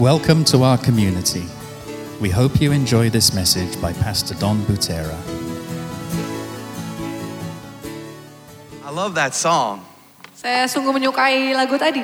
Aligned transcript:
Welcome 0.00 0.48
to 0.48 0.62
our 0.62 0.78
community. 0.78 1.44
We 2.24 2.30
hope 2.30 2.58
you 2.58 2.72
enjoy 2.72 3.10
this 3.10 3.34
message 3.34 3.78
by 3.82 3.92
Pastor 3.92 4.32
Don 4.32 4.64
Butera. 4.64 5.12
I 8.82 8.88
love 8.88 9.12
that 9.20 9.36
song. 9.36 9.84
Saya 10.32 10.64
sungguh 10.72 10.96
menyukai 10.96 11.52
lagu 11.52 11.76
tadi. 11.76 12.00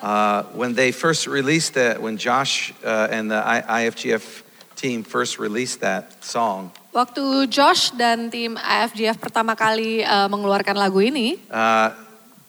Uh, 0.00 0.48
when 0.56 0.72
they 0.72 0.96
first 0.96 1.28
released 1.28 1.76
that, 1.76 2.00
when 2.00 2.16
Josh 2.16 2.72
uh, 2.80 3.12
and 3.12 3.28
the 3.28 3.44
I- 3.44 3.84
IFGF 3.84 4.40
team 4.72 5.04
first 5.04 5.36
released 5.36 5.84
that 5.84 6.24
song, 6.24 6.72
Waktu 6.96 7.52
Josh 7.52 7.92
dan 7.92 8.32
tim 8.32 8.56
AFGF 8.56 9.20
pertama 9.20 9.52
kali 9.52 10.00
eh, 10.00 10.26
mengeluarkan 10.32 10.80
lagu 10.80 11.04
ini, 11.04 11.36
uh, 11.52 11.92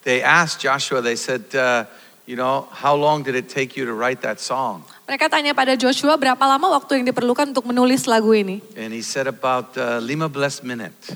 they 0.08 0.24
asked 0.24 0.64
Joshua, 0.64 1.04
they 1.04 1.20
said, 1.20 1.44
uh, 1.52 1.84
you 2.26 2.36
know, 2.36 2.68
how 2.72 2.96
long 2.96 3.24
did 3.24 3.36
it 3.36 3.50
take 3.52 3.76
you 3.76 3.86
to 3.86 3.94
write 3.94 4.22
that 4.22 4.40
song? 4.40 4.84
mereka 5.04 5.28
tanya 5.28 5.52
pada 5.52 5.76
Joshua 5.76 6.16
berapa 6.16 6.40
lama 6.40 6.80
waktu 6.80 7.04
yang 7.04 7.06
diperlukan 7.12 7.52
untuk 7.52 7.68
menulis 7.68 8.08
lagu 8.08 8.32
ini. 8.32 8.64
And 8.80 8.96
he 8.96 9.04
said 9.04 9.28
about 9.28 9.76
uh, 9.76 10.00
15 10.00 10.64
minutes. 10.64 11.14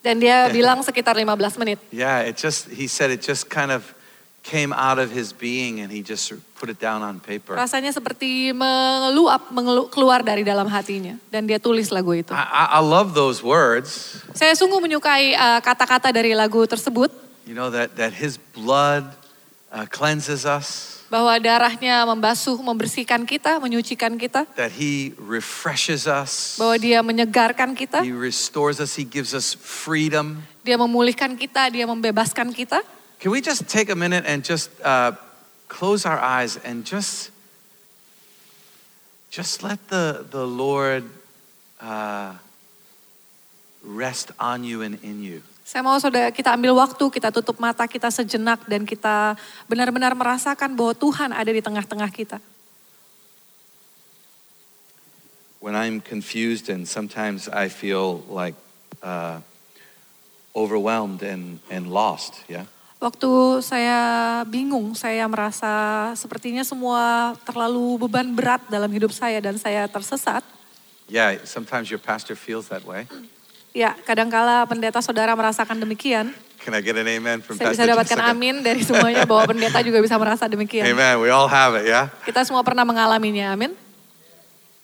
Dan 0.00 0.18
dia 0.18 0.48
bilang 0.56 0.80
sekitar 0.80 1.14
15 1.14 1.60
menit. 1.60 1.78
Yeah, 1.92 2.24
it 2.24 2.40
just, 2.40 2.72
he 2.72 2.88
said 2.88 3.12
it 3.12 3.20
just 3.20 3.52
kind 3.52 3.68
of 3.68 3.84
came 4.46 4.70
out 4.72 5.02
of 5.02 5.10
his 5.10 5.34
being 5.34 5.82
and 5.82 5.90
he 5.90 6.00
just 6.06 6.32
put 6.54 6.70
it 6.70 6.78
down 6.78 7.02
on 7.02 7.18
paper. 7.18 7.58
Rasanya 7.58 7.90
seperti 7.90 8.54
meluap, 8.54 9.50
mengelu- 9.50 9.90
keluar 9.90 10.22
dari 10.22 10.46
dalam 10.46 10.70
hatinya. 10.70 11.18
Dan 11.28 11.44
dia 11.50 11.58
tulis 11.58 11.90
lagu 11.90 12.14
itu. 12.14 12.30
I, 12.32 12.78
I 12.78 12.82
love 12.82 13.12
those 13.12 13.42
words, 13.42 14.22
Saya 14.32 14.54
sungguh 14.54 14.78
menyukai 14.78 15.34
eh, 15.34 15.60
kata-kata 15.60 16.14
dari 16.14 16.32
lagu 16.32 16.62
tersebut. 16.64 17.10
you 17.46 17.54
know, 17.54 17.70
that, 17.70 17.94
that 17.98 18.10
his 18.10 18.38
blood 18.38 19.06
uh, 19.72 19.86
cleanses 19.86 20.44
us. 20.44 21.00
Bahwa 21.06 21.30
darahnya 21.38 22.02
membasuh, 22.02 22.58
membersihkan 22.58 23.22
kita, 23.22 23.62
menyucikan 23.62 24.18
kita. 24.18 24.42
that 24.58 24.74
he 24.74 25.14
refreshes 25.22 26.10
us, 26.10 26.58
Bahwa 26.58 26.74
dia 26.78 26.98
menyegarkan 27.02 27.78
kita. 27.78 28.02
he 28.02 28.10
restores 28.10 28.82
us, 28.82 28.98
he 28.98 29.06
gives 29.06 29.30
us 29.30 29.54
freedom. 29.54 30.42
Dia 30.66 30.74
memulihkan 30.74 31.38
kita, 31.38 31.70
dia 31.70 31.86
membebaskan 31.86 32.50
kita. 32.50 32.82
Can 33.22 33.30
we 33.30 33.38
just 33.40 33.70
take 33.70 33.86
a 33.88 33.94
minute 33.96 34.26
and 34.26 34.42
just 34.42 34.68
uh, 34.82 35.14
close 35.70 36.04
our 36.04 36.18
eyes 36.18 36.58
and 36.66 36.82
just 36.82 37.30
just 39.30 39.62
let 39.62 39.78
the 39.88 40.26
the 40.26 40.42
Lord 40.44 41.06
uh, 41.80 42.34
rest 43.86 44.34
on 44.42 44.66
you 44.66 44.82
and 44.82 44.98
in 45.06 45.22
you? 45.22 45.46
Saya 45.66 45.82
mau 45.82 45.98
saudara 45.98 46.30
kita 46.30 46.54
ambil 46.54 46.78
waktu, 46.78 47.10
kita 47.10 47.34
tutup 47.34 47.58
mata 47.58 47.90
kita 47.90 48.06
sejenak 48.06 48.62
dan 48.70 48.86
kita 48.86 49.34
benar-benar 49.66 50.14
merasakan 50.14 50.78
bahwa 50.78 50.94
Tuhan 50.94 51.34
ada 51.34 51.50
di 51.50 51.58
tengah-tengah 51.58 52.06
kita. 52.14 52.38
When 55.58 55.74
I'm 55.74 55.98
confused 55.98 56.70
and 56.70 56.86
sometimes 56.86 57.50
I 57.50 57.66
feel 57.66 58.22
like 58.30 58.54
uh, 59.02 59.42
overwhelmed 60.54 61.26
and 61.26 61.58
and 61.66 61.90
lost, 61.90 62.46
yeah. 62.46 62.70
Waktu 63.02 63.58
saya 63.66 63.98
bingung, 64.46 64.94
saya 64.94 65.26
merasa 65.26 66.14
sepertinya 66.14 66.62
semua 66.62 67.34
terlalu 67.42 68.06
beban 68.06 68.30
berat 68.38 68.62
dalam 68.70 68.88
hidup 68.94 69.10
saya 69.10 69.42
dan 69.42 69.58
saya 69.58 69.90
tersesat. 69.90 70.46
Yeah, 71.10 71.42
sometimes 71.42 71.90
your 71.90 71.98
pastor 71.98 72.38
feels 72.38 72.70
that 72.70 72.86
way. 72.86 73.10
Ya, 73.76 73.92
kadangkala 74.08 74.64
pendeta 74.64 75.04
saudara 75.04 75.36
merasakan 75.36 75.76
demikian. 75.76 76.32
Can 76.64 76.72
I 76.72 76.80
get 76.80 76.96
an 76.96 77.04
amen 77.04 77.44
from 77.44 77.60
Saya 77.60 77.76
bisa 77.76 77.84
dapatkan 77.84 78.16
amin 78.32 78.64
dari 78.64 78.80
semuanya 78.80 79.28
bahwa 79.28 79.52
pendeta 79.52 79.84
juga 79.84 80.00
bisa 80.00 80.16
merasa 80.16 80.48
demikian. 80.48 80.88
Amen. 80.88 81.20
We 81.20 81.28
all 81.28 81.44
have 81.44 81.76
it, 81.76 81.84
yeah? 81.84 82.08
Kita 82.24 82.40
semua 82.48 82.64
pernah 82.64 82.88
mengalaminya, 82.88 83.52
amin. 83.52 83.76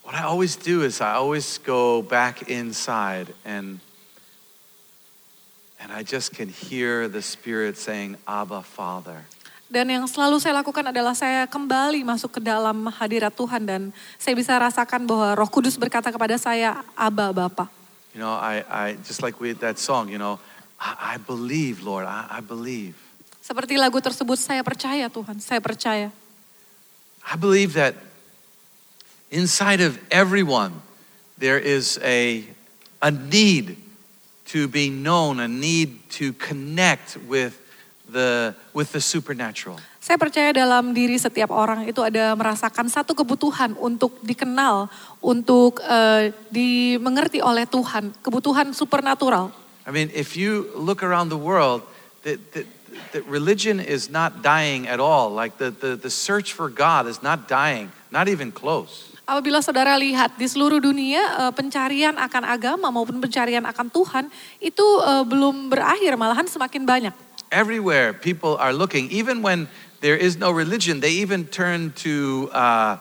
What 0.04 0.12
I 0.12 0.28
always 0.28 0.60
do 0.60 0.84
is 0.84 1.00
I 1.00 1.16
always 1.16 1.56
go 1.56 2.04
back 2.04 2.52
inside 2.52 3.32
and 3.48 3.80
and 5.80 5.88
I 5.88 6.04
just 6.04 6.36
can 6.36 6.52
hear 6.52 7.08
the 7.08 7.24
spirit 7.24 7.80
saying 7.80 8.20
Abba 8.28 8.60
Father. 8.60 9.24
Dan 9.72 9.88
yang 9.88 10.04
selalu 10.04 10.36
saya 10.36 10.60
lakukan 10.60 10.92
adalah 10.92 11.16
saya 11.16 11.48
kembali 11.48 12.04
masuk 12.04 12.36
ke 12.36 12.40
dalam 12.44 12.92
hadirat 12.92 13.32
Tuhan 13.32 13.64
dan 13.64 13.88
saya 14.20 14.36
bisa 14.36 14.52
rasakan 14.60 15.08
bahwa 15.08 15.32
Roh 15.32 15.48
Kudus 15.48 15.80
berkata 15.80 16.12
kepada 16.12 16.36
saya, 16.36 16.84
Aba 16.92 17.32
Bapa. 17.32 17.81
You 18.14 18.20
know, 18.20 18.30
I, 18.30 18.64
I 18.68 18.92
just 19.04 19.22
like 19.22 19.40
we 19.40 19.52
that 19.52 19.78
song, 19.78 20.08
you 20.08 20.18
know, 20.18 20.38
I, 20.78 21.14
I 21.14 21.16
believe, 21.16 21.82
Lord, 21.82 22.04
I, 22.04 22.26
I 22.28 22.40
believe. 22.40 22.94
Seperti 23.42 23.74
lagu 23.74 23.98
tersebut, 23.98 24.38
saya 24.38 24.62
percaya 24.62 25.10
Tuhan, 25.10 25.40
saya 25.40 25.58
percaya. 25.58 26.12
I 27.24 27.36
believe 27.36 27.74
that 27.74 27.96
inside 29.30 29.80
of 29.80 29.98
everyone 30.10 30.82
there 31.38 31.58
is 31.58 31.98
a 32.02 32.44
a 33.02 33.10
need 33.10 33.76
to 34.46 34.68
be 34.68 34.90
known, 34.90 35.40
a 35.40 35.48
need 35.48 36.08
to 36.22 36.32
connect 36.34 37.16
with 37.26 37.58
the 38.08 38.54
with 38.72 38.92
the 38.92 39.00
supernatural. 39.00 39.80
Saya 40.02 40.18
percaya 40.18 40.50
dalam 40.50 40.90
diri 40.90 41.14
setiap 41.14 41.54
orang 41.54 41.86
itu 41.86 42.02
ada 42.02 42.34
merasakan 42.34 42.90
satu 42.90 43.14
kebutuhan 43.14 43.78
untuk 43.78 44.18
dikenal, 44.18 44.90
untuk 45.22 45.78
eh, 45.78 46.34
dimengerti 46.50 47.38
oleh 47.38 47.70
Tuhan, 47.70 48.10
kebutuhan 48.18 48.74
supernatural. 48.74 49.54
I 49.86 49.94
mean, 49.94 50.10
if 50.10 50.34
you 50.34 50.74
look 50.74 51.06
around 51.06 51.30
the 51.30 51.38
world, 51.38 51.86
that, 52.26 52.42
that, 52.50 52.66
that 53.14 53.22
religion 53.30 53.78
is 53.78 54.10
not 54.10 54.42
dying 54.42 54.90
at 54.90 54.98
all. 54.98 55.30
Like 55.30 55.62
the, 55.62 55.70
the, 55.70 55.94
the 55.94 56.10
search 56.10 56.50
for 56.50 56.66
God 56.66 57.06
is 57.06 57.22
not 57.22 57.46
dying, 57.46 57.94
not 58.10 58.26
even 58.26 58.50
close. 58.50 59.14
Apabila 59.22 59.62
saudara 59.62 59.94
lihat 59.94 60.34
di 60.34 60.50
seluruh 60.50 60.82
dunia 60.82 61.46
eh, 61.46 61.52
pencarian 61.54 62.18
akan 62.18 62.42
agama 62.42 62.90
maupun 62.90 63.22
pencarian 63.22 63.62
akan 63.62 63.86
Tuhan 63.86 64.26
itu 64.58 64.82
eh, 64.82 65.22
belum 65.22 65.70
berakhir, 65.70 66.18
malahan 66.18 66.50
semakin 66.50 66.82
banyak. 66.82 67.14
Everywhere 67.54 68.18
people 68.18 68.58
are 68.58 68.74
looking, 68.74 69.06
even 69.14 69.46
when 69.46 69.70
there 70.02 70.18
is 70.18 70.36
no 70.36 70.50
religion, 70.50 70.98
they 70.98 71.22
even 71.22 71.46
turn 71.46 71.94
to, 72.02 72.50
uh, 72.52 72.98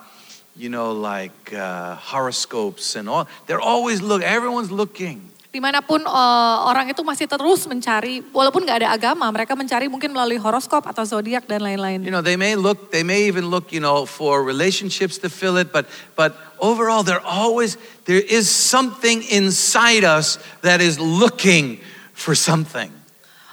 you 0.55 0.69
know, 0.69 0.93
like 0.93 1.51
uh, 1.51 1.97
horoscopes 1.97 2.95
and 2.95 3.09
all. 3.09 3.27
They're 3.47 3.59
always 3.59 4.01
looking, 4.01 4.27
Everyone's 4.29 4.71
looking. 4.71 5.27
Dimanapun 5.51 6.07
eh, 6.07 6.57
orang 6.63 6.87
itu 6.87 7.03
masih 7.03 7.27
terus 7.27 7.67
mencari, 7.67 8.23
walaupun 8.31 8.63
nggak 8.63 8.87
ada 8.87 8.95
agama, 8.95 9.27
mereka 9.35 9.51
mencari 9.51 9.91
mungkin 9.91 10.15
melalui 10.15 10.39
horoskop 10.39 10.87
atau 10.87 11.03
zodiak 11.03 11.43
dan 11.43 11.59
lain-lain. 11.59 12.07
You 12.07 12.13
know, 12.13 12.23
they 12.23 12.39
may 12.39 12.55
look. 12.55 12.87
They 12.95 13.03
may 13.03 13.27
even 13.27 13.51
look, 13.51 13.75
you 13.75 13.83
know, 13.83 14.07
for 14.07 14.47
relationships 14.47 15.19
to 15.19 15.27
fill 15.27 15.59
it. 15.59 15.75
But 15.75 15.91
but 16.15 16.39
overall, 16.63 17.03
they're 17.03 17.19
always 17.27 17.75
there 18.07 18.23
is 18.23 18.47
something 18.47 19.27
inside 19.27 20.07
us 20.07 20.39
that 20.63 20.79
is 20.79 21.03
looking 21.03 21.83
for 22.15 22.31
something. 22.31 23.00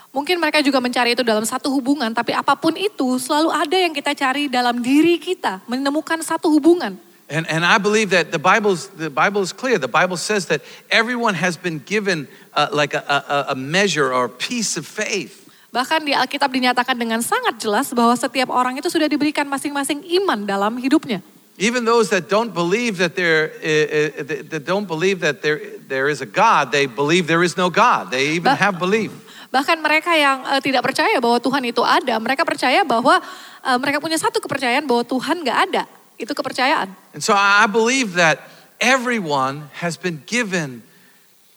Mungkin 0.09 0.41
mereka 0.41 0.65
juga 0.65 0.81
mencari 0.81 1.13
itu 1.13 1.21
dalam 1.21 1.45
satu 1.45 1.69
hubungan, 1.69 2.09
tapi 2.09 2.33
apa 2.33 2.57
pun 2.57 2.73
itu 2.73 3.21
selalu 3.21 3.53
ada 3.53 3.77
yang 3.77 3.93
kita 3.93 4.17
cari 4.17 4.49
dalam 4.49 4.81
diri 4.81 5.21
kita, 5.21 5.61
menemukan 5.69 6.17
satu 6.25 6.49
hubungan. 6.49 6.97
And, 7.29 7.45
and 7.45 7.61
I 7.61 7.77
believe 7.77 8.09
that 8.09 8.33
the 8.33 8.41
Bible's, 8.41 8.89
the 8.97 9.13
Bible 9.13 9.45
is 9.45 9.53
clear. 9.53 9.77
The 9.77 9.85
Bible 9.85 10.17
says 10.17 10.49
that 10.49 10.65
everyone 10.89 11.37
has 11.37 11.61
been 11.61 11.77
given 11.77 12.25
uh, 12.57 12.73
like 12.73 12.97
a, 12.97 13.05
a, 13.05 13.53
a 13.53 13.55
measure 13.55 14.09
or 14.09 14.25
a 14.25 14.33
piece 14.33 14.81
of 14.81 14.89
faith. 14.89 15.45
Bahkan 15.69 16.01
di 16.01 16.17
Alkitab 16.17 16.49
dinyatakan 16.49 16.97
dengan 16.97 17.21
sangat 17.21 17.61
jelas 17.61 17.93
bahwa 17.93 18.17
setiap 18.17 18.49
orang 18.49 18.81
itu 18.81 18.89
sudah 18.89 19.05
diberikan 19.05 19.45
masing-masing 19.45 20.01
iman 20.25 20.41
dalam 20.41 20.81
hidupnya. 20.81 21.21
Even 21.61 21.85
those 21.85 22.09
that 22.09 22.25
don't 22.25 22.49
believe 22.49 22.97
that 22.97 23.13
there, 23.13 23.53
uh, 23.61 24.25
uh, 24.25 24.49
that 24.49 24.65
don't 24.65 24.89
believe 24.89 25.21
that 25.21 25.45
there, 25.45 25.61
there 25.85 26.09
is 26.09 26.25
a 26.25 26.25
God, 26.25 26.73
they 26.73 26.89
believe 26.89 27.29
there 27.29 27.45
is 27.45 27.53
no 27.53 27.69
God. 27.69 28.09
They 28.09 28.33
even 28.41 28.57
have 28.57 28.81
belief. 28.81 29.13
Bahkan 29.49 29.81
mereka 29.81 30.13
yang 30.13 30.45
eh, 30.45 30.61
tidak 30.61 30.85
percaya 30.85 31.17
bahwa 31.17 31.41
Tuhan 31.41 31.63
itu 31.65 31.81
ada, 31.81 32.15
mereka 32.21 32.45
percaya 32.45 32.85
bahwa 32.85 33.17
eh, 33.65 33.77
mereka 33.81 33.97
punya 33.97 34.17
satu 34.17 34.37
kepercayaan 34.37 34.85
bahwa 34.85 35.01
Tuhan 35.01 35.41
nggak 35.41 35.59
ada. 35.69 35.83
Itu 36.19 36.37
kepercayaan. 36.37 36.93
And 37.17 37.21
so 37.23 37.33
I 37.33 37.65
believe 37.65 38.13
that 38.19 38.45
everyone 38.77 39.73
has 39.81 39.97
been 39.97 40.21
given 40.29 40.85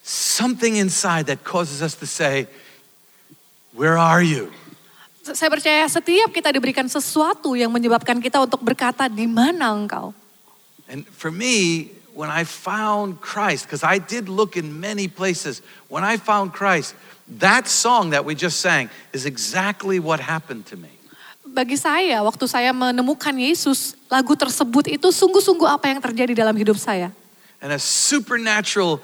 something 0.02 0.78
inside 0.78 1.28
that 1.28 1.44
causes 1.44 1.84
us 1.84 1.94
to 2.00 2.06
say, 2.08 2.48
Where 3.72 3.96
are 3.96 4.20
you? 4.20 4.52
Saya 5.22 5.48
percaya 5.48 5.86
setiap 5.86 6.34
kita 6.34 6.50
diberikan 6.50 6.84
sesuatu 6.90 7.54
yang 7.54 7.70
menyebabkan 7.70 8.18
kita 8.18 8.42
untuk 8.42 8.58
berkata 8.60 9.06
di 9.06 9.24
mana 9.24 9.70
engkau. 9.70 10.10
And 10.90 11.06
for 11.08 11.30
me, 11.30 11.88
when 12.14 12.30
I 12.30 12.44
found 12.44 13.20
Christ, 13.20 13.66
because 13.66 13.82
I 13.82 13.98
did 13.98 14.28
look 14.28 14.56
in 14.56 14.80
many 14.80 15.08
places, 15.08 15.62
when 15.88 16.04
I 16.04 16.16
found 16.16 16.52
Christ, 16.52 16.94
that 17.38 17.68
song 17.68 18.10
that 18.10 18.24
we 18.24 18.34
just 18.34 18.60
sang 18.60 18.90
is 19.12 19.24
exactly 19.24 19.98
what 19.98 20.20
happened 20.20 20.66
to 20.66 20.76
me. 20.76 20.90
Bagi 21.42 21.76
saya, 21.76 22.24
waktu 22.24 22.48
saya 22.48 22.72
menemukan 22.72 23.36
Yesus, 23.36 23.96
lagu 24.08 24.32
tersebut 24.32 24.88
itu 24.88 25.08
sungguh-sungguh 25.12 25.68
apa 25.68 25.92
yang 25.92 26.00
terjadi 26.00 26.32
dalam 26.44 26.56
hidup 26.56 26.80
saya. 26.80 27.12
And 27.60 27.72
a 27.72 27.78
supernatural 27.78 29.00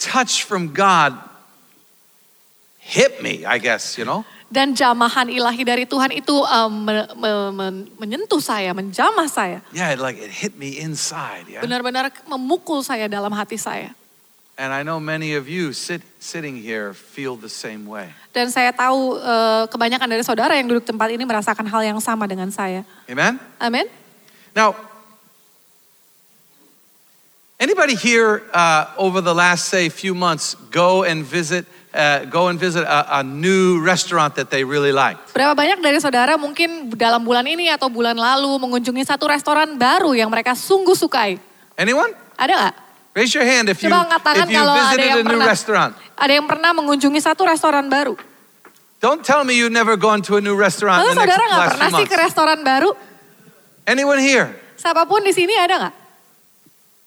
touch 0.00 0.42
from 0.48 0.72
God 0.72 1.14
hit 2.80 3.22
me, 3.22 3.44
I 3.44 3.60
guess, 3.60 3.96
you 3.96 4.04
know? 4.04 4.24
Dan 4.52 4.76
jamahan 4.76 5.32
ilahi 5.32 5.64
dari 5.64 5.88
Tuhan 5.88 6.12
itu 6.12 6.44
uh, 6.44 6.68
me- 6.68 7.08
me- 7.16 7.52
men- 7.56 7.88
menyentuh 7.96 8.36
saya, 8.36 8.76
menjamah 8.76 9.24
saya. 9.24 9.64
Yeah, 9.72 9.96
it, 9.96 9.98
like 9.98 10.20
it 10.20 10.28
hit 10.28 10.60
me 10.60 10.76
inside. 10.76 11.48
Yeah. 11.48 11.64
Benar-benar 11.64 12.12
memukul 12.28 12.84
saya 12.84 13.08
dalam 13.08 13.32
hati 13.32 13.56
saya. 13.56 13.96
And 14.60 14.68
I 14.68 14.84
know 14.84 15.00
many 15.00 15.32
of 15.40 15.48
you 15.48 15.72
sit, 15.72 16.04
sitting 16.20 16.60
here 16.60 16.92
feel 16.92 17.40
the 17.40 17.48
same 17.48 17.88
way. 17.88 18.12
Dan 18.36 18.52
saya 18.52 18.76
tahu 18.76 19.16
uh, 19.16 19.64
kebanyakan 19.72 20.04
dari 20.04 20.20
saudara 20.20 20.52
yang 20.52 20.68
duduk 20.68 20.84
tempat 20.84 21.08
ini 21.08 21.24
merasakan 21.24 21.64
hal 21.64 21.80
yang 21.80 21.96
sama 22.04 22.28
dengan 22.28 22.52
saya. 22.52 22.84
Amen? 23.08 23.40
Amin. 23.56 23.88
Now, 24.52 24.76
anybody 27.56 27.96
here 27.96 28.44
uh, 28.52 28.92
over 29.00 29.24
the 29.24 29.32
last, 29.32 29.72
say, 29.72 29.88
few 29.88 30.12
months 30.12 30.52
go 30.68 31.08
and 31.08 31.24
visit, 31.24 31.64
uh, 31.92 32.24
go 32.26 32.48
and 32.48 32.58
visit 32.58 32.82
a, 32.82 33.20
a 33.20 33.22
new 33.22 33.80
restaurant 33.80 34.34
that 34.34 34.48
they 34.48 34.64
really 34.64 34.92
liked? 34.92 35.32
Berapa 35.32 35.52
banyak 35.52 35.78
dari 35.78 36.00
saudara 36.00 36.34
mungkin 36.36 36.90
dalam 36.92 37.22
bulan 37.22 37.44
ini 37.44 37.68
atau 37.68 37.88
bulan 37.88 38.16
lalu 38.16 38.56
mengunjungi 38.58 39.04
satu 39.04 39.28
restoran 39.28 39.76
baru 39.76 40.16
yang 40.16 40.28
mereka 40.28 40.52
sungguh 40.52 40.96
sukai? 40.96 41.36
Anyone? 41.76 42.12
Ada 42.36 42.52
nggak? 42.52 42.74
Raise 43.12 43.32
your 43.36 43.44
hand 43.44 43.68
if 43.68 43.84
you, 43.84 43.92
Coba 43.92 44.08
angkat 44.08 44.20
tangan 44.24 44.46
if 44.48 44.48
you 44.48 44.56
kalau 44.56 44.72
ada 44.72 44.96
yang 44.96 45.20
a 45.20 45.24
new 45.24 45.36
pernah. 45.36 45.46
restaurant. 45.52 45.92
Ada 46.16 46.32
yang 46.32 46.46
pernah 46.48 46.70
mengunjungi 46.72 47.20
satu 47.20 47.44
restoran 47.44 47.92
baru? 47.92 48.16
Don't 49.04 49.20
tell 49.20 49.44
me 49.44 49.52
you've 49.52 49.74
never 49.74 49.98
gone 50.00 50.22
to 50.24 50.38
a 50.38 50.42
new 50.42 50.54
restaurant 50.56 51.02
Lalu 51.02 51.12
in 51.12 51.18
the 51.18 51.20
next 51.20 51.28
saudara 51.28 51.44
nggak 51.44 51.68
pernah 51.76 51.90
sih 51.92 52.06
ke 52.08 52.16
restoran 52.16 52.58
baru? 52.64 52.90
Anyone 53.84 54.22
here? 54.22 54.48
Siapa 54.78 55.04
pun 55.04 55.20
di 55.20 55.34
sini 55.34 55.52
ada 55.58 55.74
nggak? 55.76 55.94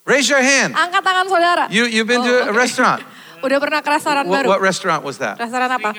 Raise 0.06 0.30
your 0.30 0.44
hand. 0.44 0.78
Angkat 0.78 1.02
tangan 1.02 1.26
saudara. 1.26 1.64
You, 1.74 1.90
you've 1.90 2.06
been 2.06 2.22
to 2.22 2.30
Oh, 2.30 2.46
a 2.46 2.54
oke. 2.54 2.60
restaurant. 2.62 3.02
Udah 3.46 3.62
pernah 3.62 3.86
ke 3.86 3.90
restoran 3.94 4.26
What, 4.26 4.42
baru? 4.42 4.58
what 4.58 4.62
restaurant 4.66 5.06
was 5.06 5.22
that? 5.22 5.38
Restoran 5.38 5.70
apa? 5.70 5.94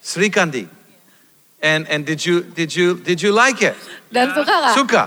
Sri 0.00 0.32
Kandi. 0.32 0.64
And, 1.60 1.84
and 1.86 2.08
did, 2.08 2.24
you, 2.24 2.42
did, 2.42 2.74
you, 2.74 2.96
did 2.96 3.20
you 3.20 3.30
like 3.30 3.60
it? 3.60 3.76
Dan 4.08 4.32
suka 4.32 4.54
nggak? 4.56 4.74
Suka? 4.74 5.02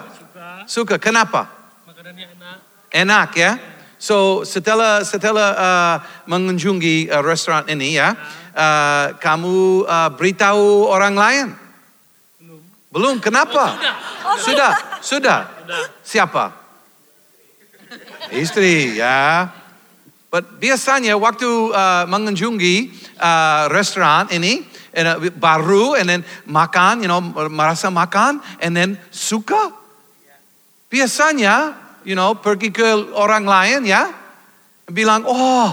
Suka. 0.69 0.95
Kenapa? 1.01 1.49
Makanannya 1.89 2.31
enak. 2.37 2.57
Enak 2.93 3.29
ya. 3.33 3.51
So 3.97 4.45
setelah 4.45 5.01
setelah 5.01 5.49
uh, 5.57 5.95
mengunjungi 6.29 7.09
uh, 7.09 7.25
restoran 7.25 7.65
ini 7.65 7.97
ya, 7.97 8.13
uh, 8.53 9.17
kamu 9.17 9.83
uh, 9.89 10.09
beritahu 10.13 10.85
orang 10.85 11.17
lain? 11.17 11.47
Belum. 12.37 12.61
Belum. 12.93 13.15
Kenapa? 13.17 13.75
Sudah. 14.37 15.01
Sudah. 15.01 15.39
Siapa? 16.05 16.53
Istri 18.29 19.01
ya. 19.01 19.49
But 20.35 20.59
biasanya 20.59 21.15
waktu 21.15 21.47
uh, 21.71 22.03
mengunjungi 22.11 22.91
uh, 23.23 23.71
restoran 23.71 24.27
ini 24.35 24.67
and, 24.91 25.07
uh, 25.07 25.31
baru 25.31 25.95
and 25.95 26.11
then 26.11 26.21
makan, 26.43 26.99
you 26.99 27.07
know, 27.07 27.23
merasa 27.47 27.87
makan 27.87 28.43
and 28.59 28.75
then 28.75 28.99
suka. 29.15 29.71
Biasanya, 30.91 31.71
you 32.03 32.19
know, 32.19 32.35
pergi 32.35 32.75
ke 32.75 33.15
orang 33.15 33.47
lain 33.47 33.87
ya, 33.87 34.11
bilang, 34.91 35.23
oh, 35.23 35.71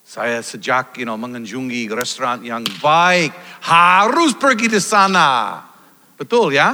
saya 0.00 0.40
sejak, 0.40 0.96
you 0.96 1.04
know, 1.04 1.20
mengunjungi 1.20 1.92
restoran 1.92 2.40
yang 2.40 2.64
baik, 2.80 3.36
harus 3.68 4.32
pergi 4.32 4.72
di 4.72 4.80
sana. 4.80 5.60
Betul 6.16 6.56
ya? 6.56 6.72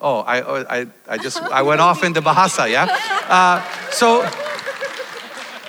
Oh, 0.00 0.24
I, 0.24 0.40
I, 0.40 0.78
I 1.04 1.16
just, 1.20 1.36
I 1.52 1.60
went 1.60 1.84
off 1.84 2.00
into 2.00 2.24
bahasa 2.24 2.64
ya. 2.64 2.88
Uh, 3.28 3.60
so, 3.92 4.24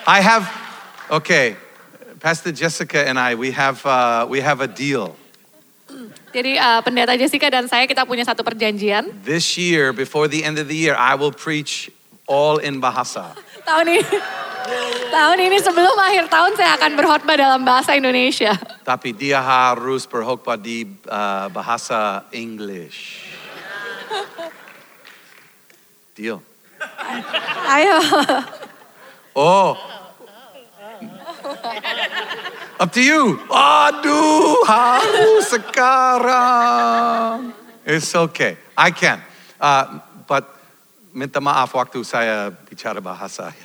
I 0.06 0.22
have, 0.22 0.46
okay, 1.10 1.58
Pastor 2.22 2.54
Jessica 2.54 3.10
and 3.10 3.18
I, 3.18 3.34
we 3.34 3.50
have, 3.50 3.82
uh, 3.86 4.30
we 4.30 4.38
have 4.38 4.62
a 4.62 4.70
deal. 4.70 5.18
Jadi 6.30 6.62
uh, 6.62 6.86
pendeta 6.86 7.18
Jessica 7.18 7.50
dan 7.50 7.66
saya 7.66 7.90
kita 7.90 8.06
punya 8.06 8.22
satu 8.22 8.46
perjanjian. 8.46 9.10
This 9.26 9.58
year, 9.58 9.98
before 9.98 10.30
the 10.30 10.46
end 10.46 10.62
of 10.62 10.70
the 10.70 10.78
year, 10.78 10.94
I 10.94 11.18
will 11.18 11.34
preach 11.34 11.90
all 12.30 12.62
in 12.62 12.78
bahasa. 12.78 13.34
Tahun 13.66 13.86
ini, 13.90 14.06
tahun 15.10 15.38
ini 15.42 15.58
sebelum 15.58 15.98
akhir 15.98 16.30
tahun 16.30 16.54
saya 16.54 16.78
akan 16.78 16.92
berkhotbah 16.94 17.34
dalam 17.34 17.66
bahasa 17.66 17.98
Indonesia. 17.98 18.54
Tapi 18.86 19.10
dia 19.10 19.42
harus 19.42 20.06
berkhotbah 20.06 20.54
di 20.54 20.86
uh, 21.10 21.50
bahasa 21.50 22.30
English. 22.30 23.26
Deal. 26.14 26.46
Ayo. 27.66 27.98
Oh. 29.36 29.76
Up 32.80 32.88
to 32.96 33.04
you. 33.04 33.36
Aduh, 33.52 34.64
harus 34.64 35.52
sekarang. 35.52 37.52
It's 37.84 38.16
okay. 38.16 38.56
I 38.80 38.96
can. 38.96 39.20
Uh, 39.60 40.00
but 40.24 40.48
minta 41.12 41.44
maaf 41.44 41.76
waktu 41.76 42.00
saya 42.08 42.48
bicara 42.52 43.04
bahasa. 43.04 43.52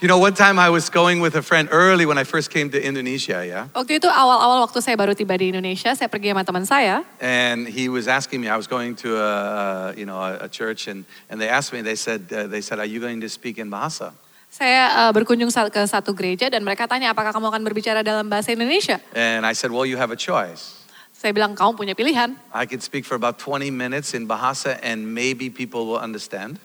you 0.00 0.08
know, 0.08 0.18
one 0.18 0.32
time 0.32 0.58
I 0.58 0.70
was 0.70 0.88
going 0.88 1.20
with 1.20 1.36
a 1.36 1.42
friend 1.42 1.68
early 1.70 2.06
when 2.06 2.16
I 2.16 2.24
first 2.24 2.48
came 2.50 2.70
to 2.72 2.80
Indonesia, 2.80 3.44
yeah? 3.44 3.68
Waktu 3.76 4.00
itu 4.00 4.08
awal-awal 4.08 4.64
waktu 4.64 4.80
saya 4.80 4.96
baru 4.96 5.12
tiba 5.12 5.36
di 5.36 5.52
Indonesia, 5.52 5.92
saya 5.92 6.08
pergi 6.08 6.32
sama 6.32 6.42
teman 6.44 6.64
saya. 6.64 7.04
and 7.20 7.68
he 7.68 7.92
was 7.92 8.08
asking 8.08 8.40
me. 8.40 8.48
I 8.48 8.56
was 8.56 8.66
going 8.66 8.96
to 9.04 9.20
a, 9.20 9.92
you 9.96 10.08
know 10.08 10.16
a, 10.16 10.44
a 10.44 10.48
church, 10.48 10.88
and, 10.88 11.04
and 11.28 11.36
they 11.36 11.48
asked 11.52 11.76
me. 11.76 11.84
They 11.84 11.96
said 11.96 12.32
uh, 12.32 12.48
they 12.48 12.64
said, 12.64 12.80
"Are 12.80 12.88
you 12.88 13.00
going 13.00 13.20
to 13.20 13.28
speak 13.28 13.60
in 13.60 13.68
Bahasa?" 13.68 14.16
Saya 14.50 15.06
uh, 15.06 15.10
berkunjung 15.14 15.52
ke 15.70 15.82
satu 15.86 16.10
gereja 16.10 16.50
dan 16.50 16.66
mereka 16.66 16.88
tanya 16.88 17.14
apakah 17.14 17.30
kamu 17.30 17.54
akan 17.54 17.62
berbicara 17.62 18.00
dalam 18.02 18.26
bahasa 18.26 18.50
Indonesia. 18.50 18.98
And 19.14 19.46
I 19.46 19.52
said, 19.52 19.70
"Well, 19.70 19.86
you 19.86 20.00
have 20.00 20.10
a 20.10 20.18
choice. 20.18 20.80
Saya 21.20 21.36
bilang 21.36 21.52
kamu 21.52 21.76
punya 21.76 21.92
pilihan. 21.92 22.32
I 22.48 22.64
could 22.64 22.80
speak 22.80 23.04
for 23.04 23.12
about 23.12 23.36
20 23.36 23.68
minutes 23.68 24.16
in 24.16 24.24
Bahasa, 24.24 24.80
and 24.80 25.12
maybe 25.12 25.52
people 25.52 25.84
will 25.84 26.00
understand, 26.00 26.56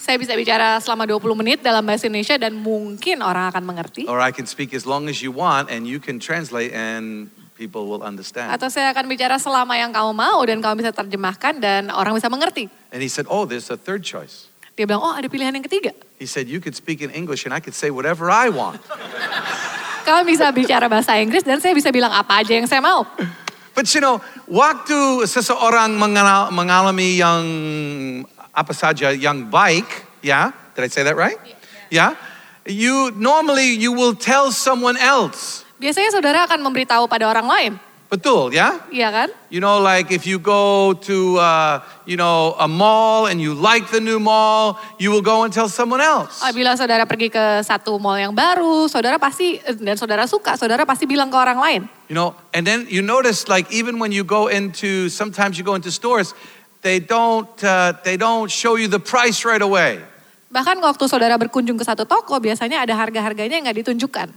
Saya 0.00 0.16
bisa 0.16 0.32
bicara 0.32 0.80
selama 0.80 1.04
20 1.04 1.36
menit 1.36 1.58
dalam 1.60 1.84
bahasa 1.84 2.08
Indonesia 2.08 2.40
dan 2.40 2.56
mungkin 2.56 3.20
orang 3.20 3.52
akan 3.52 3.62
mengerti. 3.68 4.08
or 4.08 4.16
I 4.16 4.32
can 4.32 4.48
speak 4.48 4.72
as 4.72 4.88
long 4.88 5.12
as 5.12 5.20
you 5.20 5.28
want, 5.28 5.68
and 5.68 5.84
you 5.84 6.00
can 6.00 6.16
translate, 6.16 6.72
and 6.72 7.28
people 7.60 7.84
will 7.84 8.00
understand." 8.00 8.48
Atau 8.48 8.72
saya 8.72 8.96
akan 8.96 9.04
bicara 9.12 9.36
selama 9.36 9.76
yang 9.76 9.92
kamu 9.92 10.16
mau 10.16 10.40
dan 10.48 10.64
kamu 10.64 10.80
bisa 10.80 10.96
terjemahkan 10.96 11.60
dan 11.60 11.92
orang 11.92 12.16
bisa 12.16 12.32
mengerti. 12.32 12.72
And 12.96 13.04
he 13.04 13.12
said, 13.12 13.28
"Oh, 13.28 13.44
there's 13.44 13.68
a 13.68 13.76
third 13.76 14.00
choice." 14.00 14.48
Dia 14.80 14.88
bilang, 14.88 15.04
oh 15.04 15.12
ada 15.12 15.28
pilihan 15.28 15.52
yang 15.52 15.60
ketiga. 15.60 15.92
He 16.16 16.24
said, 16.24 16.48
"You 16.48 16.56
could 16.64 16.72
speak 16.72 17.04
in 17.04 17.12
English, 17.12 17.44
and 17.44 17.52
I 17.52 17.60
could 17.60 17.76
say 17.76 17.92
whatever 17.92 18.32
I 18.32 18.48
want." 18.48 18.80
Kamu 20.08 20.24
bisa 20.24 20.48
bicara 20.56 20.88
bahasa 20.88 21.20
Inggris 21.20 21.44
dan 21.44 21.60
saya 21.60 21.76
bisa 21.76 21.92
bilang 21.92 22.08
apa 22.08 22.40
aja 22.40 22.56
yang 22.56 22.64
saya 22.64 22.80
mau. 22.80 23.04
But 23.76 23.92
you 23.92 24.00
know, 24.00 24.24
waktu 24.48 25.28
seseorang 25.28 26.00
mengalami 26.48 27.20
yang 27.20 27.44
apa 28.60 28.76
saja 28.76 29.08
yang 29.16 29.48
baik, 29.48 29.88
ya, 30.20 30.52
did 30.76 30.84
I 30.84 30.90
say 30.92 31.00
that 31.00 31.16
right? 31.16 31.40
Ya, 31.88 32.12
you 32.68 33.08
normally 33.16 33.72
you 33.72 33.96
will 33.96 34.12
tell 34.12 34.52
someone 34.52 35.00
else. 35.00 35.64
Biasanya 35.80 36.12
saudara 36.12 36.44
akan 36.44 36.60
memberitahu 36.60 37.08
pada 37.08 37.24
orang 37.24 37.48
lain. 37.48 37.72
Betul, 38.10 38.50
ya? 38.50 38.74
Iya 38.90 39.06
kan? 39.14 39.28
You 39.54 39.62
know, 39.62 39.78
like 39.78 40.10
if 40.10 40.26
you 40.26 40.42
go 40.42 40.98
to, 41.06 41.38
uh, 41.38 41.78
you 42.02 42.18
know, 42.18 42.58
a 42.58 42.66
mall 42.66 43.30
and 43.30 43.38
you 43.38 43.54
like 43.54 43.86
the 43.94 44.02
new 44.02 44.18
mall, 44.18 44.82
you 44.98 45.14
will 45.14 45.22
go 45.22 45.46
and 45.46 45.54
tell 45.54 45.70
someone 45.70 46.02
else. 46.02 46.42
Oh, 46.42 46.50
Bila 46.50 46.74
saudara 46.74 47.06
pergi 47.06 47.30
ke 47.30 47.62
satu 47.62 48.02
mall 48.02 48.18
yang 48.18 48.34
baru, 48.34 48.90
saudara 48.90 49.14
pasti, 49.14 49.62
dan 49.78 49.94
saudara 49.94 50.26
suka, 50.26 50.58
saudara 50.58 50.82
pasti 50.82 51.06
bilang 51.06 51.30
ke 51.30 51.38
orang 51.38 51.62
lain. 51.62 51.80
You 52.10 52.18
know, 52.18 52.34
and 52.50 52.66
then 52.66 52.90
you 52.90 52.98
notice, 52.98 53.46
like 53.46 53.70
even 53.70 54.02
when 54.02 54.10
you 54.10 54.26
go 54.26 54.50
into, 54.50 55.06
sometimes 55.06 55.54
you 55.54 55.62
go 55.62 55.78
into 55.78 55.94
stores, 55.94 56.34
they 56.82 56.98
don't, 57.00 57.48
uh, 57.64 57.92
they 58.04 58.16
don't 58.16 58.50
show 58.50 58.76
you 58.76 58.88
the 58.88 59.00
price 59.00 59.44
right 59.44 59.62
away. 59.62 60.00
Bahkan 60.50 60.82
waktu 60.82 61.06
saudara 61.06 61.38
berkunjung 61.38 61.78
ke 61.78 61.86
satu 61.86 62.02
toko, 62.02 62.34
biasanya 62.42 62.82
ada 62.82 62.96
harga-harganya 62.98 63.54
yang 63.60 63.64
nggak 63.70 63.86
ditunjukkan. 63.86 64.28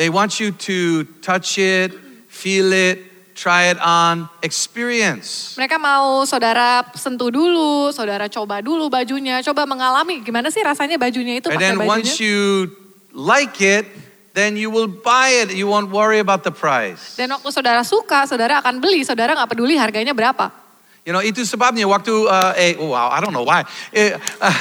They 0.00 0.08
want 0.08 0.40
you 0.40 0.54
to 0.64 1.04
touch 1.20 1.58
it, 1.60 1.92
feel 2.32 2.72
it, 2.72 3.02
try 3.36 3.68
it 3.68 3.76
on, 3.84 4.32
experience. 4.40 5.58
Mereka 5.60 5.76
mau 5.76 6.24
saudara 6.24 6.86
sentuh 6.96 7.28
dulu, 7.28 7.92
saudara 7.92 8.30
coba 8.32 8.64
dulu 8.64 8.88
bajunya, 8.88 9.44
coba 9.44 9.68
mengalami 9.68 10.24
gimana 10.24 10.48
sih 10.48 10.62
rasanya 10.64 10.96
bajunya 10.96 11.42
itu 11.42 11.52
And 11.52 11.60
then 11.60 11.76
bajunya. 11.76 11.90
once 12.00 12.16
you 12.16 12.72
like 13.12 13.60
it, 13.60 13.84
then 14.32 14.56
you 14.56 14.70
will 14.70 14.88
buy 14.88 15.34
it. 15.44 15.52
You 15.52 15.68
won't 15.68 15.90
worry 15.92 16.22
about 16.22 16.46
the 16.46 16.54
price. 16.54 17.18
Dan 17.18 17.34
waktu 17.34 17.50
saudara 17.52 17.84
suka, 17.84 18.24
saudara 18.24 18.62
akan 18.64 18.80
beli, 18.80 19.04
saudara 19.04 19.34
nggak 19.36 19.50
peduli 19.52 19.76
harganya 19.76 20.16
berapa. 20.16 20.67
You 21.08 21.16
know, 21.16 21.24
itu 21.24 21.40
sebabnya 21.48 21.88
waktu, 21.88 22.12
uh, 22.28 22.52
eh, 22.52 22.76
oh, 22.76 22.92
wow, 22.92 23.08
I 23.08 23.24
don't 23.24 23.32
know 23.32 23.40
why. 23.40 23.64
Eh, 23.96 24.12
uh, 24.44 24.52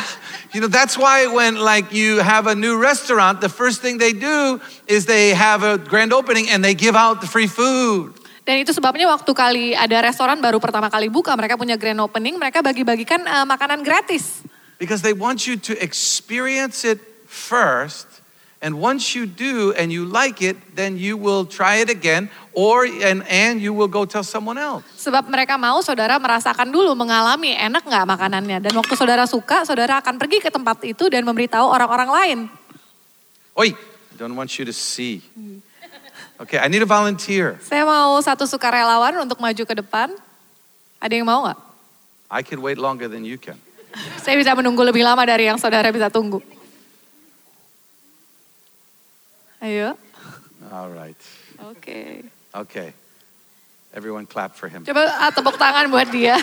you 0.55 0.63
know, 0.63 0.71
that's 0.71 0.95
why 0.95 1.27
when 1.27 1.59
like 1.59 1.91
you 1.91 2.23
have 2.23 2.47
a 2.47 2.55
new 2.55 2.79
restaurant, 2.79 3.43
the 3.43 3.51
first 3.51 3.83
thing 3.83 3.99
they 3.99 4.15
do 4.15 4.55
is 4.87 5.03
they 5.03 5.35
have 5.35 5.67
a 5.67 5.75
grand 5.75 6.15
opening 6.15 6.47
and 6.47 6.63
they 6.63 6.71
give 6.71 6.95
out 6.95 7.19
the 7.19 7.27
free 7.27 7.51
food. 7.51 8.15
Dan 8.47 8.63
itu 8.63 8.71
sebabnya 8.71 9.11
waktu 9.11 9.27
kali 9.35 9.75
ada 9.75 9.99
restoran 10.07 10.39
baru 10.39 10.63
pertama 10.63 10.87
kali 10.87 11.11
buka, 11.11 11.35
mereka 11.35 11.59
punya 11.59 11.75
grand 11.75 11.99
opening, 11.99 12.39
mereka 12.39 12.63
bagi-bagikan 12.63 13.27
eh, 13.27 13.43
makanan 13.43 13.83
gratis. 13.83 14.39
Because 14.79 15.03
they 15.03 15.11
want 15.11 15.51
you 15.51 15.59
to 15.59 15.75
experience 15.83 16.87
it 16.87 17.03
first 17.27 18.16
And 18.57 18.81
once 18.81 19.13
you 19.13 19.29
do 19.29 19.69
and 19.77 19.93
you 19.93 20.09
like 20.09 20.41
it, 20.41 20.57
then 20.73 20.97
you 20.97 21.13
will 21.13 21.45
try 21.45 21.77
it 21.77 21.93
again 21.93 22.33
or 22.57 22.89
and, 22.89 23.21
and 23.29 23.61
you 23.61 23.69
will 23.69 23.85
go 23.85 24.01
tell 24.01 24.25
someone 24.25 24.57
else. 24.57 24.81
Sebab 24.97 25.29
mereka 25.29 25.61
mau 25.61 25.77
saudara 25.85 26.17
merasakan 26.17 26.73
dulu, 26.73 26.97
mengalami 26.97 27.53
enak 27.53 27.85
nggak 27.85 28.05
makanannya. 28.09 28.57
Dan 28.57 28.73
waktu 28.73 28.97
saudara 28.97 29.29
suka, 29.29 29.61
saudara 29.61 30.01
akan 30.01 30.17
pergi 30.17 30.41
ke 30.41 30.49
tempat 30.49 30.81
itu 30.89 31.05
dan 31.05 31.21
memberitahu 31.21 31.69
orang-orang 31.69 32.09
lain. 32.09 32.39
Oi, 33.53 33.77
I 33.77 34.15
don't 34.17 34.33
want 34.33 34.49
you 34.57 34.65
to 34.65 34.73
see. 34.73 35.21
Okay, 36.41 36.57
I 36.57 36.65
need 36.65 36.81
a 36.81 36.89
volunteer. 36.89 37.61
Saya 37.61 37.85
mau 37.85 38.17
satu 38.25 38.49
sukarelawan 38.49 39.21
untuk 39.21 39.37
maju 39.37 39.63
ke 39.69 39.75
depan. 39.77 40.09
Ada 40.97 41.13
yang 41.13 41.29
mau 41.29 41.45
nggak? 41.45 41.59
I 42.33 42.41
could 42.41 42.57
wait 42.57 42.81
longer 42.81 43.05
than 43.05 43.21
you 43.21 43.37
can. 43.37 43.61
Saya 44.25 44.33
bisa 44.33 44.57
menunggu 44.57 44.81
lebih 44.81 45.05
lama 45.05 45.21
dari 45.29 45.45
yang 45.45 45.61
saudara 45.61 45.93
bisa 45.93 46.09
tunggu. 46.09 46.41
Ayo, 49.67 49.99
All 50.71 50.87
right. 50.95 51.19
oke. 51.59 52.23
Okay. 52.55 52.95
Everyone 53.91 54.23
clap 54.23 54.55
for 54.55 54.71
him. 54.71 54.87
Coba 54.87 55.11
ah, 55.19 55.27
tepuk 55.27 55.59
tangan 55.59 55.91
buat 55.91 56.07
dia. 56.07 56.39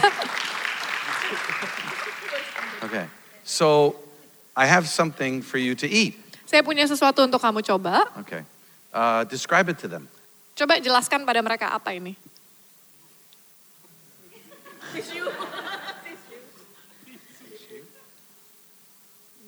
Okay. 2.85 3.09
So 3.49 3.97
I 4.53 4.69
have 4.69 4.85
something 4.85 5.41
for 5.41 5.57
you 5.57 5.73
to 5.73 5.89
eat. 5.89 6.21
Saya 6.45 6.61
punya 6.61 6.85
sesuatu 6.85 7.25
untuk 7.25 7.41
kamu 7.41 7.65
coba. 7.65 8.13
Okay. 8.21 8.45
Uh, 8.93 9.25
describe 9.25 9.73
it 9.73 9.81
to 9.81 9.89
them. 9.89 10.05
Coba 10.53 10.77
jelaskan 10.77 11.25
pada 11.25 11.41
mereka 11.41 11.73
apa 11.73 11.97
ini. 11.97 12.13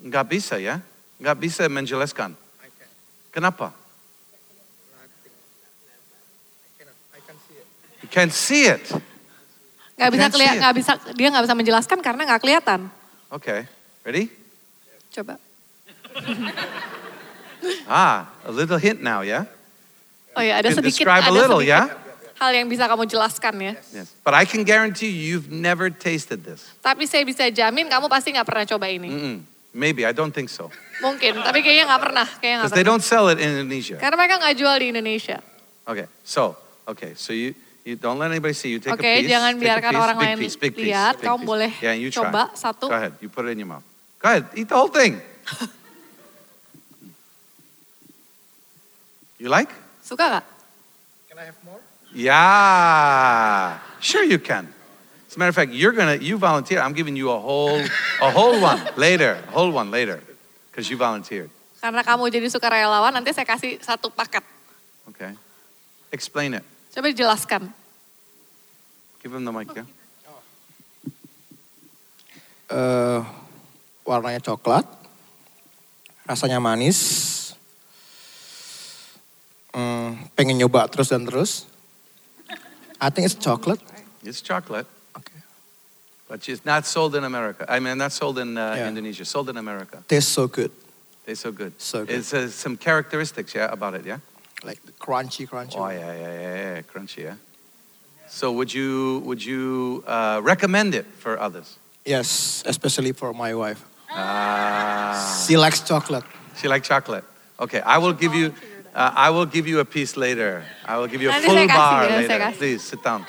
Nggak 0.00 0.26
bisa 0.32 0.56
ya? 0.56 0.80
Nggak 1.20 1.36
bisa 1.44 1.68
menjelaskan. 1.68 2.45
Kenapa? 3.36 3.68
You 8.00 8.08
can't 8.08 8.32
see 8.32 8.64
it. 8.64 8.80
Nggak 10.00 10.10
bisa 10.16 10.26
kelihatan, 10.32 10.56
nggak 10.64 10.74
bisa 10.80 10.92
dia 11.12 11.28
nggak 11.28 11.44
bisa 11.44 11.56
menjelaskan 11.56 11.98
karena 12.00 12.22
nggak 12.24 12.40
kelihatan. 12.40 12.80
Okay. 13.28 13.68
Ready? 14.08 14.32
Coba. 15.12 15.36
Ah, 17.90 18.30
a 18.46 18.52
little 18.54 18.78
hint 18.78 19.02
now, 19.02 19.26
yeah? 19.26 19.42
Oh 20.38 20.44
ya, 20.44 20.62
ada 20.62 20.70
sedikit, 20.70 21.02
describe 21.02 21.26
a 21.26 21.26
ada 21.26 21.34
little, 21.34 21.58
sedikit 21.58 21.82
yeah? 21.82 22.38
hal 22.38 22.52
yang 22.54 22.68
bisa 22.70 22.86
kamu 22.86 23.08
jelaskan 23.10 23.54
ya. 23.58 23.74
Yes. 23.90 24.14
But 24.22 24.38
I 24.38 24.46
can 24.46 24.62
guarantee 24.62 25.10
you, 25.10 25.34
you've 25.34 25.50
never 25.50 25.90
tasted 25.90 26.46
this. 26.46 26.62
Tapi 26.78 27.10
saya 27.10 27.26
bisa 27.26 27.42
jamin 27.50 27.90
kamu 27.90 28.06
pasti 28.06 28.30
nggak 28.30 28.46
pernah 28.46 28.64
coba 28.68 28.86
ini. 28.86 29.08
Mm-mm. 29.10 29.36
Maybe, 29.76 30.08
I 30.08 30.16
don't 30.16 30.32
think 30.32 30.48
so. 30.48 30.72
Mungkin, 31.04 31.36
tapi 31.44 31.60
kayaknya 31.60 31.84
nggak 31.92 32.00
pernah, 32.08 32.24
kayaknya 32.24 32.64
nggak 32.64 32.72
Because 32.72 32.72
they 32.72 32.80
pernah. 32.80 32.96
don't 32.96 33.04
sell 33.04 33.28
it 33.28 33.36
in 33.36 33.60
Indonesia. 33.60 34.00
Karena 34.00 34.16
mereka 34.16 34.40
nggak 34.40 34.56
jual 34.56 34.76
di 34.80 34.86
Indonesia. 34.88 35.36
Okay, 35.84 36.08
so, 36.24 36.56
okay, 36.88 37.12
so 37.12 37.36
you, 37.36 37.52
you 37.84 38.00
don't 38.00 38.16
let 38.16 38.32
anybody 38.32 38.56
see. 38.56 38.72
You 38.72 38.80
take 38.80 38.96
Oke, 38.96 39.04
a 39.04 39.20
piece. 39.20 39.28
jangan 39.28 39.60
biarkan 39.60 39.92
piece, 39.92 40.00
orang 40.00 40.16
lain 40.16 40.36
piece, 40.40 40.56
big 40.56 40.72
piece, 40.72 40.88
lihat. 40.88 41.20
big 41.20 41.28
Kamu 41.28 41.44
piece. 41.44 41.50
boleh 41.52 41.70
yeah, 41.84 41.92
you 41.92 42.08
try. 42.08 42.24
coba 42.24 42.56
satu. 42.56 42.88
Go 42.88 42.96
ahead, 42.96 43.12
you 43.20 43.28
put 43.28 43.44
it 43.44 43.52
in 43.52 43.60
your 43.60 43.68
mouth. 43.68 43.84
Go 44.16 44.32
ahead, 44.32 44.48
eat 44.56 44.64
the 44.64 44.76
whole 44.80 44.88
thing. 44.88 45.20
you 49.38 49.52
like? 49.52 49.68
Suka 50.00 50.40
nggak? 50.40 50.44
Can 51.28 51.36
I 51.36 51.44
have 51.52 51.58
more? 51.68 51.84
Yeah, 52.16 53.76
sure 54.00 54.24
you 54.24 54.40
can. 54.40 54.72
As 55.36 55.38
a 55.38 55.44
matter 55.44 55.52
of 55.52 55.60
fact, 55.60 55.72
you're 55.76 55.92
gonna 55.92 56.16
you 56.16 56.40
volunteer. 56.40 56.80
I'm 56.80 56.96
giving 56.96 57.12
you 57.12 57.28
a 57.28 57.36
whole 57.36 57.84
a 58.24 58.30
whole 58.32 58.56
one 58.56 58.80
later, 58.96 59.36
a 59.36 59.52
whole 59.52 59.68
one 59.68 59.92
later, 59.92 60.24
because 60.72 60.88
you 60.88 60.96
volunteered. 60.96 61.52
Karena 61.76 62.00
kamu 62.00 62.32
jadi 62.32 62.48
sukarelawan, 62.48 63.12
nanti 63.12 63.36
saya 63.36 63.44
kasih 63.44 63.76
satu 63.84 64.08
paket. 64.08 64.40
Okay, 65.12 65.36
explain 66.08 66.56
it. 66.56 66.64
Coba 66.88 67.12
jelaskan. 67.12 67.68
Give 69.20 69.36
him 69.36 69.44
the 69.44 69.52
mic. 69.52 69.68
Yeah. 69.76 69.84
eh 72.72 73.20
warnanya 74.08 74.40
coklat, 74.40 74.88
rasanya 76.24 76.64
manis, 76.64 77.36
Hmm, 79.76 80.32
pengen 80.32 80.56
nyoba 80.56 80.88
terus 80.88 81.12
dan 81.12 81.28
terus. 81.28 81.68
I 82.96 83.12
think 83.12 83.28
it's 83.28 83.36
chocolate. 83.36 83.84
It's 84.24 84.40
chocolate. 84.40 84.95
But 86.28 86.48
it's 86.48 86.64
not 86.64 86.86
sold 86.86 87.14
in 87.14 87.24
America. 87.24 87.64
I 87.68 87.78
mean, 87.80 87.98
not 87.98 88.12
sold 88.12 88.38
in 88.38 88.56
uh, 88.58 88.74
Yeah. 88.76 88.88
Indonesia. 88.88 89.24
Sold 89.24 89.48
in 89.48 89.56
America. 89.56 90.02
They're 90.08 90.20
so 90.20 90.46
good, 90.48 90.70
They're 91.24 91.34
so 91.36 91.52
good. 91.52 91.72
So 91.80 92.04
good. 92.04 92.16
It's 92.16 92.32
uh, 92.34 92.48
some 92.48 92.76
characteristics, 92.76 93.54
yeah, 93.54 93.72
about 93.72 93.94
it, 93.94 94.04
yeah. 94.04 94.18
like 94.64 94.84
the 94.84 94.92
crunchy, 94.92 95.46
crunchy. 95.46 95.76
Oh 95.76 95.88
yeah, 95.88 96.12
yeah, 96.12 96.40
yeah, 96.40 96.74
yeah, 96.74 96.82
crunchy, 96.82 97.24
yeah. 97.24 97.34
So 98.28 98.50
would 98.52 98.72
you 98.74 99.22
would 99.24 99.44
you 99.44 100.02
uh, 100.06 100.40
recommend 100.42 100.94
it 100.94 101.06
for 101.18 101.38
others? 101.38 101.78
Yes, 102.04 102.62
especially 102.66 103.12
for 103.12 103.32
my 103.32 103.54
wife. 103.54 103.84
Ah. 104.10 105.44
She 105.46 105.56
likes 105.56 105.80
chocolate. 105.80 106.24
She 106.56 106.68
likes 106.68 106.88
chocolate. 106.88 107.24
Okay, 107.58 107.80
I 107.80 107.98
will 107.98 108.12
give 108.12 108.34
you. 108.34 108.52
Uh, 108.94 109.12
I 109.14 109.30
will 109.30 109.46
give 109.46 109.66
you 109.68 109.80
a 109.80 109.84
piece 109.84 110.16
later. 110.16 110.64
I 110.84 110.96
will 110.96 111.06
give 111.06 111.20
you 111.22 111.30
a 111.30 111.34
full 111.34 111.66
bar 111.68 112.08
later. 112.08 112.52
Please 112.56 112.82
sit 112.82 113.02
down. 113.02 113.26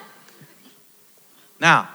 Now, 1.60 1.90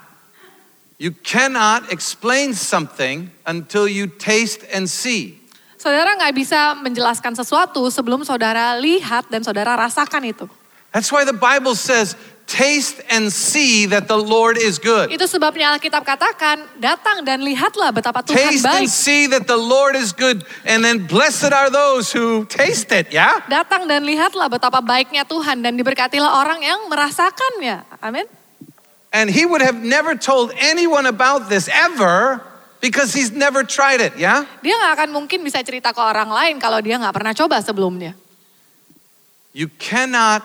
you 1.02 1.11
cannot 1.26 1.90
explain 1.90 2.54
something 2.54 3.26
until 3.42 3.90
you 3.90 4.06
taste 4.06 4.62
and 4.71 4.87
see. 4.87 5.42
Saudara 5.75 6.14
nggak 6.14 6.30
bisa 6.30 6.78
menjelaskan 6.78 7.35
sesuatu 7.35 7.82
sebelum 7.90 8.23
saudara 8.23 8.78
lihat 8.78 9.26
dan 9.26 9.42
saudara 9.42 9.75
rasakan 9.75 10.30
itu. 10.30 10.47
That's 10.94 11.11
why 11.11 11.26
the 11.26 11.35
Bible 11.35 11.75
says, 11.75 12.14
"Taste 12.47 13.02
and 13.11 13.35
see 13.35 13.90
that 13.90 14.06
the 14.06 14.14
Lord 14.14 14.54
is 14.54 14.78
good." 14.78 15.11
Itu 15.11 15.26
sebabnya 15.26 15.75
Alkitab 15.75 16.06
katakan, 16.06 16.62
datang 16.78 17.26
dan 17.26 17.42
lihatlah 17.42 17.90
betapa 17.90 18.23
Tuhan 18.23 18.38
Taste 18.38 18.62
and 18.62 18.87
baik. 18.87 18.94
see 18.94 19.26
that 19.26 19.50
the 19.50 19.59
Lord 19.59 19.99
is 19.99 20.14
good, 20.14 20.47
and 20.62 20.87
then 20.87 21.02
blessed 21.11 21.50
are 21.50 21.66
those 21.66 22.14
who 22.14 22.47
taste 22.47 22.94
it. 22.94 23.11
Yeah. 23.11 23.42
Datang 23.50 23.90
dan 23.90 24.06
lihatlah 24.06 24.47
betapa 24.47 24.78
baiknya 24.78 25.26
Tuhan 25.26 25.66
dan 25.66 25.75
diberkatilah 25.75 26.47
orang 26.47 26.62
yang 26.62 26.87
merasakannya. 26.87 27.82
Amin. 27.99 28.28
And 29.12 29.28
he 29.28 29.45
would 29.45 29.61
have 29.61 29.76
never 29.76 30.16
told 30.16 30.57
anyone 30.57 31.04
about 31.04 31.52
this 31.52 31.69
ever 31.69 32.40
because 32.81 33.12
he's 33.12 33.31
never 33.31 33.62
tried 33.62 34.00
it. 34.00 34.16
Yeah. 34.16 34.49
Dia 34.64 34.75
nggak 34.81 34.92
akan 34.97 35.09
mungkin 35.12 35.45
bisa 35.45 35.61
cerita 35.61 35.92
ke 35.92 36.00
orang 36.00 36.33
lain 36.33 36.57
kalau 36.57 36.81
dia 36.81 36.97
nggak 36.97 37.12
pernah 37.12 37.37
coba 37.37 37.61
sebelumnya. 37.61 38.16
You 39.52 39.69
cannot, 39.76 40.40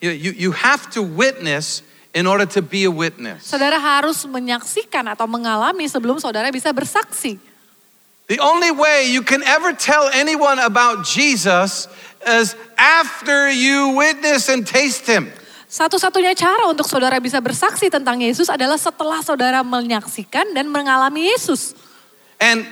you, 0.00 0.10
you, 0.16 0.32
you 0.32 0.50
have 0.56 0.88
to 0.96 1.04
witness 1.04 1.84
in 2.16 2.24
order 2.24 2.48
to 2.56 2.64
be 2.64 2.88
a 2.88 2.92
witness. 2.92 3.44
Saudara 3.44 3.76
harus 3.76 4.24
menyaksikan 4.24 5.04
atau 5.12 5.28
mengalami 5.28 5.84
sebelum 5.84 6.16
saudara 6.16 6.48
bisa 6.48 6.72
bersaksi. 6.72 7.36
The 8.32 8.40
only 8.40 8.72
way 8.72 9.12
you 9.12 9.20
can 9.20 9.44
ever 9.44 9.76
tell 9.76 10.08
anyone 10.08 10.56
about 10.56 11.04
Jesus 11.04 11.84
is 12.24 12.56
after 12.80 13.52
you 13.52 13.92
witness 13.92 14.48
and 14.48 14.64
taste 14.64 15.04
him. 15.04 15.28
Satu-satunya 15.74 16.38
cara 16.38 16.70
untuk 16.70 16.86
saudara 16.86 17.18
bisa 17.18 17.42
bersaksi 17.42 17.90
tentang 17.90 18.22
Yesus 18.22 18.46
adalah 18.46 18.78
setelah 18.78 19.18
saudara 19.26 19.66
menyaksikan 19.66 20.54
dan 20.54 20.70
mengalami 20.70 21.34
Yesus. 21.34 21.74
And 22.38 22.62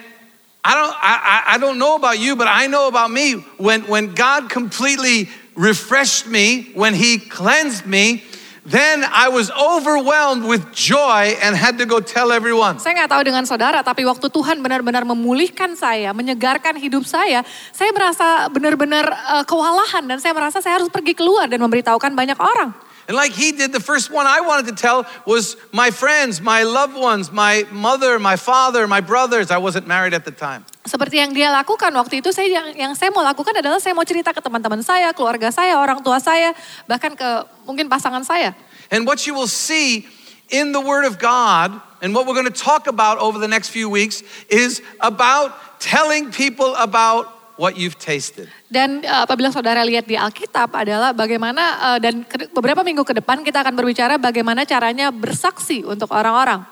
I 0.62 0.73
don't, 0.78 0.94
I, 0.94 1.14
I- 1.18 1.44
I 1.50 1.56
don't 1.59 1.82
know 1.82 1.99
about 1.99 2.23
you, 2.23 2.38
but 2.38 2.47
I 2.47 2.71
know 2.71 2.87
about 2.87 3.11
me. 3.11 3.42
When, 3.59 3.82
when 3.90 4.14
God 4.14 4.47
completely 4.47 5.26
refreshed 5.59 6.30
me, 6.30 6.71
when 6.78 6.94
He 6.94 7.18
cleansed 7.18 7.90
me, 7.90 8.23
then 8.62 9.02
I 9.02 9.26
was 9.35 9.50
overwhelmed 9.50 10.47
with 10.47 10.71
joy 10.71 11.35
and 11.42 11.59
had 11.59 11.82
to 11.82 11.87
go 11.90 11.99
tell 11.99 12.30
everyone. 12.30 12.78
Saya 12.78 13.02
nggak 13.02 13.18
tahu 13.18 13.23
dengan 13.26 13.42
saudara, 13.42 13.82
tapi 13.82 14.06
waktu 14.06 14.30
Tuhan 14.30 14.62
benar-benar 14.62 15.02
memulihkan 15.02 15.75
saya, 15.75 16.14
menyegarkan 16.14 16.78
hidup 16.78 17.02
saya, 17.02 17.42
saya 17.75 17.90
merasa 17.90 18.47
benar-benar 18.47 19.11
eh, 19.11 19.42
kewalahan 19.50 20.06
dan 20.06 20.23
saya 20.23 20.30
merasa 20.38 20.62
saya 20.62 20.78
harus 20.78 20.87
pergi 20.87 21.18
keluar 21.18 21.50
dan 21.50 21.59
memberitahukan 21.59 22.14
banyak 22.14 22.38
orang. 22.38 22.91
And 23.12 23.21
like 23.21 23.37
He 23.37 23.52
did, 23.52 23.76
the 23.76 23.85
first 23.85 24.09
one 24.09 24.25
I 24.25 24.40
wanted 24.40 24.73
to 24.73 24.76
tell 24.81 25.04
was 25.28 25.61
my 25.69 25.92
friends, 25.92 26.40
my 26.40 26.64
loved 26.64 26.97
ones, 26.97 27.28
my 27.28 27.69
mother, 27.69 28.16
my 28.16 28.40
father, 28.40 28.88
my 28.88 29.04
brothers. 29.04 29.52
I 29.52 29.61
wasn't 29.61 29.85
married 29.85 30.16
at 30.16 30.25
the 30.25 30.33
time. 30.33 30.64
Seperti 30.88 31.21
yang 31.21 31.37
dia 31.37 31.52
lakukan 31.52 31.92
waktu 31.92 32.25
itu, 32.25 32.33
saya 32.33 32.49
yang, 32.49 32.73
yang 32.73 32.92
saya 32.97 33.12
mau 33.12 33.21
lakukan 33.21 33.52
adalah 33.52 33.76
saya 33.85 33.92
mau 33.92 34.09
cerita 34.09 34.33
ke 34.33 34.40
teman-teman 34.40 34.81
saya, 34.81 35.12
keluarga 35.12 35.52
saya, 35.52 35.76
orang 35.76 36.00
tua 36.00 36.25
saya, 36.25 36.57
bahkan 36.88 37.12
ke 37.12 37.28
mungkin 37.69 37.92
pasangan 37.92 38.25
saya. 38.25 38.57
And 38.88 39.04
what 39.04 39.28
you 39.28 39.37
will 39.37 39.45
see 39.45 40.09
in 40.49 40.73
the 40.73 40.81
Word 40.81 41.04
of 41.04 41.21
God, 41.21 41.76
and 42.00 42.16
what 42.16 42.25
we're 42.25 42.40
going 42.40 42.49
to 42.49 42.64
talk 42.64 42.88
about 42.88 43.21
over 43.21 43.37
the 43.37 43.45
next 43.45 43.69
few 43.69 43.92
weeks, 43.92 44.25
is 44.49 44.81
about 45.04 45.52
telling 45.85 46.33
people 46.33 46.73
about 46.81 47.28
what 47.56 47.76
you've 47.76 47.99
tasted. 47.99 48.49
Dan 48.66 49.04
eh, 49.04 49.09
apabila 49.09 49.52
saudara 49.52 49.85
lihat 49.85 50.04
di 50.04 50.16
Alkitab 50.16 50.73
adalah 50.73 51.12
bagaimana 51.12 51.97
eh, 51.97 51.99
dan 52.00 52.14
ke- 52.25 52.49
beberapa 52.50 52.80
minggu 52.80 53.04
ke 53.04 53.14
depan 53.16 53.40
kita 53.40 53.62
akan 53.62 53.75
berbicara 53.75 54.16
bagaimana 54.16 54.64
caranya 54.64 55.12
bersaksi 55.12 55.85
untuk 55.85 56.11
orang-orang. 56.12 56.64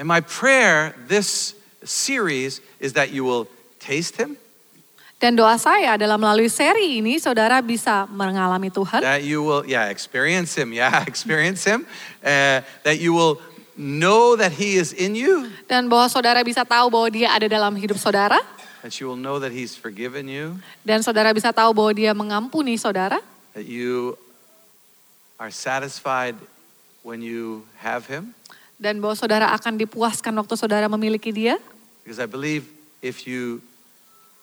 And 0.00 0.08
my 0.08 0.24
prayer 0.24 0.96
this 1.06 1.52
series 1.84 2.64
is 2.80 2.96
that 2.96 3.12
you 3.12 3.24
will 3.24 3.48
taste 3.80 4.16
Him, 4.16 4.36
Dan 5.20 5.36
doa 5.36 5.60
saya 5.60 6.00
adalah 6.00 6.16
melalui 6.16 6.48
seri 6.48 6.96
ini 6.96 7.20
saudara 7.20 7.60
bisa 7.60 8.08
mengalami 8.08 8.72
Tuhan. 8.72 9.04
that 9.04 9.20
you 9.20 9.44
will, 9.44 9.68
yeah, 9.68 9.92
experience 9.92 10.56
Him, 10.56 10.72
yeah, 10.72 11.04
experience 11.12 11.60
Him, 11.60 11.84
uh, 12.24 12.64
that 12.88 12.96
you 12.96 13.12
will 13.12 13.36
know 13.76 14.32
that 14.32 14.56
He 14.56 14.80
is 14.80 14.96
in 14.96 15.12
you, 15.12 15.52
Dan 15.68 15.92
bahwa 15.92 16.08
saudara 16.08 16.40
bisa 16.40 16.64
tahu 16.64 16.88
bahwa 16.88 17.08
dia 17.12 17.28
ada 17.36 17.44
dalam 17.52 17.76
hidup 17.76 18.00
saudara. 18.00 18.40
That 18.82 18.96
you 19.00 19.08
will 19.08 19.20
know 19.20 19.36
that 19.38 19.52
He's 19.52 19.76
forgiven 19.76 20.28
you, 20.28 20.56
Dan 20.84 21.04
saudara 21.04 21.32
bisa 21.32 21.52
tahu 21.52 21.72
bahwa 21.76 21.92
dia 21.92 22.12
mengampuni 22.16 22.76
saudara. 22.80 23.20
that 23.52 23.66
you 23.66 24.16
are 25.36 25.50
satisfied 25.50 26.36
when 27.02 27.20
you 27.20 27.64
have 27.80 28.06
Him. 28.06 28.32
Dan 28.80 29.00
bahwa 29.00 29.12
saudara 29.16 29.52
akan 29.52 29.76
dipuaskan 29.76 30.32
waktu 30.40 30.54
saudara 30.56 30.88
memiliki 30.88 31.32
dia. 31.32 31.60
Because 32.00 32.16
I 32.16 32.24
believe 32.28 32.64
if 33.04 33.28
you, 33.28 33.60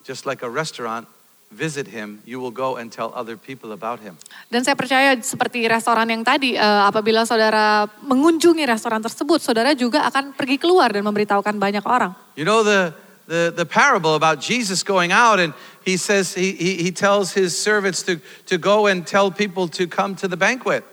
just 0.06 0.30
like 0.30 0.46
a 0.46 0.50
restaurant, 0.50 1.10
visit 1.50 1.88
Him, 1.88 2.20
you 2.28 2.38
will 2.44 2.52
go 2.54 2.76
and 2.76 2.92
tell 2.92 3.10
other 3.16 3.40
people 3.40 3.72
about 3.72 4.04
Him. 4.04 4.20
Dan 4.52 4.62
saya 4.62 4.76
percaya 4.76 5.16
seperti 5.24 5.64
restoran 5.66 6.06
yang 6.12 6.22
tadi, 6.22 6.54
eh, 6.60 6.82
apabila 6.86 7.24
saudara 7.24 7.88
mengunjungi 8.04 8.68
restoran 8.68 9.00
tersebut, 9.00 9.40
saudara 9.42 9.72
juga 9.74 10.06
akan 10.12 10.36
pergi 10.36 10.60
keluar 10.60 10.92
dan 10.92 11.02
memberitahukan 11.08 11.56
banyak 11.56 11.86
orang. 11.88 12.12
You 12.36 12.44
know 12.44 12.62
the, 12.62 12.92
the, 13.28 13.54
the 13.56 13.66
parable 13.66 14.16
about 14.16 14.40
Jesus 14.40 14.82
going 14.84 15.12
out 15.12 15.40
and 15.40 15.54
he 15.84 15.96
says, 15.96 16.34
he, 16.34 16.54
he, 16.54 16.76
he 16.84 16.92
tells 16.92 17.32
his 17.32 17.56
servants 17.56 18.02
to, 18.04 18.20
to 18.48 18.58
go 18.58 18.88
and 18.88 19.06
tell 19.06 19.30
people 19.32 19.68
to 19.76 19.88
come 19.88 20.16
to 20.16 20.28
the 20.28 20.38
banquet. 20.38 20.84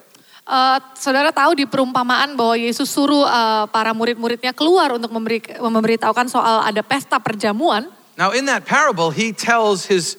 Eh, 0.45 0.79
saudara 0.93 1.33
tahu 1.33 1.57
di 1.57 1.65
perumpamaan 1.65 2.37
bahwa 2.37 2.53
Yesus 2.53 2.93
suruh 2.93 3.25
eh, 3.25 3.65
para 3.73 3.97
murid-muridnya 3.97 4.53
keluar 4.53 4.93
untuk 4.93 5.09
memberi, 5.09 5.41
memberitahukan 5.41 6.29
soal 6.29 6.61
ada 6.69 6.85
pesta 6.85 7.17
perjamuan. 7.17 7.89
Now, 8.21 8.31
in 8.31 8.45
that 8.47 8.69
parable, 8.69 9.11
he 9.11 9.33
tells 9.33 9.89
his, 9.89 10.15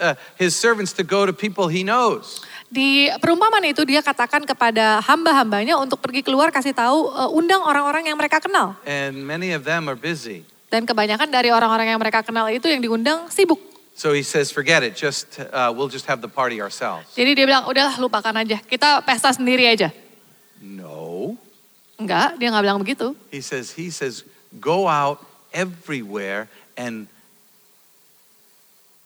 uh, 0.00 0.18
his 0.40 0.56
servants 0.56 0.90
to 0.98 1.04
go 1.06 1.28
to 1.28 1.36
people 1.36 1.68
he 1.68 1.84
knows. 1.84 2.42
Di 2.72 3.12
perumpamaan 3.20 3.68
itu 3.68 3.84
dia 3.84 4.00
katakan 4.00 4.48
kepada 4.48 5.04
hamba-hambanya 5.04 5.76
untuk 5.76 6.00
pergi 6.00 6.24
keluar 6.24 6.48
kasih 6.48 6.72
tahu 6.72 7.12
eh, 7.12 7.28
undang 7.36 7.60
orang-orang 7.60 8.08
yang 8.08 8.16
mereka 8.16 8.40
kenal. 8.40 8.80
And 8.88 9.28
many 9.28 9.52
of 9.52 9.68
them 9.68 9.84
are 9.84 9.98
busy. 10.00 10.48
Dan 10.72 10.88
kebanyakan 10.88 11.28
dari 11.28 11.52
orang-orang 11.52 11.92
yang 11.92 12.00
mereka 12.00 12.24
kenal 12.24 12.48
itu 12.48 12.64
yang 12.64 12.80
diundang 12.80 13.28
sibuk. 13.28 13.60
So 13.92 14.16
he 14.16 14.24
says, 14.24 14.48
forget 14.48 14.80
it, 14.80 14.96
just, 14.96 15.36
uh, 15.36 15.68
we'll 15.68 15.92
just 15.92 16.08
have 16.08 16.24
the 16.24 16.32
party 16.32 16.64
ourselves. 16.64 17.12
Jadi 17.12 17.36
dia 17.36 17.44
bilang 17.44 17.68
udahlah 17.68 17.92
lupakan 18.00 18.32
aja, 18.40 18.56
kita 18.64 19.04
pesta 19.04 19.36
sendiri 19.36 19.68
aja. 19.68 19.92
No. 20.64 21.36
Enggak, 22.00 22.40
dia 22.40 22.48
nggak 22.48 22.64
bilang 22.64 22.80
begitu. 22.80 23.12
He 23.28 23.44
says, 23.44 23.76
he 23.76 23.92
says, 23.92 24.24
go 24.56 24.88
out 24.88 25.20
everywhere 25.52 26.48
and 26.72 27.04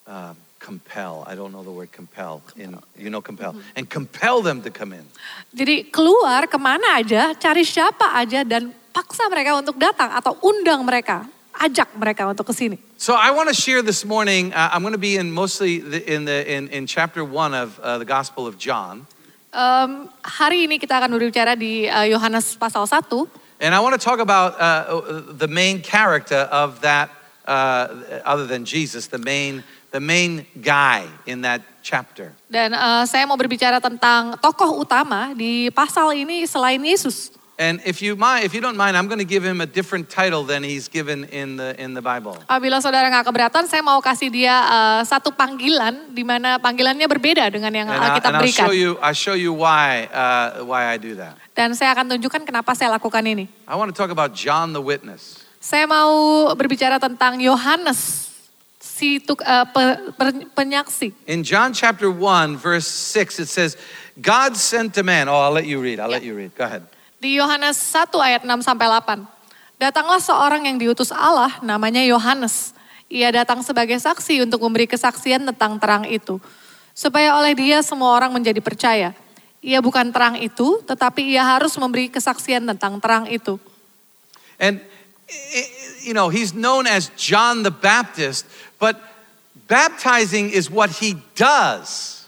uh, 0.07 0.39
compel. 0.63 1.27
I 1.27 1.35
don't 1.35 1.51
know 1.51 1.67
the 1.67 1.75
word 1.75 1.91
compel. 1.91 2.47
In, 2.55 2.79
you 2.95 3.11
know 3.11 3.19
compel. 3.19 3.59
And 3.75 3.91
compel 3.91 4.39
them 4.39 4.63
to 4.63 4.71
come 4.71 4.95
in. 4.95 5.03
Jadi 5.51 5.91
keluar 5.91 6.47
ke 6.47 6.57
mana 6.63 7.03
aja, 7.03 7.35
cari 7.35 7.67
siapa 7.67 8.15
aja 8.15 8.47
dan 8.47 8.71
paksa 8.95 9.27
mereka 9.27 9.59
untuk 9.59 9.77
datang 9.77 10.15
atau 10.15 10.39
undang 10.47 10.87
mereka, 10.87 11.27
ajak 11.61 11.97
mereka 11.97 12.29
untuk 12.29 12.49
ke 12.49 12.55
sini. 12.55 12.77
So 12.97 13.17
I 13.17 13.31
want 13.33 13.49
to 13.49 13.57
share 13.57 13.81
this 13.81 14.05
morning. 14.05 14.53
Uh, 14.53 14.71
I'm 14.73 14.83
going 14.83 14.97
to 14.97 15.01
be 15.01 15.17
in 15.17 15.33
mostly 15.33 15.81
the, 15.81 16.01
in 16.05 16.25
the 16.25 16.45
in, 16.45 16.69
in 16.69 16.87
chapter 16.87 17.25
one 17.25 17.55
of 17.57 17.81
uh, 17.81 17.99
the 17.99 18.09
Gospel 18.09 18.47
of 18.47 18.57
John, 18.57 19.07
Em, 19.57 20.13
hari 20.21 20.69
ini 20.69 20.77
kita 20.77 21.01
akan 21.01 21.17
berbicara 21.17 21.57
di 21.57 21.89
eh, 21.89 22.13
Yohanes 22.13 22.61
pasal 22.61 22.85
1 22.85 23.65
and 23.65 23.73
I 23.73 23.81
want 23.81 23.97
to 23.97 24.03
talk 24.03 24.21
about 24.21 24.53
uh, 24.61 25.01
the 25.33 25.49
main 25.49 25.81
character 25.81 26.45
of 26.53 26.85
that. 26.85 27.09
Uh, 27.47 28.19
other 28.27 28.43
than 28.43 28.67
Jesus, 28.67 29.07
the 29.07 29.23
main 29.23 29.63
the 29.95 30.03
main 30.03 30.51
guy 30.59 31.07
in 31.31 31.47
that 31.47 31.63
chapter. 31.79 32.35
dan 32.51 32.75
eh, 32.75 33.05
saya 33.07 33.23
mau 33.23 33.39
berbicara 33.39 33.79
tentang 33.79 34.35
tokoh 34.43 34.83
utama 34.83 35.31
di 35.31 35.71
pasal 35.71 36.11
ini 36.11 36.43
selain 36.43 36.83
Yesus. 36.83 37.31
And 37.57 37.81
if 37.89 38.05
you 38.05 38.21
mind, 38.21 38.45
if 38.45 38.53
you 38.53 38.61
don't 38.61 38.77
mind, 38.77 39.01
I'm 39.01 39.09
going 39.09 39.19
to 39.19 39.25
give 39.25 39.41
him 39.41 39.65
a 39.65 39.67
different 39.67 40.13
title 40.13 40.45
than 40.45 40.61
he's 40.61 40.93
given 40.93 41.25
in 41.33 41.57
the 41.57 41.73
in 41.81 41.97
the 41.97 42.05
Bible. 42.05 42.37
Apabila 42.45 42.85
saudara 42.85 43.09
nggak 43.09 43.25
keberatan, 43.33 43.65
saya 43.65 43.81
mau 43.81 43.97
kasih 44.05 44.29
dia 44.29 44.53
eh, 44.53 45.01
satu 45.09 45.33
panggilan 45.33 46.13
di 46.13 46.21
mana 46.21 46.61
panggilannya 46.61 47.09
berbeda 47.09 47.49
dengan 47.49 47.73
yang 47.73 47.89
And, 47.89 47.97
I, 47.97 48.13
Alkitab 48.13 48.29
and 48.29 48.37
I'll 48.45 48.53
show 48.53 48.77
you 48.77 49.01
I'll 49.01 49.17
show 49.17 49.33
you 49.33 49.57
why 49.57 50.05
uh, 50.13 50.69
why 50.69 50.93
I 50.93 51.01
do 51.01 51.17
that. 51.17 51.41
Dan 51.57 51.73
saya 51.73 51.97
akan 51.97 52.13
tunjukkan 52.21 52.45
kenapa 52.45 52.77
saya 52.77 52.93
lakukan 52.93 53.25
ini. 53.25 53.49
I 53.65 53.73
want 53.73 53.89
to 53.89 53.97
talk 53.97 54.13
about 54.13 54.37
John 54.37 54.77
the 54.77 54.85
witness. 54.85 55.49
Saya 55.57 55.89
mau 55.89 56.53
berbicara 56.53 57.01
tentang 57.01 57.41
Yohanes, 57.41 58.37
si 58.77 59.17
tuk, 59.17 59.41
eh, 59.41 59.65
pe- 59.73 60.13
penyaksi. 60.53 61.17
In 61.25 61.41
John 61.41 61.73
chapter 61.73 62.13
1 62.13 62.61
verse 62.61 62.85
6 62.85 63.41
it 63.41 63.49
says 63.49 63.81
God 64.21 64.61
sent 64.61 64.93
a 65.01 65.05
man. 65.05 65.33
Oh, 65.33 65.41
I'll 65.41 65.57
let 65.57 65.65
you 65.65 65.81
read. 65.81 66.05
I'll 66.05 66.13
let 66.13 66.21
you 66.21 66.37
read. 66.37 66.53
Go 66.53 66.69
ahead. 66.69 66.85
Di 67.17 67.41
Yohanes 67.41 67.81
1 67.81 68.13
ayat 68.21 68.43
6 68.45 68.61
sampai 68.61 68.87
8. 68.93 69.25
Datanglah 69.81 70.21
seorang 70.21 70.69
yang 70.69 70.77
diutus 70.77 71.13
Allah 71.13 71.53
namanya 71.65 72.01
Yohanes. 72.05 72.77
Ia 73.09 73.33
datang 73.33 73.63
sebagai 73.63 73.97
saksi 73.97 74.45
untuk 74.45 74.61
memberi 74.65 74.85
kesaksian 74.85 75.45
tentang 75.49 75.81
terang 75.81 76.05
itu. 76.09 76.37
Supaya 76.97 77.37
oleh 77.37 77.57
dia 77.57 77.81
semua 77.85 78.13
orang 78.17 78.33
menjadi 78.33 78.61
percaya. 78.61 79.13
Ia 79.65 79.81
bukan 79.81 80.13
terang 80.13 80.37
itu, 80.41 80.81
tetapi 80.85 81.37
ia 81.37 81.45
harus 81.45 81.73
memberi 81.77 82.09
kesaksian 82.13 82.65
tentang 82.65 83.01
terang 83.01 83.25
itu. 83.29 83.57
And 84.57 84.81
i- 85.29 85.71
you 86.05 86.15
know, 86.17 86.29
he's 86.29 86.57
known 86.57 86.89
as 86.89 87.13
John 87.17 87.65
the 87.65 87.73
Baptist, 87.73 88.49
but 88.81 88.97
baptizing 89.69 90.53
is 90.53 90.69
what 90.69 91.03
he 91.03 91.17
does. 91.37 92.23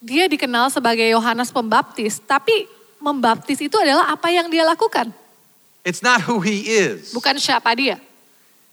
Dia 0.00 0.28
dikenal 0.30 0.70
sebagai 0.70 1.04
Yohanes 1.08 1.50
Pembaptis, 1.50 2.22
tapi 2.22 2.68
membaptis 3.06 3.62
itu 3.62 3.76
adalah 3.78 4.10
apa 4.10 4.26
yang 4.34 4.50
dia 4.50 4.66
lakukan, 4.66 5.14
It's 5.86 6.02
not 6.02 6.26
who 6.26 6.42
he 6.42 6.66
is. 6.66 7.14
bukan 7.14 7.38
siapa 7.38 7.70
dia. 7.78 8.02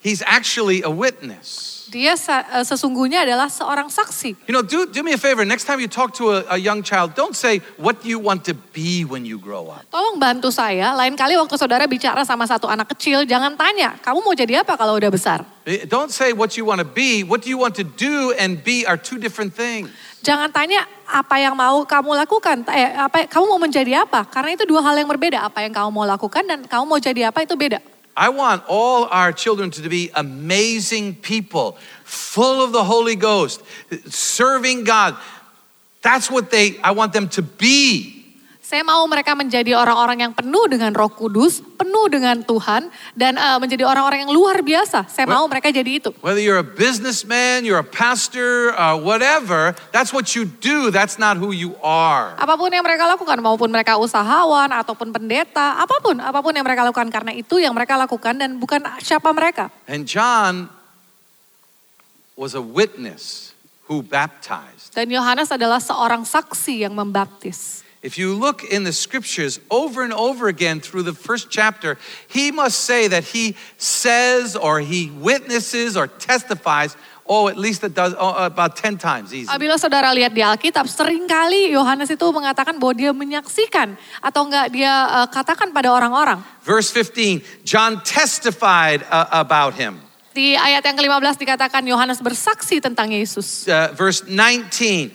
He's 0.03 0.19
actually 0.25 0.83
a 0.83 0.91
witness. 0.91 1.71
Dia 1.87 2.11
eh, 2.17 2.65
sesungguhnya 2.67 3.23
adalah 3.23 3.47
seorang 3.47 3.87
saksi. 3.87 4.35
You 4.49 4.53
know, 4.57 4.59
do, 4.65 4.83
do 4.89 4.99
me 4.99 5.15
a 5.15 5.21
favor. 5.21 5.47
Next 5.47 5.63
time 5.63 5.79
you 5.79 5.87
talk 5.87 6.11
to 6.19 6.35
a, 6.35 6.57
a 6.57 6.59
young 6.59 6.83
child, 6.83 7.15
don't 7.15 7.37
say, 7.37 7.63
What 7.79 8.03
do 8.03 8.11
you 8.11 8.19
want 8.19 8.43
to 8.51 8.53
be 8.75 9.07
when 9.07 9.23
you 9.23 9.39
grow 9.39 9.71
up? 9.71 9.87
Tolong 9.87 10.19
bantu 10.19 10.51
saya, 10.51 10.91
lain 10.91 11.15
kali 11.15 11.39
waktu 11.39 11.55
saudara 11.55 11.87
bicara 11.87 12.27
sama 12.27 12.43
satu 12.43 12.67
anak 12.67 12.91
kecil, 12.97 13.23
jangan 13.23 13.55
tanya, 13.55 13.95
kamu 14.03 14.19
mau 14.19 14.35
jadi 14.35 14.59
apa 14.65 14.75
kalau 14.75 14.99
udah 14.99 15.07
besar? 15.07 15.39
Eh, 15.63 15.87
Don't 15.87 16.11
say 16.11 16.35
what 16.35 16.59
you 16.59 16.67
want 16.67 16.83
to 16.83 16.87
be. 16.89 17.23
What 17.23 17.45
do 17.45 17.47
you 17.47 17.61
want 17.61 17.79
to 17.79 17.87
do 17.87 18.35
and 18.35 18.59
be 18.59 18.83
are 18.83 18.99
two 18.99 19.15
different 19.15 19.55
things. 19.55 19.87
Jangan 20.23 20.47
tanya 20.55 20.87
apa 21.03 21.35
yang 21.35 21.51
mau 21.51 21.83
kamu 21.83 22.15
lakukan, 22.23 22.63
eh, 22.71 22.95
apa 22.95 23.27
kamu 23.27 23.43
mau 23.43 23.59
menjadi 23.59 24.07
apa? 24.07 24.23
Karena 24.23 24.55
itu 24.55 24.63
dua 24.63 24.79
hal 24.79 24.95
yang 24.95 25.11
berbeda. 25.11 25.43
Apa 25.43 25.67
yang 25.67 25.75
kamu 25.75 25.91
mau 25.91 26.07
lakukan 26.07 26.47
dan 26.47 26.63
kamu 26.63 26.83
mau 26.87 26.95
jadi 26.95 27.27
apa 27.27 27.43
itu 27.43 27.59
beda. 27.59 27.83
I 28.15 28.31
want 28.31 28.63
all 28.71 29.11
our 29.11 29.35
children 29.35 29.67
to 29.75 29.83
be 29.89 30.13
amazing 30.15 31.19
people, 31.19 31.75
full 32.07 32.63
of 32.63 32.71
the 32.71 32.87
Holy 32.87 33.19
Ghost, 33.19 33.59
serving 34.07 34.87
God. 34.87 35.19
That's 35.99 36.31
what 36.31 36.47
they, 36.53 36.79
I 36.79 36.95
want 36.95 37.11
them 37.11 37.27
to 37.35 37.41
be. 37.41 38.22
Saya 38.73 38.81
mau 38.81 39.05
mereka 39.05 39.37
menjadi 39.37 39.77
orang-orang 39.77 40.25
yang 40.25 40.33
penuh 40.33 40.65
dengan 40.65 40.89
Roh 40.97 41.13
Kudus, 41.13 41.61
penuh 41.77 42.09
dengan 42.09 42.41
Tuhan, 42.41 42.89
dan 43.13 43.37
eh, 43.37 43.57
menjadi 43.61 43.85
orang-orang 43.85 44.25
yang 44.25 44.33
luar 44.33 44.65
biasa. 44.65 45.05
Saya 45.13 45.29
mau 45.29 45.45
mereka 45.45 45.69
jadi 45.69 46.01
itu. 46.01 46.09
Whether 46.25 46.41
you're 46.41 46.57
a 46.57 46.65
businessman, 46.65 47.69
you're 47.69 47.77
a 47.77 47.85
pastor, 47.85 48.73
uh, 48.73 48.97
whatever, 48.97 49.77
that's 49.93 50.09
what 50.09 50.33
you 50.33 50.49
do. 50.49 50.89
That's 50.89 51.21
not 51.21 51.37
who 51.37 51.53
you 51.53 51.77
are. 51.85 52.33
Apa 52.41 52.57
pun 52.57 52.73
yang 52.73 52.81
mereka 52.81 53.05
lakukan, 53.05 53.37
maupun 53.45 53.69
mereka 53.69 53.93
usahawan 54.01 54.73
ataupun 54.73 55.13
pendeta, 55.13 55.77
apa 55.77 56.01
pun, 56.01 56.17
apa 56.17 56.41
pun 56.41 56.57
yang 56.57 56.65
mereka 56.65 56.81
lakukan 56.89 57.13
karena 57.13 57.29
itu 57.29 57.61
yang 57.61 57.77
mereka 57.77 57.93
lakukan 57.93 58.41
dan 58.41 58.57
bukan 58.57 58.81
siapa 59.05 59.29
mereka. 59.37 59.69
And 59.85 60.09
John 60.09 60.73
was 62.33 62.57
a 62.57 62.63
witness 62.65 63.53
who 63.85 64.01
baptized. 64.01 64.97
Dan 64.97 65.13
Yohanes 65.13 65.53
adalah 65.53 65.77
seorang 65.77 66.25
saksi 66.25 66.89
yang 66.89 66.97
membaptis. 66.97 67.85
If 68.03 68.19
you 68.19 68.35
look 68.35 68.67
in 68.67 68.83
the 68.83 68.91
scriptures 68.91 69.63
over 69.71 70.03
and 70.03 70.11
over 70.11 70.51
again 70.51 70.83
through 70.83 71.07
the 71.07 71.15
first 71.15 71.47
chapter, 71.47 71.95
he 72.27 72.51
must 72.51 72.83
say 72.83 73.07
that 73.07 73.23
he 73.31 73.55
says 73.79 74.59
or 74.59 74.83
he 74.83 75.07
witnesses 75.15 75.95
or 75.95 76.11
testifies, 76.11 76.99
oh, 77.23 77.47
at 77.47 77.55
least 77.55 77.83
it 77.87 77.95
does 77.95 78.13
oh, 78.19 78.35
about 78.43 78.75
10 78.75 78.99
times 78.99 79.31
easy. 79.31 79.47
Apabila 79.47 79.79
saudara 79.79 80.11
lihat 80.11 80.35
di 80.35 80.43
Alkitab, 80.43 80.83
seringkali 80.83 81.71
Yohanes 81.71 82.11
itu 82.11 82.27
mengatakan 82.35 82.75
bahwa 82.75 82.91
dia 82.91 83.15
menyaksikan 83.15 83.95
atau 84.19 84.51
enggak 84.51 84.75
dia 84.75 84.91
eh, 85.23 85.27
katakan 85.31 85.71
pada 85.71 85.87
orang-orang. 85.95 86.43
Verse 86.67 86.91
15, 86.91 87.63
John 87.63 88.03
testified 88.03 89.07
uh, 89.07 89.31
about 89.31 89.79
him. 89.79 90.03
Di 90.33 90.57
ayat 90.57 90.81
yang 90.81 90.97
ke-15 90.97 91.37
dikatakan 91.45 91.85
Yohanes 91.85 92.17
bersaksi 92.17 92.81
tentang 92.81 93.13
Yesus. 93.13 93.69
Uh, 93.69 93.93
verse 93.93 94.25
19, 94.25 94.65
G- 94.73 95.13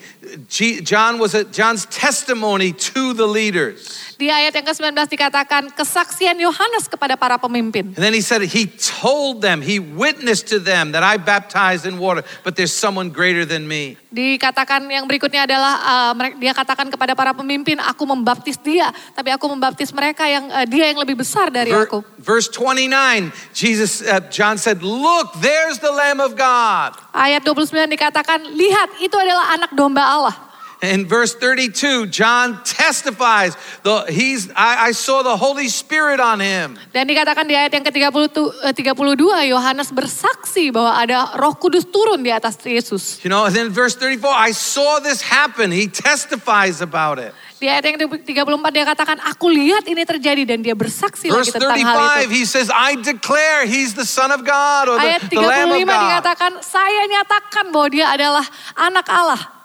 John 0.85 1.19
was 1.19 1.35
a, 1.35 1.45
John's 1.45 1.87
testimony 1.87 2.73
to 2.93 3.15
the 3.15 3.27
leaders. 3.27 4.09
Di 4.19 4.35
ayat 4.35 4.51
yang 4.51 4.67
ke-19 4.67 4.99
dikatakan 5.15 5.71
kesaksian 5.79 6.35
Yohanes 6.43 6.91
kepada 6.91 7.15
para 7.15 7.39
pemimpin. 7.39 7.95
And 7.95 8.03
then 8.03 8.11
he 8.11 8.21
said, 8.21 8.43
He 8.43 8.67
told 8.67 9.41
them, 9.47 9.63
He 9.63 9.79
witnessed 9.79 10.51
to 10.51 10.59
them 10.59 10.91
that 10.93 11.07
I 11.07 11.23
baptized 11.23 11.87
in 11.87 12.03
water, 12.03 12.27
but 12.43 12.59
there's 12.59 12.75
someone 12.75 13.15
greater 13.15 13.47
than 13.47 13.71
me. 13.71 13.95
Dikatakan 14.11 14.91
yang 14.91 15.07
berikutnya 15.07 15.47
adalah 15.47 15.73
uh, 16.11 16.35
dia 16.35 16.51
katakan 16.51 16.91
kepada 16.91 17.15
para 17.15 17.31
pemimpin, 17.31 17.79
aku 17.79 18.09
membaptis 18.09 18.59
dia, 18.59 18.91
tapi 19.15 19.31
aku 19.31 19.47
membaptis 19.53 19.95
mereka 19.95 20.27
yang 20.27 20.51
uh, 20.51 20.67
dia 20.67 20.91
yang 20.91 20.99
lebih 20.99 21.23
besar 21.23 21.55
dari 21.55 21.71
Ver- 21.71 21.87
aku. 21.87 22.03
verse 22.19 22.51
29, 22.51 23.31
Jesus, 23.55 24.03
uh, 24.03 24.19
John 24.33 24.59
said, 24.59 24.83
Look, 24.83 25.39
there's 25.39 25.79
the 25.79 25.95
Lamb 25.95 26.19
of 26.19 26.35
God. 26.35 26.99
Ayat 27.19 27.43
29 27.43 27.91
dikatakan, 27.91 28.39
lihat 28.55 29.03
itu 29.03 29.19
adalah 29.19 29.59
anak 29.59 29.75
domba 29.75 30.07
Allah. 30.07 30.48
In 30.79 31.11
verse 31.11 31.35
32, 31.35 32.07
John 32.07 32.63
testifies, 32.63 33.59
the, 33.83 34.07
he's, 34.07 34.47
I, 34.55 34.89
I 34.89 34.93
saw 34.93 35.27
the 35.27 35.35
Holy 35.35 35.67
Spirit 35.67 36.23
on 36.23 36.39
him. 36.39 36.79
Dan 36.95 37.11
dikatakan 37.11 37.51
di 37.51 37.59
ayat 37.59 37.75
yang 37.75 37.83
ke-32 37.83 39.23
Yohanes 39.51 39.91
bersaksi 39.91 40.71
bahwa 40.71 40.95
ada 40.95 41.35
Roh 41.35 41.59
Kudus 41.59 41.83
turun 41.83 42.23
di 42.23 42.31
atas 42.31 42.63
Yesus. 42.63 43.19
You 43.27 43.31
know, 43.31 43.51
and 43.51 43.59
then 43.59 43.75
verse 43.75 43.99
34, 43.99 44.31
I 44.31 44.55
saw 44.55 45.03
this 45.03 45.19
happen. 45.19 45.75
He 45.75 45.91
testifies 45.91 46.79
about 46.79 47.19
it. 47.19 47.35
Di 47.59 47.67
ayat 47.67 47.83
yang 47.83 47.99
ke-34 47.99 48.67
dia 48.71 48.85
katakan 48.87 49.19
aku 49.19 49.51
lihat 49.51 49.83
ini 49.91 50.07
terjadi 50.07 50.47
dan 50.47 50.63
dia 50.63 50.79
bersaksi 50.79 51.27
Verse 51.27 51.51
lagi 51.51 51.59
tentang 51.59 51.75
hal 51.83 52.23
35, 52.23 52.31
itu. 52.31 52.31
he 52.31 52.43
says, 52.47 52.71
I 52.71 52.95
declare 52.95 53.67
he's 53.67 53.99
the 53.99 54.07
Son 54.07 54.31
of 54.31 54.47
God 54.47 54.87
or 54.87 55.03
Ayat 55.03 55.27
the, 55.27 55.35
the 55.35 55.43
Lamb 55.43 55.75
35 55.75 55.83
of 55.83 55.91
God. 55.91 55.99
dikatakan 56.07 56.53
saya 56.63 57.03
nyatakan 57.11 57.75
bahwa 57.75 57.89
dia 57.91 58.07
adalah 58.15 58.47
anak 58.79 59.11
Allah. 59.11 59.58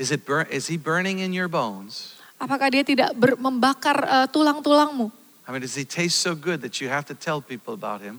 Is, 0.00 0.08
it 0.08 0.24
burn, 0.24 0.48
is 0.48 0.64
he 0.72 0.80
burning 0.80 1.20
in 1.20 1.36
your 1.36 1.44
bones? 1.44 2.16
Apakah 2.40 2.72
dia 2.72 2.80
tidak 2.80 3.12
ber- 3.12 3.36
membakar 3.36 4.00
uh, 4.08 4.24
tulang-tulangmu? 4.32 5.12
I 5.44 5.52
mean, 5.52 5.60
does 5.60 5.76
he 5.76 5.84
taste 5.84 6.24
so 6.24 6.32
good 6.32 6.64
that 6.64 6.80
you 6.80 6.88
have 6.88 7.04
to 7.12 7.14
tell 7.14 7.44
people 7.44 7.76
about 7.76 8.00
him? 8.00 8.16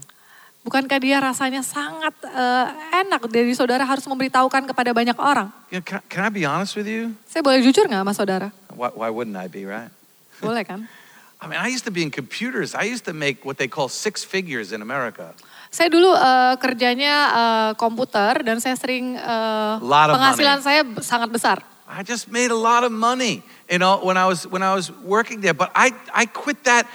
Bukankah 0.61 1.01
dia 1.01 1.17
rasanya 1.17 1.65
sangat 1.65 2.13
uh, 2.21 2.69
enak 2.93 3.25
jadi 3.33 3.49
saudara 3.57 3.81
harus 3.81 4.05
memberitahukan 4.05 4.69
kepada 4.69 4.93
banyak 4.93 5.17
orang? 5.17 5.49
You 5.73 5.81
know, 5.81 5.85
can, 5.89 6.05
can 6.05 6.21
I 6.21 6.29
be 6.29 6.45
honest 6.45 6.77
with 6.77 6.85
you? 6.85 7.17
Saya 7.25 7.41
boleh 7.41 7.65
jujur 7.65 7.89
nggak 7.89 8.05
sama 8.05 8.13
saudara? 8.13 8.47
Why, 8.77 8.93
why 8.93 9.09
wouldn't 9.09 9.33
I 9.33 9.49
be, 9.49 9.65
right? 9.65 9.89
Boleh 10.37 10.61
kan? 10.61 10.85
I 11.41 11.49
mean, 11.49 11.57
I 11.57 11.73
used 11.73 11.89
to 11.89 11.93
be 11.93 12.05
in 12.05 12.13
computers. 12.13 12.77
I 12.77 12.85
used 12.85 13.09
to 13.09 13.17
make 13.17 13.41
what 13.41 13.57
they 13.57 13.65
call 13.65 13.89
six 13.89 14.21
figures 14.21 14.69
in 14.69 14.85
America. 14.85 15.33
Saya 15.73 15.89
dulu 15.89 16.13
eh, 16.13 16.53
kerjanya 16.61 17.15
eh, 17.33 17.71
komputer 17.81 18.45
dan 18.45 18.61
saya 18.61 18.77
sering 18.77 19.17
of 19.17 19.81
penghasilan 19.89 20.61
money. 20.61 20.67
saya 20.69 20.81
sangat 21.01 21.33
besar. 21.33 21.57
I 21.93 22.03
just 22.03 22.31
made 22.31 22.51
a 22.51 22.55
lot 22.55 22.85
of 22.85 22.91
money, 22.93 23.43
you 23.69 23.77
know, 23.77 23.97
when 23.97 24.15
I 24.15 24.25
was 24.25 24.47
when 24.47 24.63
I 24.63 24.73
was 24.73 24.89
working 24.89 25.41
there. 25.41 25.53
But 25.53 25.71
I 25.75 25.93
I 26.13 26.25
quit 26.25 26.63
that. 26.63 26.89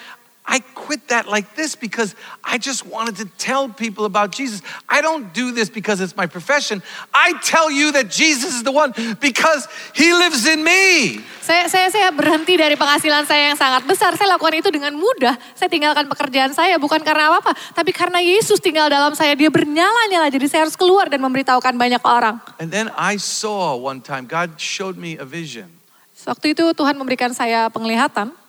I 0.47 0.63
quit 0.79 1.11
that 1.11 1.27
like 1.27 1.59
this 1.59 1.75
because 1.75 2.15
I 2.47 2.55
just 2.55 2.87
wanted 2.87 3.19
to 3.19 3.27
tell 3.35 3.67
people 3.67 4.07
about 4.07 4.31
Jesus. 4.31 4.63
I 4.87 5.03
don't 5.03 5.35
do 5.35 5.51
this 5.51 5.67
because 5.67 5.99
it's 5.99 6.15
my 6.15 6.31
profession. 6.31 6.87
I 7.11 7.35
tell 7.43 7.67
you 7.67 7.91
that 7.99 8.07
Jesus 8.09 8.55
is 8.55 8.63
the 8.63 8.71
one 8.71 8.95
because 9.19 9.67
he 9.91 10.15
lives 10.15 10.47
in 10.47 10.63
me. 10.63 11.19
Saya, 11.43 11.67
saya 11.67 11.91
saya 11.91 12.15
berhenti 12.15 12.55
dari 12.55 12.79
penghasilan 12.79 13.27
saya 13.27 13.51
yang 13.51 13.59
sangat 13.59 13.91
besar. 13.91 14.15
Saya 14.15 14.39
lakukan 14.39 14.55
itu 14.63 14.71
dengan 14.71 14.95
mudah. 14.95 15.35
Saya 15.59 15.67
tinggalkan 15.67 16.07
pekerjaan 16.07 16.55
saya 16.55 16.79
bukan 16.79 17.03
karena 17.03 17.35
apa-apa, 17.35 17.51
tapi 17.75 17.91
karena 17.91 18.23
Yesus 18.23 18.63
tinggal 18.63 18.87
dalam 18.87 19.19
saya. 19.19 19.35
Dia 19.35 19.51
bernyala-nyala. 19.51 20.31
Jadi 20.31 20.47
saya 20.47 20.63
harus 20.63 20.79
keluar 20.79 21.11
dan 21.11 21.19
memberitahukan 21.27 21.75
banyak 21.75 22.03
orang. 22.07 22.39
And 22.63 22.71
then 22.71 22.95
I 22.95 23.19
saw 23.19 23.75
one 23.75 23.99
time 23.99 24.31
God 24.31 24.63
showed 24.63 24.95
me 24.95 25.19
a 25.19 25.27
vision. 25.27 25.75
Waktu 26.23 26.55
itu 26.55 26.71
Tuhan 26.71 26.95
memberikan 26.95 27.35
saya 27.35 27.67
penglihatan. 27.71 28.46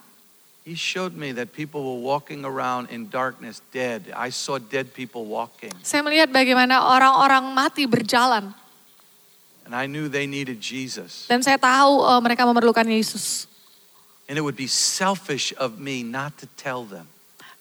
He 0.68 0.76
showed 0.76 1.16
me 1.16 1.32
that 1.32 1.56
people 1.56 1.80
were 1.80 2.04
walking 2.04 2.44
around 2.44 2.92
in 2.92 3.08
darkness 3.08 3.64
dead. 3.72 4.12
I 4.12 4.28
saw 4.36 4.60
dead 4.60 4.92
people 4.92 5.24
walking. 5.24 5.72
Saya 5.80 6.04
melihat 6.04 6.28
bagaimana 6.28 6.84
orang-orang 6.84 7.56
mati 7.56 7.88
berjalan. 7.88 8.52
And 9.64 9.72
I 9.72 9.88
knew 9.88 10.12
they 10.12 10.28
needed 10.28 10.60
Jesus. 10.60 11.24
Dan 11.32 11.40
saya 11.40 11.56
tahu 11.56 12.04
eh, 12.04 12.20
mereka 12.20 12.44
memerlukan 12.44 12.84
Yesus. 12.84 13.48
And 14.28 14.36
it 14.36 14.44
would 14.44 14.60
be 14.60 14.68
selfish 14.68 15.56
of 15.56 15.80
me 15.80 16.04
not 16.04 16.36
to 16.44 16.52
tell 16.60 16.84
them. 16.84 17.08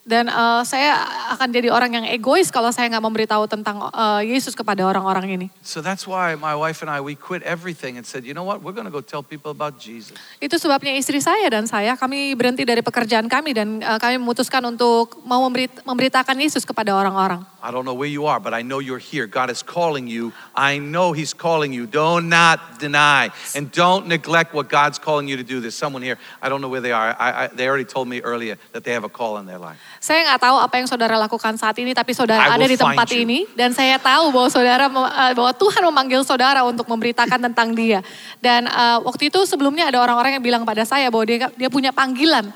Dan 0.07 0.31
eh, 0.31 0.61
saya 0.63 1.03
akan 1.35 1.51
jadi 1.51 1.67
orang 1.67 1.91
yang 1.99 2.05
egois 2.07 2.47
kalau 2.47 2.71
saya 2.71 2.87
nggak 2.87 3.03
memberitahu 3.03 3.43
tentang 3.51 3.91
eh, 3.91 4.31
Yesus 4.31 4.55
kepada 4.55 4.87
orang-orang 4.87 5.35
ini. 5.35 5.47
So 5.59 5.83
that's 5.83 6.07
why 6.07 6.39
my 6.39 6.55
wife 6.55 6.79
and 6.79 6.87
I, 6.87 7.03
we 7.03 7.19
quit 7.19 7.43
everything 7.43 7.99
and 7.99 8.07
said, 8.07 8.23
you 8.23 8.31
know 8.31 8.47
what, 8.47 8.63
we're 8.63 8.71
going 8.71 8.87
to 8.87 8.93
go 8.93 9.03
tell 9.03 9.19
people 9.19 9.51
about 9.51 9.75
Jesus. 9.83 10.15
Itu 10.39 10.55
sebabnya 10.55 10.95
istri 10.95 11.19
saya 11.19 11.51
dan 11.51 11.67
saya 11.67 11.99
kami 11.99 12.31
berhenti 12.39 12.63
dari 12.63 12.79
pekerjaan 12.79 13.27
kami 13.27 13.51
dan 13.51 13.83
eh, 13.83 13.99
kami 13.99 14.15
memutuskan 14.15 14.63
untuk 14.63 15.19
mau 15.27 15.43
memberit- 15.43 15.83
memberitakan 15.83 16.39
Yesus 16.39 16.63
kepada 16.63 16.95
orang-orang. 16.95 17.43
I 17.67 17.71
don't 17.75 17.83
know 17.83 17.99
where 17.99 18.07
you 18.07 18.31
are, 18.31 18.39
but 18.39 18.55
I 18.55 18.63
know 18.63 18.79
you're 18.79 18.95
here. 18.95 19.27
God 19.27 19.51
is 19.51 19.59
calling 19.59 20.07
you. 20.07 20.31
I 20.55 20.79
know 20.79 21.11
He's 21.11 21.35
calling 21.35 21.75
you. 21.75 21.83
Don't 21.83 22.31
not 22.31 22.79
deny 22.79 23.27
and 23.59 23.67
don't 23.75 24.07
neglect 24.07 24.55
what 24.55 24.71
God's 24.71 24.95
calling 24.95 25.27
you 25.27 25.35
to 25.35 25.43
do. 25.43 25.59
There's 25.59 25.75
someone 25.75 25.99
here. 25.99 26.15
I 26.39 26.47
don't 26.47 26.63
know 26.63 26.71
where 26.71 26.79
they 26.79 26.95
are. 26.95 27.11
I, 27.19 27.43
I, 27.43 27.43
they 27.51 27.67
already 27.67 27.83
told 27.83 28.07
me 28.07 28.23
earlier 28.23 28.55
that 28.71 28.87
they 28.87 28.95
have 28.95 29.03
a 29.03 29.11
call 29.11 29.35
in 29.35 29.51
their 29.51 29.59
life. 29.59 29.75
Saya 29.99 30.23
nggak 30.23 30.47
tahu 30.47 30.55
apa 30.63 30.79
yang 30.79 30.87
saudara 30.87 31.19
lakukan 31.19 31.59
saat 31.59 31.75
ini, 31.83 31.91
tapi 31.91 32.15
saudara 32.15 32.55
ada 32.55 32.63
di 32.63 32.79
tempat 32.79 33.11
you. 33.11 33.27
ini 33.27 33.43
dan 33.59 33.75
saya 33.75 33.99
tahu 33.99 34.31
bahwa 34.31 34.47
saudara 34.47 34.87
eh, 34.87 35.35
bahwa 35.35 35.51
Tuhan 35.51 35.83
memanggil 35.91 36.23
saudara 36.23 36.63
untuk 36.63 36.87
memberitakan 36.87 37.51
tentang 37.51 37.75
Dia. 37.75 37.99
Dan 38.39 38.71
eh, 38.71 38.97
waktu 39.03 39.27
itu 39.27 39.43
sebelumnya 39.43 39.91
ada 39.91 39.99
orang-orang 39.99 40.39
yang 40.39 40.43
bilang 40.55 40.63
pada 40.63 40.87
saya 40.87 41.11
bahwa 41.11 41.27
dia 41.27 41.51
dia 41.51 41.67
punya 41.67 41.91
panggilan 41.91 42.47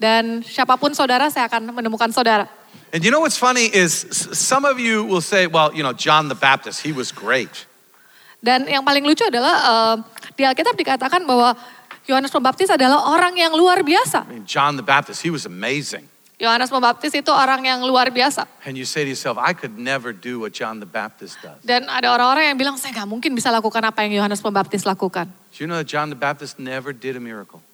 dan 0.00 0.40
siapa 0.40 0.74
pun 0.80 0.96
saudara 0.96 1.28
saya 1.28 1.52
akan 1.52 1.68
menemukan 1.68 2.08
saudara. 2.08 2.63
And 2.94 3.02
you 3.02 3.10
know 3.10 3.20
what's 3.20 3.38
funny 3.38 3.66
is 3.66 4.06
some 4.32 4.64
of 4.64 4.78
you 4.78 5.02
will 5.02 5.20
say, 5.20 5.46
well, 5.46 5.74
you 5.74 5.82
know, 5.82 5.92
John 5.92 6.28
the 6.30 6.38
Baptist, 6.38 6.82
he 6.86 6.94
was 6.94 7.10
great. 7.10 7.66
Dan 8.44 8.68
yang 8.68 8.84
paling 8.84 9.02
lucu 9.02 9.24
adalah 9.24 9.54
eh, 9.56 9.94
di 10.36 10.42
Alkitab 10.44 10.76
dikatakan 10.76 11.24
bahwa 11.24 11.56
Yohanes 12.04 12.28
Pembaptis 12.28 12.68
adalah 12.68 13.08
orang 13.08 13.32
yang 13.34 13.56
luar 13.56 13.80
biasa. 13.80 14.28
I 14.28 14.38
mean, 14.38 14.46
John 14.46 14.76
the 14.76 14.84
Baptist, 14.84 15.24
he 15.24 15.32
was 15.32 15.48
amazing. 15.48 16.06
Yohanes 16.36 16.68
Pembaptis 16.68 17.14
itu 17.16 17.32
orang 17.32 17.64
yang 17.64 17.80
luar 17.86 18.12
biasa. 18.12 18.44
And 18.68 18.76
you 18.76 18.84
say 18.84 19.06
to 19.06 19.10
yourself, 19.10 19.40
I 19.40 19.56
could 19.56 19.78
never 19.80 20.12
do 20.12 20.42
what 20.42 20.52
John 20.52 20.82
the 20.82 20.86
Baptist 20.86 21.40
does. 21.40 21.56
Dan 21.64 21.88
ada 21.88 22.12
orang-orang 22.12 22.52
yang 22.52 22.58
bilang 22.60 22.76
saya 22.76 22.92
nggak 22.92 23.08
mungkin 23.08 23.32
bisa 23.32 23.48
lakukan 23.48 23.80
apa 23.80 24.04
yang 24.04 24.20
Yohanes 24.20 24.44
Pembaptis 24.44 24.84
lakukan. 24.84 25.30
Do 25.54 25.58
you 25.62 25.66
know 25.70 25.80
that 25.80 25.88
John 25.88 26.12
the 26.12 26.18
Baptist 26.18 26.60
never 26.60 26.92
did 26.92 27.16
a 27.16 27.22
miracle? 27.22 27.64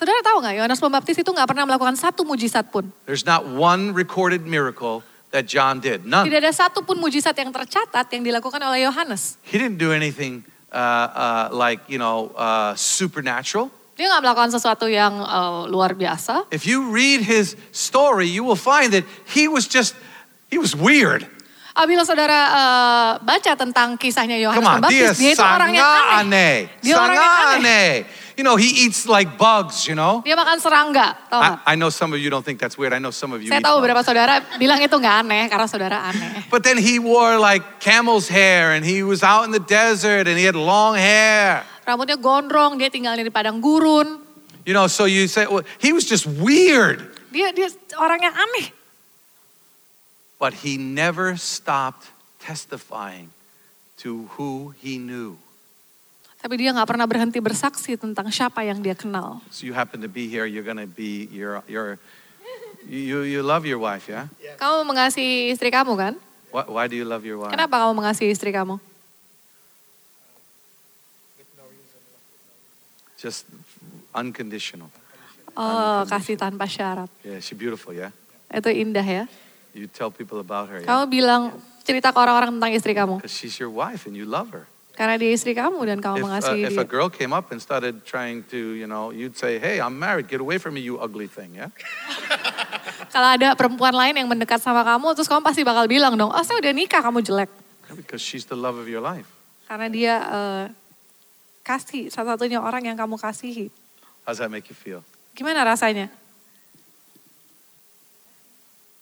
Saudara 0.00 0.16
tahu 0.24 0.40
nggak 0.40 0.56
Yohanes 0.56 0.80
Pembaptis 0.80 1.20
itu 1.20 1.28
nggak 1.28 1.44
pernah 1.44 1.68
melakukan 1.68 1.92
satu 1.92 2.24
mujizat 2.24 2.72
pun. 2.72 2.88
There's 3.04 3.28
not 3.28 3.44
one 3.44 3.92
recorded 3.92 4.48
miracle 4.48 5.04
that 5.28 5.44
John 5.44 5.76
did. 5.76 6.08
None. 6.08 6.24
Tidak 6.24 6.40
ada 6.40 6.48
satu 6.56 6.80
pun 6.80 6.96
mujizat 6.96 7.36
yang 7.36 7.52
tercatat 7.52 8.08
yang 8.08 8.24
dilakukan 8.24 8.64
oleh 8.64 8.88
Yohanes. 8.88 9.36
He 9.44 9.60
didn't 9.60 9.76
do 9.76 9.92
anything 9.92 10.40
uh, 10.72 10.80
uh, 11.12 11.44
like, 11.52 11.84
you 11.84 12.00
know, 12.00 12.32
uh, 12.32 12.72
supernatural. 12.80 13.68
Dia 14.00 14.08
nggak 14.08 14.24
melakukan 14.24 14.48
sesuatu 14.56 14.88
yang 14.88 15.20
eh, 15.20 15.68
luar 15.68 15.92
biasa. 15.92 16.48
If 16.48 16.64
you 16.64 16.88
read 16.88 17.20
his 17.20 17.52
story, 17.68 18.32
you 18.32 18.40
will 18.40 18.56
find 18.56 18.96
that 18.96 19.04
he 19.28 19.44
was 19.44 19.68
just, 19.68 19.92
he 20.48 20.56
was 20.56 20.72
weird. 20.72 21.28
Apabila 21.76 22.08
saudara 22.08 22.38
eh, 22.48 23.12
baca 23.20 23.52
tentang 23.52 24.00
kisahnya 24.00 24.40
Yohanes 24.40 24.64
on, 24.64 24.80
dia 24.88 25.12
Pembaptis, 25.12 25.20
dia 25.20 25.36
itu 25.36 25.44
orang 25.44 25.76
yang 25.76 25.84
aneh. 25.84 26.16
aneh. 26.16 26.56
Dia 26.80 26.94
orang 26.96 27.16
yang 27.20 27.36
aneh. 27.36 27.52
aneh. 27.60 27.92
You 28.36 28.44
know, 28.44 28.56
he 28.56 28.86
eats 28.86 29.06
like 29.06 29.38
bugs, 29.38 29.86
you 29.86 29.94
know. 29.94 30.22
Dia 30.22 30.36
makan 30.38 30.58
serangga, 30.62 31.16
nggak? 31.30 31.54
I, 31.66 31.72
I 31.72 31.74
know 31.74 31.90
some 31.90 32.12
of 32.12 32.20
you 32.20 32.30
don't 32.30 32.44
think 32.44 32.60
that's 32.60 32.78
weird. 32.78 32.92
I 32.92 32.98
know 32.98 33.10
some 33.10 33.32
of 33.32 33.42
you 33.42 33.48
Saya 33.50 33.60
eat 33.60 33.66
tahu 33.66 33.82
beberapa 33.82 34.00
saudara 34.06 34.42
bilang 34.56 34.78
itu 34.78 34.94
nggak 34.94 35.16
aneh 35.26 35.44
karena 35.50 35.66
saudara 35.66 35.96
aneh. 36.10 36.46
But 36.54 36.62
then 36.62 36.78
he 36.78 36.98
wore 36.98 37.36
like 37.38 37.82
camel's 37.82 38.30
hair 38.30 38.72
and 38.72 38.86
he 38.86 39.02
was 39.02 39.22
out 39.26 39.44
in 39.44 39.50
the 39.50 39.62
desert 39.62 40.30
and 40.30 40.38
he 40.38 40.46
had 40.46 40.56
long 40.56 40.94
hair. 40.94 41.66
Rambutnya 41.84 42.16
gondrong, 42.16 42.78
dia 42.78 42.88
tinggalnya 42.88 43.26
di 43.26 43.34
padang 43.34 43.58
gurun. 43.58 44.22
You 44.64 44.74
know, 44.76 44.86
so 44.86 45.08
you 45.08 45.26
say, 45.26 45.48
well, 45.50 45.64
he 45.80 45.92
was 45.92 46.06
just 46.06 46.28
weird. 46.28 47.02
Dia 47.34 47.50
dia 47.50 47.70
orang 47.98 48.22
yang 48.22 48.34
aneh. 48.36 48.70
But 50.38 50.64
he 50.64 50.78
never 50.80 51.36
stopped 51.36 52.08
testifying 52.40 53.34
to 54.00 54.30
who 54.40 54.72
he 54.80 54.96
knew. 54.96 55.36
Tapi 56.40 56.56
dia 56.56 56.72
nggak 56.72 56.88
pernah 56.88 57.04
berhenti 57.04 57.36
bersaksi 57.36 58.00
tentang 58.00 58.32
siapa 58.32 58.64
yang 58.64 58.80
dia 58.80 58.96
kenal. 58.96 59.44
So 59.52 59.68
you 59.68 59.76
happen 59.76 60.00
to 60.00 60.08
be 60.08 60.24
here, 60.24 60.48
you're 60.48 60.64
going 60.64 60.80
to 60.80 60.88
be, 60.88 61.28
you're, 61.28 61.60
you're, 61.68 62.00
you, 62.88 63.28
you 63.28 63.44
love 63.44 63.68
your 63.68 63.76
wife, 63.76 64.08
yeah? 64.08 64.32
Kamu 64.56 64.88
mengasihi 64.88 65.52
istri 65.52 65.68
kamu 65.68 65.92
kan? 66.00 66.14
Why, 66.48 66.64
why 66.64 66.84
do 66.88 66.96
you 66.96 67.04
love 67.04 67.28
your 67.28 67.36
wife? 67.44 67.52
Kenapa 67.52 67.84
kamu 67.84 67.92
mengasihi 67.92 68.32
istri 68.32 68.56
kamu? 68.56 68.80
Just 73.20 73.44
unconditional. 74.16 74.88
Oh, 75.52 76.08
kasih 76.08 76.40
tanpa 76.40 76.64
syarat. 76.64 77.12
Yeah, 77.20 77.36
she's 77.44 77.52
beautiful, 77.52 77.92
yeah? 77.92 78.16
Itu 78.48 78.72
indah 78.72 79.04
ya. 79.04 79.24
You 79.76 79.92
tell 79.92 80.08
people 80.08 80.40
about 80.40 80.72
her. 80.72 80.80
Kamu 80.88 81.04
bilang 81.12 81.52
cerita 81.84 82.10
ke 82.10 82.18
orang-orang 82.18 82.56
tentang 82.56 82.72
istri 82.72 82.96
kamu. 82.96 83.20
Because 83.20 83.36
she's 83.36 83.60
your 83.60 83.68
wife 83.68 84.08
and 84.08 84.16
you 84.16 84.24
love 84.24 84.48
her. 84.56 84.64
Karena 85.00 85.16
dia 85.16 85.32
istri 85.32 85.56
kamu 85.56 85.80
dan 85.88 85.98
kamu 86.04 86.20
If, 86.20 86.20
uh, 86.20 86.26
mengasihi 86.28 86.62
if 86.68 86.76
dia. 86.76 86.84
a 86.84 86.88
girl 86.88 87.08
came 87.08 87.32
up 87.32 87.48
and 87.48 87.56
started 87.56 88.04
trying 88.04 88.44
to, 88.52 88.76
you 88.76 88.84
know, 88.84 89.08
you'd 89.08 89.32
say, 89.32 89.56
hey, 89.56 89.80
I'm 89.80 89.96
married. 89.96 90.28
Get 90.28 90.44
away 90.44 90.60
from 90.60 90.76
me, 90.76 90.84
you 90.84 91.00
ugly 91.00 91.24
thing. 91.24 91.56
Yeah? 91.56 91.72
Kalau 93.16 93.32
ada 93.32 93.56
perempuan 93.56 93.96
lain 93.96 94.20
yang 94.20 94.28
mendekat 94.28 94.60
sama 94.60 94.84
kamu, 94.84 95.16
terus 95.16 95.24
kamu 95.24 95.40
pasti 95.40 95.64
bakal 95.64 95.88
bilang 95.88 96.20
dong, 96.20 96.28
oh 96.28 96.44
saya 96.44 96.60
udah 96.60 96.72
nikah, 96.76 97.00
kamu 97.00 97.24
jelek. 97.24 97.48
Because 97.96 98.20
she's 98.20 98.44
the 98.44 98.54
love 98.54 98.76
of 98.76 98.92
your 98.92 99.00
life. 99.00 99.24
Karena 99.64 99.88
dia 99.88 100.14
eh, 100.20 100.64
kasih, 101.64 102.12
satu-satunya 102.12 102.60
orang 102.60 102.84
yang 102.84 103.00
kamu 103.00 103.16
kasihi. 103.16 103.72
How's 104.28 104.36
that 104.36 104.52
make 104.52 104.68
you 104.68 104.76
feel? 104.76 105.00
Gimana 105.32 105.64
rasanya? 105.64 106.12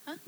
Hah? 0.06 0.18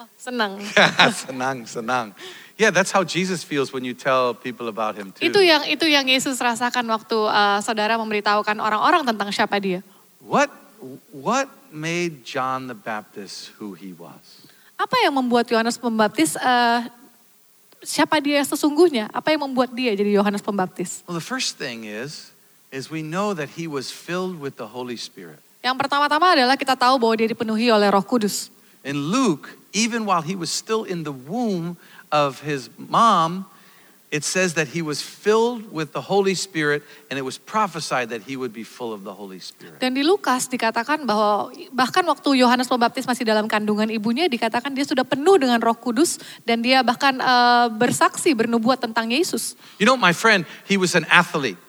Oh, 0.00 0.08
senang. 0.16 0.56
senang, 1.28 1.68
senang. 1.68 2.16
Yeah, 2.58 2.74
that's 2.74 2.90
how 2.90 3.06
Jesus 3.06 3.46
feels 3.46 3.70
when 3.70 3.86
you 3.86 3.94
tell 3.94 4.34
people 4.34 4.66
about 4.66 4.98
him 4.98 5.14
too. 5.14 5.22
Itu 5.22 5.38
yang 5.38 5.62
itu 5.70 5.86
yang 5.86 6.02
Yesus 6.10 6.34
rasakan 6.42 6.90
waktu 6.90 7.14
eh, 7.14 7.58
saudara 7.62 7.94
memberitahukan 7.94 8.58
orang-orang 8.58 9.06
tentang 9.06 9.30
siapa 9.30 9.62
dia. 9.62 9.78
What 10.18 10.50
what 11.14 11.46
made 11.70 12.26
John 12.26 12.66
the 12.66 12.74
Baptist 12.74 13.54
who 13.62 13.78
he 13.78 13.94
was? 13.94 14.42
Apa 14.74 14.98
yang 15.06 15.14
membuat 15.14 15.46
Yohanes 15.46 15.78
Pembaptis 15.78 16.34
eh, 16.34 16.80
siapa 17.86 18.18
dia 18.18 18.42
sesungguhnya? 18.42 19.06
Apa 19.14 19.30
yang 19.30 19.46
membuat 19.46 19.70
dia 19.70 19.94
jadi 19.94 20.18
Yohanes 20.18 20.42
Pembaptis? 20.42 21.06
Well, 21.06 21.14
the 21.14 21.22
first 21.22 21.62
thing 21.62 21.86
is 21.86 22.34
is 22.74 22.90
we 22.90 23.06
know 23.06 23.38
that 23.38 23.54
he 23.54 23.70
was 23.70 23.94
filled 23.94 24.42
with 24.42 24.58
the 24.58 24.74
Holy 24.74 24.98
Spirit. 24.98 25.38
Yang 25.62 25.78
pertama-tama 25.78 26.34
adalah 26.34 26.58
kita 26.58 26.74
tahu 26.74 26.98
bahwa 26.98 27.14
dia 27.14 27.30
dipenuhi 27.30 27.70
oleh 27.70 27.86
Roh 27.86 28.02
Kudus. 28.02 28.50
In 28.82 29.14
Luke, 29.14 29.54
even 29.70 30.06
while 30.06 30.26
he 30.26 30.34
was 30.34 30.50
still 30.50 30.82
in 30.82 31.02
the 31.06 31.14
womb 31.14 31.78
of 32.10 32.40
his 32.40 32.70
mom, 32.76 33.46
it 34.10 34.24
says 34.24 34.54
that 34.54 34.68
he 34.68 34.80
was 34.80 35.02
filled 35.02 35.68
with 35.72 35.92
the 35.92 36.00
Holy 36.00 36.34
Spirit 36.34 36.82
and 37.10 37.18
it 37.18 37.22
was 37.22 37.36
prophesied 37.36 38.08
that 38.08 38.24
he 38.24 38.36
would 38.36 38.52
be 38.52 38.64
full 38.64 38.92
of 38.92 39.04
the 39.04 39.12
Holy 39.12 39.38
Spirit. 39.38 39.80
Dan 39.84 39.92
di 39.92 40.00
Lukas 40.00 40.48
dikatakan 40.48 41.04
bahwa 41.04 41.52
bahkan 41.76 42.04
waktu 42.08 42.40
Yohanes 42.40 42.72
Pembaptis 42.72 43.04
masih 43.04 43.28
dalam 43.28 43.44
kandungan 43.44 43.88
ibunya 43.92 44.24
dikatakan 44.24 44.72
dia 44.72 44.88
sudah 44.88 45.04
penuh 45.04 45.36
dengan 45.36 45.60
Roh 45.60 45.76
Kudus 45.76 46.16
dan 46.48 46.64
dia 46.64 46.80
bahkan 46.80 47.20
eh, 47.20 47.66
bersaksi 47.76 48.32
bernubuat 48.32 48.80
tentang 48.80 49.12
Yesus. 49.12 49.60
You 49.76 49.84
know, 49.84 50.00
my 50.00 50.16
friend, 50.16 50.48
he 50.64 50.80
was 50.80 50.96
an 50.96 51.04
athlete. 51.12 51.60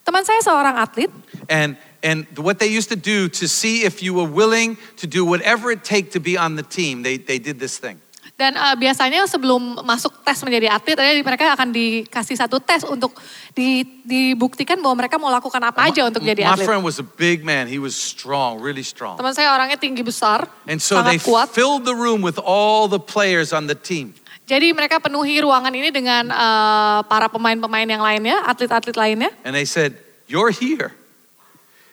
Teman 0.00 0.24
saya 0.24 0.40
seorang 0.40 0.80
atlet 0.80 1.12
And 1.50 1.76
and 2.02 2.24
what 2.38 2.58
they 2.58 2.68
used 2.68 2.88
to 2.88 2.96
do 2.96 3.28
to 3.28 3.44
see 3.44 3.84
if 3.84 4.00
you 4.00 4.14
were 4.14 4.28
willing 4.28 4.78
to 4.96 5.06
do 5.06 5.24
whatever 5.24 5.70
it 5.70 5.84
take 5.84 6.12
to 6.12 6.20
be 6.20 6.38
on 6.38 6.56
the 6.56 6.62
team, 6.62 7.02
they, 7.02 7.18
they 7.18 7.38
did 7.38 7.60
this 7.60 7.76
thing. 7.76 8.00
Dan 8.40 8.56
eh, 8.56 8.76
biasanya 8.80 9.28
sebelum 9.28 9.84
masuk 9.84 10.24
tes 10.24 10.40
menjadi 10.40 10.72
atlet 10.72 10.96
ada 10.96 11.12
mereka 11.20 11.52
akan 11.52 11.68
dikasih 11.68 12.40
satu 12.40 12.56
tes 12.56 12.88
untuk 12.88 13.12
di- 13.52 14.00
dibuktikan 14.00 14.80
bahwa 14.80 15.04
mereka 15.04 15.20
mau 15.20 15.28
lakukan 15.28 15.60
apa 15.60 15.92
aja 15.92 16.08
untuk 16.08 16.24
jadi 16.24 16.48
My 16.48 16.56
atlet. 16.56 16.64
friend 16.64 16.80
was 16.80 16.96
a 16.96 17.04
big 17.04 17.44
man. 17.44 17.68
He 17.68 17.76
was 17.76 17.92
strong, 17.92 18.64
really 18.64 18.80
strong. 18.80 19.20
Teman 19.20 19.36
saya 19.36 19.52
orangnya 19.52 19.76
tinggi 19.76 20.00
besar, 20.00 20.48
And 20.64 20.80
so 20.80 21.04
they 21.04 21.20
sangat 21.20 21.28
kuat. 21.28 21.46
filled 21.52 21.84
the 21.84 21.92
room 21.92 22.24
with 22.24 22.40
all 22.40 22.88
the 22.88 22.96
players 22.96 23.52
on 23.52 23.68
the 23.68 23.76
team. 23.76 24.16
Jadi 24.48 24.72
mereka 24.74 24.98
penuhi 24.98 25.38
ruangan 25.44 25.70
ini 25.76 25.92
dengan 25.92 26.32
eh, 26.32 26.98
para 27.04 27.28
pemain-pemain 27.28 27.86
yang 27.86 28.00
lainnya, 28.00 28.40
atlet-atlet 28.48 28.96
lainnya. 28.96 29.30
And 29.44 29.52
they 29.52 29.68
said, 29.68 30.00
You're 30.24 30.50
here. 30.50 30.96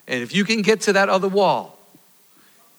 And 0.08 0.24
if 0.24 0.32
you 0.32 0.48
can 0.48 0.64
get 0.64 0.80
to 0.88 0.96
that 0.96 1.12
other 1.12 1.28
wall, 1.28 1.76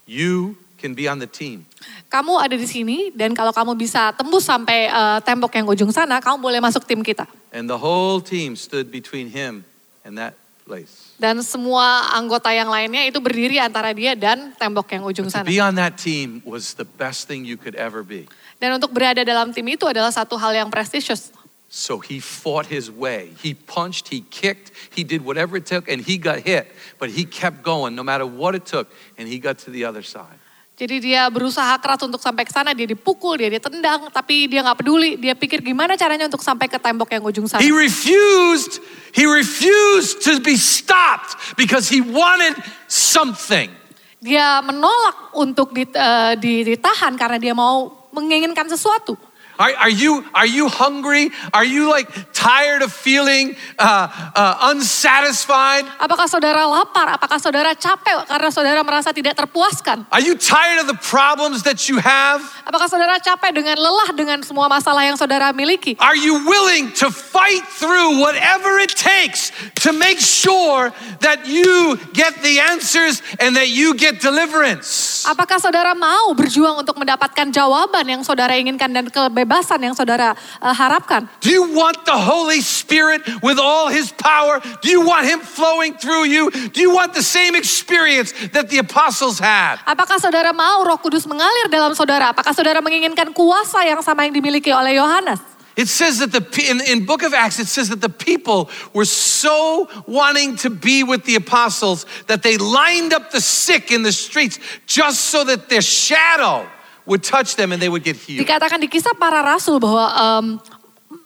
you 0.09 0.57
can 0.79 0.95
be 0.95 1.11
on 1.11 1.19
the 1.19 1.27
team. 1.27 1.67
Kamu 2.09 2.39
ada 2.39 2.55
di 2.55 2.65
sini 2.65 3.11
dan 3.13 3.35
kalau 3.35 3.51
kamu 3.51 3.75
bisa 3.75 4.15
tembus 4.15 4.47
sampai 4.47 4.89
eh, 4.89 5.19
tembok 5.27 5.53
yang 5.59 5.67
ujung 5.69 5.91
sana, 5.91 6.23
kamu 6.23 6.39
boleh 6.39 6.63
masuk 6.63 6.87
tim 6.87 7.03
kita. 7.03 7.27
And 7.51 7.67
the 7.69 7.77
whole 7.77 8.23
team 8.23 8.55
stood 8.55 8.89
between 8.89 9.29
him 9.29 9.67
and 10.07 10.17
that 10.17 10.39
place. 10.65 11.13
Dan 11.19 11.43
semua 11.43 12.15
anggota 12.15 12.55
yang 12.55 12.71
lainnya 12.71 13.03
itu 13.03 13.19
berdiri 13.19 13.59
antara 13.59 13.91
dia 13.91 14.15
dan 14.15 14.55
tembok 14.55 14.87
yang 14.95 15.03
ujung 15.03 15.27
To 15.27 15.43
sana. 15.43 15.47
be 15.49 15.59
on 15.59 15.75
that 15.75 15.99
team 15.99 16.39
was 16.47 16.79
the 16.79 16.87
best 16.87 17.27
thing 17.27 17.43
you 17.43 17.59
could 17.59 17.75
ever 17.75 18.07
be. 18.07 18.31
Dan 18.63 18.79
untuk 18.79 18.95
berada 18.95 19.27
dalam 19.27 19.51
tim 19.51 19.67
itu 19.67 19.83
adalah 19.85 20.15
satu 20.15 20.39
hal 20.39 20.55
yang 20.55 20.71
prestisius. 20.71 21.35
So 21.69 22.01
he 22.01 22.17
fought 22.17 22.65
his 22.65 22.89
way. 22.89 23.37
He 23.37 23.53
punched, 23.53 24.09
he 24.09 24.25
kicked, 24.33 24.73
he 24.89 25.05
did 25.05 25.21
whatever 25.21 25.61
it 25.61 25.69
took, 25.69 25.85
and 25.85 26.01
he 26.01 26.17
got 26.17 26.41
hit. 26.41 26.65
But 26.97 27.13
he 27.13 27.29
kept 27.29 27.61
going 27.61 27.93
no 27.93 28.01
matter 28.01 28.25
what 28.25 28.57
it 28.57 28.65
took, 28.65 28.89
and 29.21 29.29
he 29.29 29.37
got 29.37 29.61
to 29.67 29.71
the 29.71 29.85
other 29.85 30.01
side. 30.01 30.38
Jadi 30.79 31.11
dia 31.11 31.27
berusaha 31.27 31.75
keras 31.83 31.99
untuk 32.07 32.23
sampai 32.23 32.47
ke 32.47 32.55
sana, 32.55 32.71
dia 32.71 32.87
dipukul, 32.87 33.35
dia 33.35 33.51
ditendang, 33.51 34.15
tapi 34.15 34.47
dia 34.47 34.63
nggak 34.63 34.79
peduli. 34.79 35.19
Dia 35.19 35.35
pikir 35.35 35.59
gimana 35.59 35.99
caranya 35.99 36.31
untuk 36.31 36.39
sampai 36.39 36.71
ke 36.71 36.79
tembok 36.79 37.11
yang 37.11 37.27
ujung 37.27 37.51
sana. 37.51 37.59
He 37.59 37.75
refused, 37.75 38.79
he 39.11 39.27
refused 39.27 40.23
to 40.23 40.39
be 40.39 40.55
stopped 40.55 41.35
because 41.59 41.91
he 41.91 41.99
wanted 41.99 42.55
something. 42.87 43.75
Dia 44.23 44.63
menolak 44.63 45.35
untuk 45.35 45.75
dit- 45.75 45.99
eh, 45.99 46.39
di- 46.39 46.63
ditahan 46.63 47.19
karena 47.19 47.43
dia 47.43 47.59
mau 47.59 47.91
menginginkan 48.15 48.71
sesuatu. 48.71 49.19
Are, 49.59 49.75
are 49.75 49.91
you 49.91 50.23
are 50.31 50.47
you 50.47 50.71
hungry? 50.71 51.35
Are 51.51 51.67
you 51.67 51.91
like 51.91 52.07
tired 52.31 52.79
of 52.79 52.95
feeling 52.95 53.59
uh, 53.75 54.07
uh, 54.31 54.71
unsatisfied? 54.71 55.83
Apakah 55.99 56.31
saudara 56.31 56.63
lapar? 56.63 57.19
Apakah 57.19 57.43
saudara 57.43 57.75
capek 57.75 58.23
karena 58.31 58.51
saudara 58.55 58.81
merasa 58.87 59.11
tidak 59.11 59.35
terpuaskan? 59.35 60.07
Are 60.15 60.23
you 60.23 60.39
tired 60.39 60.79
of 60.79 60.87
the 60.87 60.95
problems 61.03 61.67
that 61.67 61.91
you 61.91 61.99
have? 61.99 62.39
Apakah 62.63 62.87
saudara 62.87 63.19
capek 63.19 63.51
dengan 63.51 63.75
lelah 63.75 64.15
dengan 64.15 64.39
semua 64.47 64.71
masalah 64.71 65.03
yang 65.03 65.19
saudara 65.19 65.51
miliki? 65.51 65.99
Are 65.99 66.15
you 66.15 66.39
willing 66.47 66.95
to 67.03 67.11
fight 67.11 67.67
through 67.67 68.23
whatever 68.23 68.79
it 68.79 68.95
takes 68.95 69.51
to 69.83 69.91
make 69.91 70.23
sure 70.23 70.95
that 71.19 71.51
you 71.51 71.99
get 72.15 72.39
the 72.47 72.63
answers 72.63 73.27
and 73.43 73.59
that 73.59 73.75
you 73.75 73.99
get 73.99 74.23
deliverance? 74.23 75.27
Apakah 75.27 75.59
saudara 75.59 75.99
mau 75.99 76.31
berjuang 76.39 76.79
untuk 76.79 76.95
mendapatkan 76.95 77.51
jawaban 77.51 78.07
yang 78.07 78.23
saudara 78.23 78.55
inginkan 78.55 78.95
dan 78.95 79.11
kebebasan 79.11 79.48
yang 79.81 79.97
saudara 79.97 80.37
eh, 80.37 80.75
harapkan? 80.77 81.27
Do 81.41 81.49
you 81.49 81.73
want 81.73 82.05
the 82.05 82.17
Holy 82.17 82.61
Spirit 82.61 83.25
with 83.41 83.59
all 83.59 83.89
his 83.89 84.13
power? 84.13 84.61
Do 84.85 84.89
you 84.93 85.01
want 85.01 85.27
him 85.27 85.41
flowing 85.41 85.97
through 85.97 86.29
you? 86.29 86.51
Do 86.53 86.81
you 86.81 86.93
want 86.93 87.17
the 87.17 87.25
same 87.25 87.57
experience 87.57 88.33
that 88.53 88.69
the 88.69 88.79
apostles 88.79 89.41
had? 89.41 89.81
Apakah 89.89 90.21
saudara 90.21 90.53
mau 90.53 90.85
Roh 90.85 91.01
Kudus 91.01 91.25
mengalir 91.25 91.73
dalam 91.73 91.97
saudara? 91.97 92.31
Apakah 92.31 92.53
saudara 92.53 92.85
menginginkan 92.85 93.33
kuasa 93.33 93.83
yang 93.89 94.05
sama 94.05 94.29
yang 94.29 94.37
dimiliki 94.37 94.71
oleh 94.71 95.01
Yohanes? 95.01 95.41
It 95.79 95.87
says 95.87 96.19
that 96.19 96.33
the 96.33 96.43
in, 96.59 96.81
in 96.81 97.07
book 97.07 97.23
of 97.23 97.33
Acts 97.33 97.61
it 97.61 97.69
says 97.69 97.89
that 97.91 98.01
the 98.01 98.09
people 98.11 98.69
were 98.93 99.05
so 99.05 99.87
wanting 100.09 100.57
to 100.57 100.71
be 100.71 101.05
with 101.05 101.23
the 101.23 101.37
apostles 101.37 102.05
that 102.27 102.43
they 102.43 102.59
lined 102.59 103.15
up 103.15 103.31
the 103.31 103.41
sick 103.41 103.93
in 103.93 104.03
the 104.03 104.11
streets 104.11 104.59
just 104.87 105.31
so 105.31 105.45
that 105.45 105.69
their 105.69 105.81
shadow 105.81 106.67
would 107.09 107.25
touch 107.25 107.57
them 107.57 107.73
and 107.73 107.81
they 107.81 107.89
would 107.89 108.05
get 108.05 108.21
healed. 108.21 108.45
Dikatakan 108.45 108.79
di 108.79 108.87
kisah 108.87 109.17
para 109.17 109.41
rasul 109.41 109.81
bahwa 109.81 110.05
em, 110.13 110.47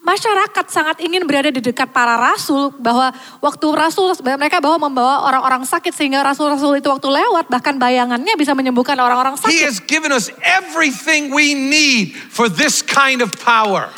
masyarakat 0.02 0.66
sangat 0.70 0.96
ingin 1.02 1.26
berada 1.26 1.50
di 1.50 1.58
dekat 1.58 1.90
para 1.90 2.14
rasul 2.14 2.70
bahwa 2.78 3.10
waktu 3.38 3.66
rasul 3.74 4.14
mereka 4.22 4.58
bahwa 4.58 4.90
membawa 4.90 5.26
orang-orang 5.26 5.62
sakit 5.62 5.90
sehingga 5.90 6.22
rasul-rasul 6.22 6.78
itu 6.78 6.86
waktu 6.86 7.06
lewat 7.06 7.46
bahkan 7.46 7.78
bayangannya 7.78 8.34
bisa 8.34 8.54
menyembuhkan 8.54 8.98
orang-orang 8.98 9.34
He 9.46 9.58
sakit. 9.58 9.62
has 9.66 9.78
given 9.82 10.10
us 10.10 10.30
everything 10.42 11.30
we 11.34 11.54
need 11.54 12.14
for 12.14 12.46
this 12.46 12.82
kind 12.82 13.22
of 13.22 13.34
power. 13.42 13.90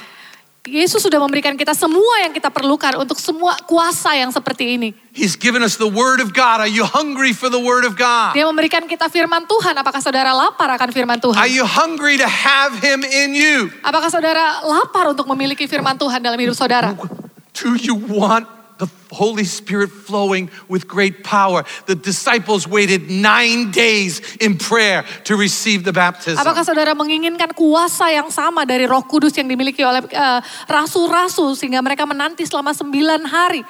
Yesus 0.64 1.04
sudah 1.04 1.20
memberikan 1.20 1.52
kita 1.60 1.76
semua 1.76 2.24
yang 2.24 2.32
kita 2.32 2.48
perlukan 2.48 2.96
untuk 2.96 3.20
semua 3.20 3.52
kuasa 3.68 4.16
yang 4.16 4.32
seperti 4.32 4.80
ini. 4.80 4.96
He's 5.12 5.36
given 5.36 5.60
us 5.60 5.76
the 5.76 5.84
word 5.84 6.24
of 6.24 6.32
God. 6.32 6.64
Are 6.64 6.72
you 6.72 6.88
hungry 6.88 7.36
for 7.36 7.52
the 7.52 7.60
word 7.60 7.84
of 7.84 8.00
God? 8.00 8.32
Dia 8.32 8.48
memberikan 8.48 8.88
kita 8.88 9.12
firman 9.12 9.44
Tuhan. 9.44 9.76
Apakah 9.76 10.00
saudara 10.00 10.32
lapar 10.32 10.72
akan 10.72 10.88
firman 10.88 11.20
Are 11.20 11.24
Tuhan? 11.28 11.36
you 11.52 11.68
hungry 11.68 12.16
to 12.16 12.24
have 12.24 12.80
him 12.80 13.04
in 13.04 13.36
you? 13.36 13.68
Apakah 13.84 14.08
saudara 14.08 14.64
lapar 14.64 15.12
untuk 15.12 15.28
memiliki 15.36 15.68
firman 15.68 16.00
Tuhan 16.00 16.24
dalam 16.24 16.40
hidup 16.40 16.56
saudara? 16.56 16.96
Do 17.52 17.76
you 17.76 18.00
want 18.00 18.48
the 18.78 18.88
Holy 19.14 19.44
Spirit 19.44 19.90
flowing 19.90 20.50
with 20.68 20.86
great 20.86 21.22
power? 21.22 21.64
The 21.86 21.94
disciples 21.94 22.66
waited 22.66 23.10
nine 23.10 23.70
days 23.70 24.20
in 24.38 24.58
prayer 24.58 25.04
to 25.24 25.36
receive 25.36 25.84
the 25.84 25.92
baptism. 25.92 26.42
Apakah 26.42 26.66
saudara 26.66 26.92
menginginkan 26.92 27.54
kuasa 27.54 28.10
yang 28.10 28.28
sama 28.30 28.66
dari 28.66 28.84
Roh 28.84 29.04
Kudus 29.06 29.34
yang 29.38 29.46
dimiliki 29.46 29.82
oleh 29.86 30.04
eh, 30.10 30.40
rasul-rasul 30.66 31.54
sehingga 31.56 31.80
mereka 31.80 32.04
menanti 32.04 32.44
selama 32.44 32.74
sembilan 32.74 33.22
hari? 33.26 33.62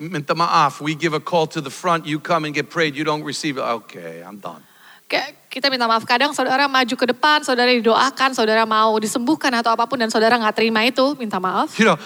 Minta 0.00 0.32
maaf, 0.32 0.80
we 0.80 0.96
give 0.96 1.12
a 1.12 1.20
call 1.20 1.44
to 1.44 1.60
the 1.60 1.68
front, 1.68 2.08
you 2.08 2.16
come 2.16 2.48
and 2.48 2.56
get 2.56 2.72
prayed, 2.72 2.96
you 2.96 3.04
don't 3.04 3.20
receive 3.20 3.60
it. 3.60 3.64
Okay, 3.84 4.24
I'm 4.24 4.40
done. 4.40 4.64
Kayak 5.06 5.45
kita 5.56 5.72
minta 5.72 5.88
maaf 5.88 6.04
kadang 6.04 6.36
saudara 6.36 6.68
maju 6.68 6.92
ke 6.92 7.06
depan, 7.16 7.40
saudara 7.40 7.72
didoakan, 7.72 8.36
saudara 8.36 8.68
mau 8.68 8.92
disembuhkan 9.00 9.48
atau 9.56 9.72
apa 9.72 9.88
pun 9.88 9.96
dan 9.96 10.12
saudara 10.12 10.36
nggak 10.36 10.52
terima 10.52 10.84
itu, 10.84 11.16
minta 11.16 11.40
maaf. 11.40 11.72
You 11.80 11.88
know, 11.88 11.96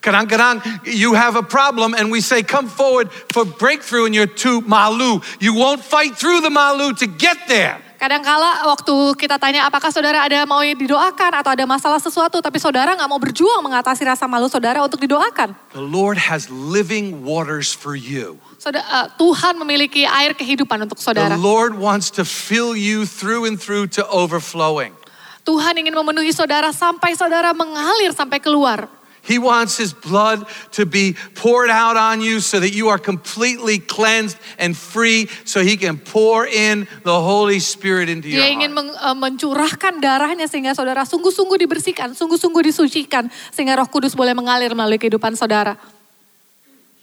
kadang-kadang 0.00 0.64
you 0.88 1.12
have 1.12 1.36
a 1.36 1.44
problem 1.44 1.92
and 1.92 2.08
we 2.08 2.24
say, 2.24 2.40
come 2.40 2.64
forward 2.64 3.12
for 3.28 3.44
breakthrough 3.44 4.08
and 4.08 4.16
you're 4.16 4.24
too 4.24 4.64
malu. 4.64 5.20
You 5.36 5.52
won't 5.52 5.84
fight 5.84 6.16
through 6.16 6.40
the 6.40 6.48
malu 6.48 6.96
to 6.96 7.04
get 7.04 7.44
there. 7.44 7.76
Kadangkala 8.00 8.68
waktu 8.72 8.92
kita 9.20 9.36
tanya 9.36 9.68
apakah 9.68 9.92
saudara 9.92 10.24
ada 10.24 10.44
mau 10.48 10.64
didoakan 10.64 11.44
atau 11.44 11.52
ada 11.52 11.64
masalah 11.68 12.00
sesuatu, 12.00 12.40
tapi 12.40 12.56
saudara 12.56 12.96
nggak 12.96 13.08
mau 13.08 13.20
berjuang 13.20 13.60
mengatasi 13.64 14.08
rasa 14.08 14.24
malu 14.24 14.48
saudara 14.48 14.80
untuk 14.80 15.04
didoakan. 15.04 15.52
The 15.76 15.84
Lord 15.84 16.16
has 16.16 16.48
living 16.48 17.20
waters 17.20 17.76
for 17.76 17.92
you. 17.92 18.40
Saudara, 18.64 18.80
eh, 18.88 19.06
Tuhan 19.20 19.60
memiliki 19.60 20.08
air 20.08 20.32
kehidupan 20.32 20.88
untuk 20.88 20.96
saudara. 20.96 21.36
The 21.36 21.44
Lord 21.44 21.76
wants 21.76 22.08
to 22.16 22.24
fill 22.24 22.72
you 22.72 23.04
through 23.04 23.44
and 23.44 23.60
through 23.60 23.92
to 24.00 24.08
overflowing. 24.08 24.96
Tuhan 25.44 25.76
ingin 25.76 25.92
memenuhi 25.92 26.32
saudara 26.32 26.72
sampai 26.72 27.12
saudara 27.12 27.52
mengalir 27.52 28.16
sampai 28.16 28.40
keluar. 28.40 28.88
He 29.24 29.40
wants 29.40 29.80
his 29.80 29.96
blood 29.96 30.44
to 30.76 30.84
be 30.84 31.16
poured 31.32 31.72
out 31.72 31.96
on 31.96 32.20
you 32.20 32.44
so 32.44 32.60
that 32.60 32.76
you 32.76 32.92
are 32.92 33.00
completely 33.00 33.80
cleansed 33.80 34.36
and 34.60 34.76
free 34.76 35.32
so 35.48 35.64
he 35.64 35.80
can 35.80 35.96
pour 35.96 36.44
in 36.44 36.84
the 37.08 37.16
Holy 37.16 37.56
Spirit 37.56 38.12
into 38.12 38.28
your 38.28 38.44
Dia 38.44 38.52
ingin 38.52 38.72
heart. 38.72 38.84
meng- 38.84 38.96
eh, 38.96 39.16
mencurahkan 39.16 40.00
darahnya 40.00 40.44
sehingga 40.44 40.76
saudara 40.76 41.08
sungguh-sungguh 41.08 41.56
dibersihkan, 41.56 42.12
sungguh-sungguh 42.12 42.68
disucikan 42.68 43.28
sehingga 43.48 43.80
Roh 43.80 43.88
Kudus 43.88 44.12
boleh 44.12 44.36
mengalir 44.36 44.72
melalui 44.76 45.00
kehidupan 45.00 45.36
saudara. 45.36 45.76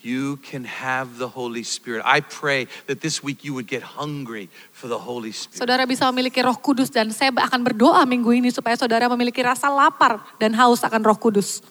You 0.02 0.42
can 0.42 0.66
have 0.66 1.22
the 1.22 1.30
Holy 1.30 1.62
Spirit. 1.62 2.02
I 2.02 2.26
pray 2.26 2.66
that 2.90 3.06
this 3.06 3.22
week 3.22 3.46
you 3.46 3.54
would 3.54 3.70
get 3.70 3.86
hungry 3.86 4.50
for 4.74 4.90
the 4.90 4.98
Holy 4.98 5.30
Spirit. 5.30 5.62
Saudara 5.62 5.86
bisa 5.86 6.10
memiliki 6.10 6.42
Roh 6.42 6.58
Kudus 6.58 6.90
dan 6.90 7.14
saya 7.14 7.30
akan 7.30 7.62
berdoa 7.62 8.02
minggu 8.10 8.34
ini 8.34 8.50
supaya 8.50 8.74
saudara 8.74 9.06
memiliki 9.14 9.46
rasa 9.46 9.70
lapar 9.70 10.18
dan 10.42 10.58
haus 10.58 10.82
akan 10.82 11.06
Roh 11.06 11.18
Kudus. 11.22 11.62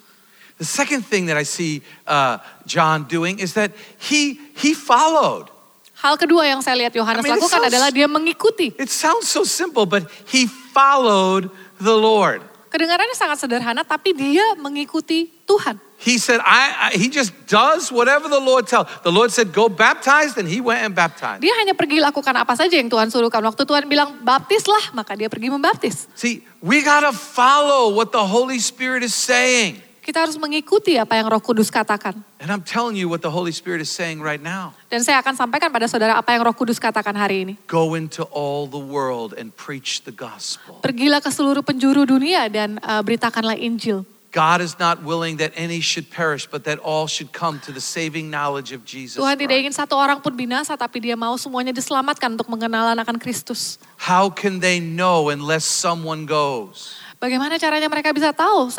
The 0.63 0.69
second 0.69 1.03
thing 1.03 1.27
that 1.27 1.35
I 1.35 1.43
see 1.43 1.83
uh, 2.07 2.39
John 2.71 3.11
doing 3.11 3.43
is 3.43 3.59
that 3.59 3.75
he 3.99 4.39
he 4.55 4.79
followed. 4.79 5.51
Hal 5.99 6.15
kedua 6.15 6.47
yang 6.47 6.63
saya 6.63 6.87
lihat 6.87 6.95
Yohanes 6.95 7.21
I 7.21 7.27
mean, 7.27 7.35
lakukan 7.35 7.61
sounds- 7.67 7.71
adalah 7.75 7.91
dia 7.91 8.07
mengikuti. 8.07 8.79
It 8.79 8.95
sounds 8.95 9.27
so 9.27 9.43
simple, 9.43 9.91
but 9.91 10.07
he 10.31 10.47
followed 10.47 11.51
the 11.83 11.93
Lord. 11.93 12.47
Kedengarannya 12.71 13.19
sangat 13.19 13.43
sederhana 13.43 13.83
tapi 13.83 14.15
dia 14.15 14.55
mengikuti 14.55 15.27
Tuhan. 15.51 15.90
He 16.01 16.17
said, 16.17 16.41
I, 16.41 16.89
I 16.89 16.97
he 16.97 17.13
just 17.13 17.37
does 17.45 17.93
whatever 17.93 18.25
the 18.25 18.41
Lord 18.41 18.65
tells. 18.65 18.89
The 19.05 19.13
Lord 19.13 19.29
said, 19.29 19.53
go 19.53 19.69
baptize, 19.69 20.33
and 20.41 20.49
he 20.49 20.65
went 20.65 20.81
and 20.81 20.97
baptized. 20.97 21.45
Dia 21.45 21.53
hanya 21.61 21.77
pergi 21.77 22.01
lakukan 22.01 22.33
apa 22.41 22.57
saja 22.57 22.73
yang 22.73 22.89
Tuhan 22.89 23.13
suruhkan. 23.13 23.45
Waktu 23.45 23.69
Tuhan 23.69 23.85
bilang 23.85 24.17
baptislah, 24.25 24.97
maka 24.97 25.13
dia 25.13 25.29
pergi 25.29 25.53
membaptis. 25.53 26.09
See, 26.17 26.41
we 26.65 26.81
gotta 26.81 27.13
follow 27.13 27.93
what 27.93 28.17
the 28.17 28.25
Holy 28.25 28.57
Spirit 28.57 29.05
is 29.05 29.13
saying. 29.13 29.85
Kita 30.01 30.25
harus 30.25 30.41
mengikuti 30.41 30.97
apa 30.97 31.21
yang 31.21 31.29
Roh 31.29 31.45
Kudus 31.45 31.69
katakan. 31.69 32.17
And 32.41 32.49
I'm 32.49 32.65
telling 32.65 32.97
you 32.97 33.05
what 33.13 33.21
the 33.21 33.29
Holy 33.29 33.53
Spirit 33.53 33.85
is 33.85 33.93
saying 33.93 34.25
right 34.25 34.41
now. 34.41 34.73
Dan 34.89 35.05
saya 35.05 35.21
akan 35.21 35.37
sampaikan 35.37 35.69
pada 35.69 35.85
saudara 35.85 36.17
apa 36.17 36.33
yang 36.33 36.41
Roh 36.41 36.57
Kudus 36.57 36.81
katakan 36.81 37.13
hari 37.13 37.45
ini. 37.45 37.55
Go 37.69 37.93
into 37.93 38.25
all 38.33 38.65
the 38.65 38.81
world 38.81 39.37
and 39.37 39.53
preach 39.53 40.01
the 40.09 40.17
gospel. 40.17 40.81
Pergilah 40.81 41.21
ke 41.21 41.29
seluruh 41.29 41.61
penjuru 41.61 42.09
dunia 42.09 42.49
dan 42.49 42.81
uh, 42.81 43.05
beritakanlah 43.05 43.61
Injil. 43.61 44.09
God 44.31 44.63
is 44.63 44.79
not 44.79 45.03
willing 45.03 45.43
that 45.43 45.51
any 45.59 45.83
should 45.83 46.07
perish, 46.07 46.47
but 46.47 46.63
that 46.63 46.79
all 46.79 47.11
should 47.11 47.35
come 47.35 47.59
to 47.67 47.75
the 47.75 47.83
saving 47.83 48.31
knowledge 48.31 48.71
of 48.71 48.87
Jesus. 48.87 49.19
Tuhan 49.19 49.35
tidak 49.35 49.59
Christ. 49.59 49.63
ingin 49.67 49.75
satu 49.75 49.99
orang 49.99 50.23
pun 50.23 50.31
binasa, 50.39 50.79
tapi 50.79 51.03
dia 51.03 51.19
mau 51.19 51.35
semuanya 51.35 51.75
diselamatkan 51.75 52.39
untuk 52.39 52.47
mengenalan 52.47 52.95
akan 52.95 53.19
Kristus. 53.19 53.83
How 53.99 54.31
can 54.31 54.63
they 54.63 54.79
know 54.79 55.35
unless 55.35 55.67
someone 55.67 56.31
goes? 56.31 56.95
Bagaimana 57.19 57.59
caranya 57.59 57.91
mereka 57.91 58.15
bisa 58.15 58.31
tahu, 58.31 58.71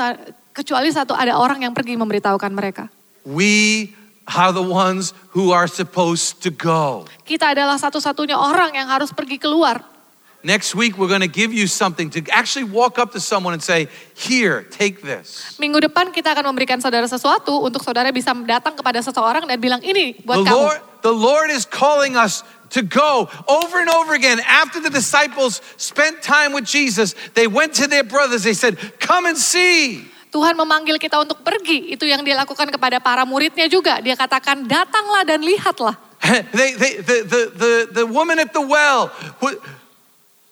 kecuali 0.55 0.87
satu 0.87 1.11
ada 1.11 1.35
orang 1.35 1.67
yang 1.67 1.75
pergi 1.75 1.99
memberitahukan 1.99 2.51
mereka. 2.55 2.87
We 3.27 3.91
are 4.31 4.55
the 4.55 4.63
ones 4.63 5.11
who 5.35 5.51
are 5.51 5.67
supposed 5.67 6.39
to 6.47 6.49
go. 6.49 7.05
Kita 7.27 7.51
adalah 7.51 7.75
satu-satunya 7.75 8.39
orang 8.39 8.71
yang 8.71 8.87
harus 8.87 9.11
pergi 9.11 9.35
keluar. 9.35 9.83
Next 10.41 10.73
week, 10.73 10.97
we're 10.97 11.07
going 11.07 11.21
to 11.21 11.29
give 11.29 11.53
you 11.53 11.69
something 11.69 12.09
to 12.17 12.25
actually 12.33 12.65
walk 12.65 12.97
up 12.97 13.13
to 13.13 13.21
someone 13.21 13.53
and 13.53 13.61
say, 13.61 13.85
Here, 14.17 14.65
take 14.73 15.05
this. 15.05 15.57
Minggu 15.61 15.85
depan 15.85 16.09
kita 16.09 16.33
akan 16.33 16.49
memberikan 16.49 16.81
saudara 16.81 17.05
sesuatu 17.05 17.61
untuk 17.61 17.85
saudara 17.85 18.09
bisa 18.09 18.33
datang 18.33 18.73
kepada 18.73 18.97
seseorang 19.05 19.45
dan 19.45 19.61
bilang 19.61 19.81
ini 19.85 20.17
buat 20.25 20.41
The 20.41 20.49
kamu. 20.49 20.57
Lord, 20.57 20.79
the 21.05 21.13
Lord 21.13 21.49
is 21.53 21.69
calling 21.69 22.17
us 22.17 22.41
to 22.73 22.81
go 22.81 23.29
over 23.45 23.85
and 23.85 23.89
over 23.93 24.17
again. 24.17 24.41
After 24.41 24.81
the 24.81 24.89
disciples 24.89 25.61
spent 25.77 26.25
time 26.25 26.57
with 26.57 26.65
Jesus, 26.65 27.13
they 27.37 27.45
went 27.45 27.77
to 27.77 27.85
their 27.85 28.03
brothers. 28.03 28.41
They 28.41 28.57
said, 28.57 28.81
Come 28.97 29.29
and 29.29 29.37
see. 29.37 30.09
Tuhan 30.33 30.57
memanggil 30.57 30.97
kita 30.97 31.21
untuk 31.21 31.43
pergi. 31.45 31.93
Itu 31.93 32.07
yang 32.09 32.25
dia 32.25 32.33
lakukan 32.33 32.65
kepada 32.71 32.97
para 32.97 33.27
muridnya 33.29 33.69
juga. 33.69 34.01
Dia 34.01 34.17
katakan 34.17 34.65
datanglah 34.65 35.21
dan 35.21 35.43
lihatlah. 35.43 35.93
they, 36.57 36.73
they, 36.73 36.97
the, 37.01 37.17
the, 37.25 37.41
the, 37.53 37.73
the 38.01 38.05
woman 38.05 38.37
at 38.37 38.53
the 38.53 38.61
well 38.61 39.09
wa- 39.41 39.57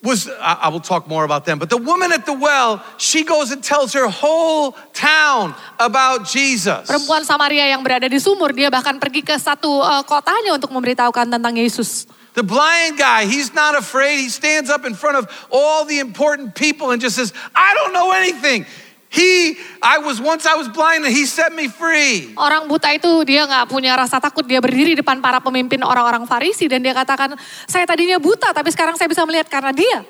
was, 0.02 0.30
I 0.40 0.68
will 0.68 0.80
talk 0.80 1.04
more 1.08 1.24
about 1.24 1.44
them, 1.44 1.58
but 1.58 1.68
the 1.68 1.76
woman 1.76 2.10
at 2.12 2.24
the 2.24 2.32
well, 2.32 2.82
she 2.96 3.22
goes 3.22 3.52
and 3.52 3.62
tells 3.62 3.92
her 3.92 4.08
whole 4.08 4.72
town 4.96 5.54
about 5.76 6.24
Jesus. 6.24 6.88
Perempuan 6.88 7.20
Samaria 7.28 7.68
yang 7.68 7.84
berada 7.84 8.08
di 8.08 8.16
sumur, 8.16 8.56
dia 8.56 8.72
bahkan 8.72 8.96
pergi 8.96 9.20
ke 9.20 9.36
satu 9.36 9.68
uh, 9.68 10.00
kotanya 10.00 10.56
untuk 10.56 10.72
memberitahukan 10.72 11.28
tentang 11.28 11.52
Yesus. 11.52 12.08
The 12.32 12.46
blind 12.46 12.96
guy, 12.96 13.28
he's 13.28 13.52
not 13.52 13.76
afraid. 13.76 14.24
He 14.24 14.32
stands 14.32 14.72
up 14.72 14.88
in 14.88 14.96
front 14.96 15.20
of 15.20 15.28
all 15.52 15.84
the 15.84 16.00
important 16.00 16.56
people 16.56 16.96
and 16.96 17.02
just 17.02 17.20
says, 17.20 17.36
I 17.52 17.76
don't 17.76 17.92
know 17.92 18.16
anything. 18.16 18.64
He, 19.10 19.58
I 19.82 19.98
was 19.98 20.22
once 20.22 20.46
I 20.46 20.54
was 20.54 20.70
blind 20.70 21.02
and 21.02 21.10
he 21.10 21.26
set 21.26 21.50
me 21.50 21.66
free. 21.66 22.30
Orang 22.38 22.70
buta 22.70 22.94
itu 22.94 23.10
dia 23.26 23.42
nggak 23.42 23.66
punya 23.66 23.98
rasa 23.98 24.22
takut, 24.22 24.46
dia 24.46 24.62
berdiri 24.62 24.94
depan 24.94 25.18
para 25.18 25.42
pemimpin 25.42 25.82
orang-orang 25.82 26.22
Farisi 26.30 26.70
dan 26.70 26.78
dia 26.78 26.94
katakan, 26.94 27.34
saya 27.66 27.82
tadinya 27.90 28.22
buta 28.22 28.54
tapi 28.54 28.70
sekarang 28.70 28.94
saya 28.94 29.10
bisa 29.10 29.26
melihat 29.26 29.50
karena 29.50 29.74
dia. 29.74 30.06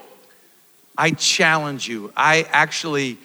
I 1.01 1.17
challenge 1.17 1.89
you. 1.89 2.13
I 2.13 2.45
actually 2.53 3.17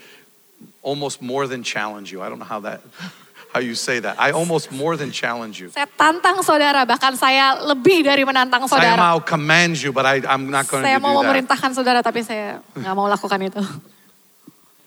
almost 0.79 1.19
more 1.19 1.43
than 1.43 1.59
challenge 1.59 2.07
you. 2.07 2.23
I 2.23 2.31
don't 2.31 2.39
know 2.39 2.47
how 2.47 2.63
that, 2.63 2.79
how 3.51 3.59
you 3.59 3.75
say 3.75 3.99
that. 3.99 4.15
I 4.15 4.31
almost 4.31 4.71
more 4.71 4.95
than 4.95 5.11
challenge 5.11 5.59
you. 5.59 5.75
Saya 5.75 5.91
tantang 5.91 6.39
saudara, 6.39 6.87
bahkan 6.87 7.19
saya 7.19 7.59
lebih 7.67 7.99
dari 7.99 8.23
menantang 8.23 8.63
Saya 8.71 8.95
saudara. 8.95 9.11
mau 9.11 9.19
command 9.19 9.75
you, 9.75 9.91
but 9.91 10.07
I, 10.07 10.23
I'm 10.23 10.47
not 10.47 10.71
going 10.71 10.83
to 10.83 10.87
Saya 10.87 10.99
do 10.99 11.03
mau 11.03 11.19
that. 11.19 11.27
memerintahkan 11.27 11.71
saudara 11.75 11.99
tapi 11.99 12.23
saya 12.23 12.63
nggak 12.79 12.95
mau 12.95 13.11
lakukan 13.11 13.43
itu. 13.43 13.59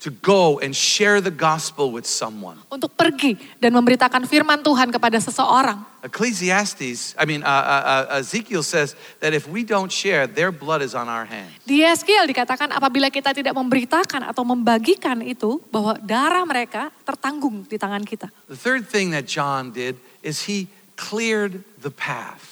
To 0.07 0.15
go 0.15 0.63
and 0.63 0.71
share 0.71 1.19
the 1.19 1.35
gospel 1.35 1.91
with 1.91 2.07
someone. 2.07 2.63
Untuk 2.71 2.95
pergi 2.95 3.35
dan 3.59 3.75
memberitakan 3.75 4.31
firman 4.31 4.63
Tuhan 4.63 4.95
kepada 4.95 5.19
seseorang. 5.19 5.83
Ecclesiastes, 6.07 7.19
I 7.19 7.27
mean, 7.27 7.43
uh, 7.43 7.51
uh, 7.51 7.83
uh, 8.15 8.23
Ezekiel 8.23 8.63
says 8.63 8.95
that 9.19 9.35
if 9.35 9.51
we 9.51 9.67
don't 9.67 9.91
share, 9.91 10.31
their 10.31 10.55
blood 10.55 10.87
is 10.87 10.95
on 10.95 11.11
our 11.11 11.27
hands. 11.27 11.51
Di 11.67 11.83
Yeskiel 11.83 12.31
dikatakan 12.31 12.71
apabila 12.71 13.11
kita 13.11 13.35
tidak 13.35 13.59
memberitakan 13.59 14.31
atau 14.31 14.47
membagikan 14.47 15.19
itu 15.19 15.59
bahwa 15.75 15.99
darah 15.99 16.47
mereka 16.47 16.95
tertanggung 17.03 17.67
di 17.67 17.75
tangan 17.75 18.07
kita. 18.07 18.31
The 18.47 18.55
third 18.55 18.87
thing 18.87 19.11
that 19.11 19.27
John 19.27 19.75
did 19.75 19.99
is 20.23 20.47
he 20.47 20.71
cleared 20.95 21.67
the 21.83 21.91
path. 21.91 22.48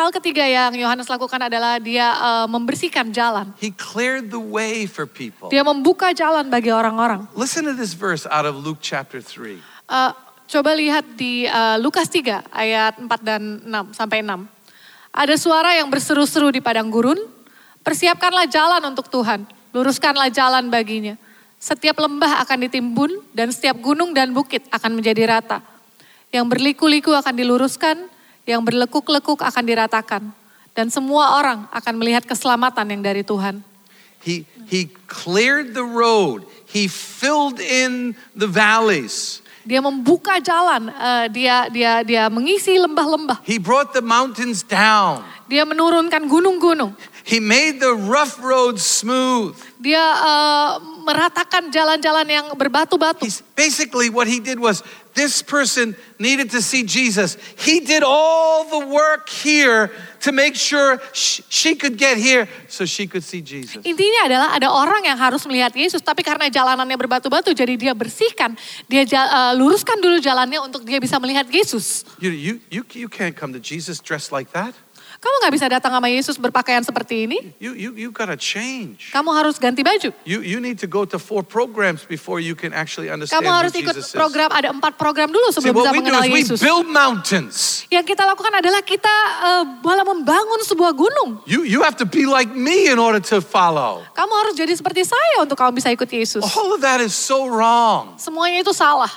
Hal 0.00 0.08
ketiga 0.16 0.48
yang 0.48 0.72
Yohanes 0.72 1.12
lakukan 1.12 1.36
adalah 1.36 1.76
dia 1.76 2.16
eh, 2.16 2.46
membersihkan 2.48 3.12
jalan. 3.12 3.52
He 3.60 3.68
cleared 3.68 4.32
the 4.32 4.40
way 4.40 4.88
for 4.88 5.04
people. 5.04 5.52
Dia 5.52 5.60
membuka 5.60 6.16
jalan 6.16 6.48
bagi 6.48 6.72
orang-orang. 6.72 7.28
Listen 7.36 7.68
to 7.68 7.76
this 7.76 7.92
verse 7.92 8.24
out 8.32 8.48
of 8.48 8.56
Luke 8.56 8.80
chapter 8.80 9.20
3. 9.20 9.60
Eh, 9.60 10.12
coba 10.48 10.72
lihat 10.72 11.04
di 11.20 11.44
eh, 11.44 11.76
Lukas 11.76 12.08
3 12.08 12.48
ayat 12.48 12.96
4 12.96 13.12
dan 13.20 13.60
6 13.60 13.92
sampai 13.92 14.24
6. 14.24 14.40
Ada 15.12 15.36
suara 15.36 15.76
yang 15.76 15.92
berseru-seru 15.92 16.48
di 16.48 16.64
padang 16.64 16.88
gurun, 16.88 17.20
persiapkanlah 17.84 18.48
jalan 18.48 18.80
untuk 18.88 19.12
Tuhan, 19.12 19.44
luruskanlah 19.76 20.32
jalan 20.32 20.72
baginya. 20.72 21.20
Setiap 21.60 22.00
lembah 22.00 22.40
akan 22.40 22.72
ditimbun 22.72 23.20
dan 23.36 23.52
setiap 23.52 23.76
gunung 23.76 24.16
dan 24.16 24.32
bukit 24.32 24.64
akan 24.72 24.96
menjadi 24.96 25.28
rata. 25.28 25.60
Yang 26.32 26.56
berliku-liku 26.56 27.12
akan 27.12 27.36
diluruskan, 27.36 28.08
yang 28.50 28.66
berlekuk-lekuk 28.66 29.38
akan 29.46 29.64
diratakan. 29.64 30.22
Dan 30.74 30.90
semua 30.90 31.38
orang 31.38 31.70
akan 31.70 31.94
melihat 31.94 32.26
keselamatan 32.26 32.98
yang 32.98 33.02
dari 33.02 33.22
Tuhan. 33.22 33.62
He, 34.22 34.44
he 34.66 34.90
cleared 35.06 35.72
the 35.72 35.86
road. 35.86 36.46
He 36.66 36.86
filled 36.86 37.58
in 37.58 38.14
the 38.34 38.46
valleys. 38.46 39.42
Dia 39.60 39.84
membuka 39.84 40.40
jalan, 40.40 40.88
eh, 40.88 41.26
dia 41.28 41.68
dia 41.68 42.00
dia 42.00 42.22
mengisi 42.32 42.80
lembah-lembah. 42.80 43.44
He 43.44 43.60
brought 43.60 43.92
the 43.92 44.00
mountains 44.00 44.64
down. 44.64 45.20
Dia 45.52 45.68
menurunkan 45.68 46.30
gunung-gunung. 46.30 46.96
He 47.28 47.38
made 47.38 47.76
the 47.76 47.92
rough 47.92 48.40
roads 48.40 48.80
smooth. 48.80 49.52
Dia 49.76 50.00
eh, 50.00 50.70
meratakan 51.10 51.74
jalan-jalan 51.74 52.26
yang 52.30 52.46
berbatu-batu. 52.54 53.26
Basically 53.58 54.06
what 54.06 54.30
he 54.30 54.38
did 54.38 54.62
was 54.62 54.86
this 55.18 55.42
person 55.42 55.98
needed 56.22 56.54
to 56.54 56.62
see 56.62 56.86
Jesus. 56.86 57.34
He 57.58 57.82
did 57.82 58.06
all 58.06 58.62
the 58.70 58.86
work 58.86 59.26
here 59.26 59.90
to 60.22 60.30
make 60.30 60.54
sure 60.54 61.02
sh- 61.10 61.42
she 61.50 61.74
could 61.74 61.98
get 61.98 62.14
here 62.14 62.46
so 62.70 62.86
she 62.86 63.10
could 63.10 63.26
see 63.26 63.42
Jesus. 63.42 63.82
Intinya 63.82 64.30
adalah 64.30 64.48
ada 64.54 64.70
orang 64.70 65.02
yang 65.02 65.18
harus 65.18 65.42
melihat 65.50 65.74
Yesus, 65.74 65.98
tapi 65.98 66.22
karena 66.22 66.46
jalanannya 66.46 66.94
berbatu-batu, 66.94 67.50
jadi 67.50 67.74
dia 67.74 67.92
bersihkan, 67.96 68.54
dia 68.86 69.02
eh, 69.02 69.52
luruskan 69.58 69.98
dulu 69.98 70.22
jalannya 70.22 70.62
untuk 70.62 70.86
dia 70.86 71.02
bisa 71.02 71.18
melihat 71.18 71.50
Yesus. 71.50 72.06
You, 72.22 72.30
you, 72.30 72.54
you, 72.70 72.82
you 72.94 73.08
can't 73.10 73.34
come 73.34 73.50
to 73.56 73.62
Jesus 73.62 73.98
dressed 73.98 74.30
like 74.30 74.54
that. 74.54 74.78
Kamu 75.20 75.36
nggak 75.44 75.52
bisa 75.52 75.68
datang 75.68 75.92
sama 75.92 76.08
Yesus 76.08 76.40
berpakaian 76.40 76.80
seperti 76.80 77.28
ini. 77.28 77.52
You, 77.60 77.76
you, 77.76 77.92
you 77.92 78.08
got 78.08 78.32
to 78.32 78.40
change. 78.40 79.12
Kamu 79.12 79.28
harus 79.36 79.60
ganti 79.60 79.84
baju. 79.84 80.16
You, 80.24 80.40
you 80.40 80.64
need 80.64 80.80
to 80.80 80.88
go 80.88 81.04
to 81.04 81.20
four 81.20 81.44
programs 81.44 82.08
before 82.08 82.40
you 82.40 82.56
can 82.56 82.72
actually 82.72 83.12
understand 83.12 83.44
Kamu 83.44 83.52
harus 83.52 83.76
ikut 83.76 83.92
Jesus 83.92 84.08
is. 84.08 84.16
program, 84.16 84.48
ada 84.48 84.72
empat 84.72 84.96
program 84.96 85.28
dulu 85.28 85.52
See, 85.52 85.60
sebelum 85.60 85.76
what 85.76 85.92
bisa 85.92 85.92
we 85.92 86.00
do 86.00 86.08
mengenal 86.08 86.24
is 86.24 86.32
we 86.32 86.40
Yesus. 86.40 86.58
build 86.64 86.88
mountains. 86.88 87.84
Yang 87.92 88.16
kita 88.16 88.24
lakukan 88.24 88.64
adalah 88.64 88.80
kita 88.80 89.14
eh, 89.44 89.64
malah 89.84 90.08
membangun 90.08 90.60
sebuah 90.64 90.96
gunung. 90.96 91.44
You, 91.44 91.68
you 91.68 91.84
have 91.84 92.00
to 92.00 92.08
be 92.08 92.24
like 92.24 92.48
me 92.48 92.88
in 92.88 92.96
order 92.96 93.20
to 93.28 93.44
follow. 93.44 94.00
Kamu 94.16 94.32
harus 94.40 94.56
jadi 94.56 94.72
seperti 94.72 95.04
saya 95.04 95.44
untuk 95.44 95.60
kamu 95.60 95.76
bisa 95.76 95.92
ikut 95.92 96.08
Yesus. 96.08 96.40
All 96.56 96.72
of 96.72 96.80
that 96.80 97.04
is 97.04 97.12
so 97.12 97.44
wrong. 97.44 98.16
Semuanya 98.16 98.64
itu 98.64 98.72
salah. 98.72 99.12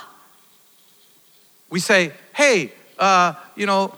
We 1.72 1.80
say, 1.80 2.12
hey, 2.36 2.76
uh, 3.00 3.32
you 3.56 3.64
know, 3.64 3.88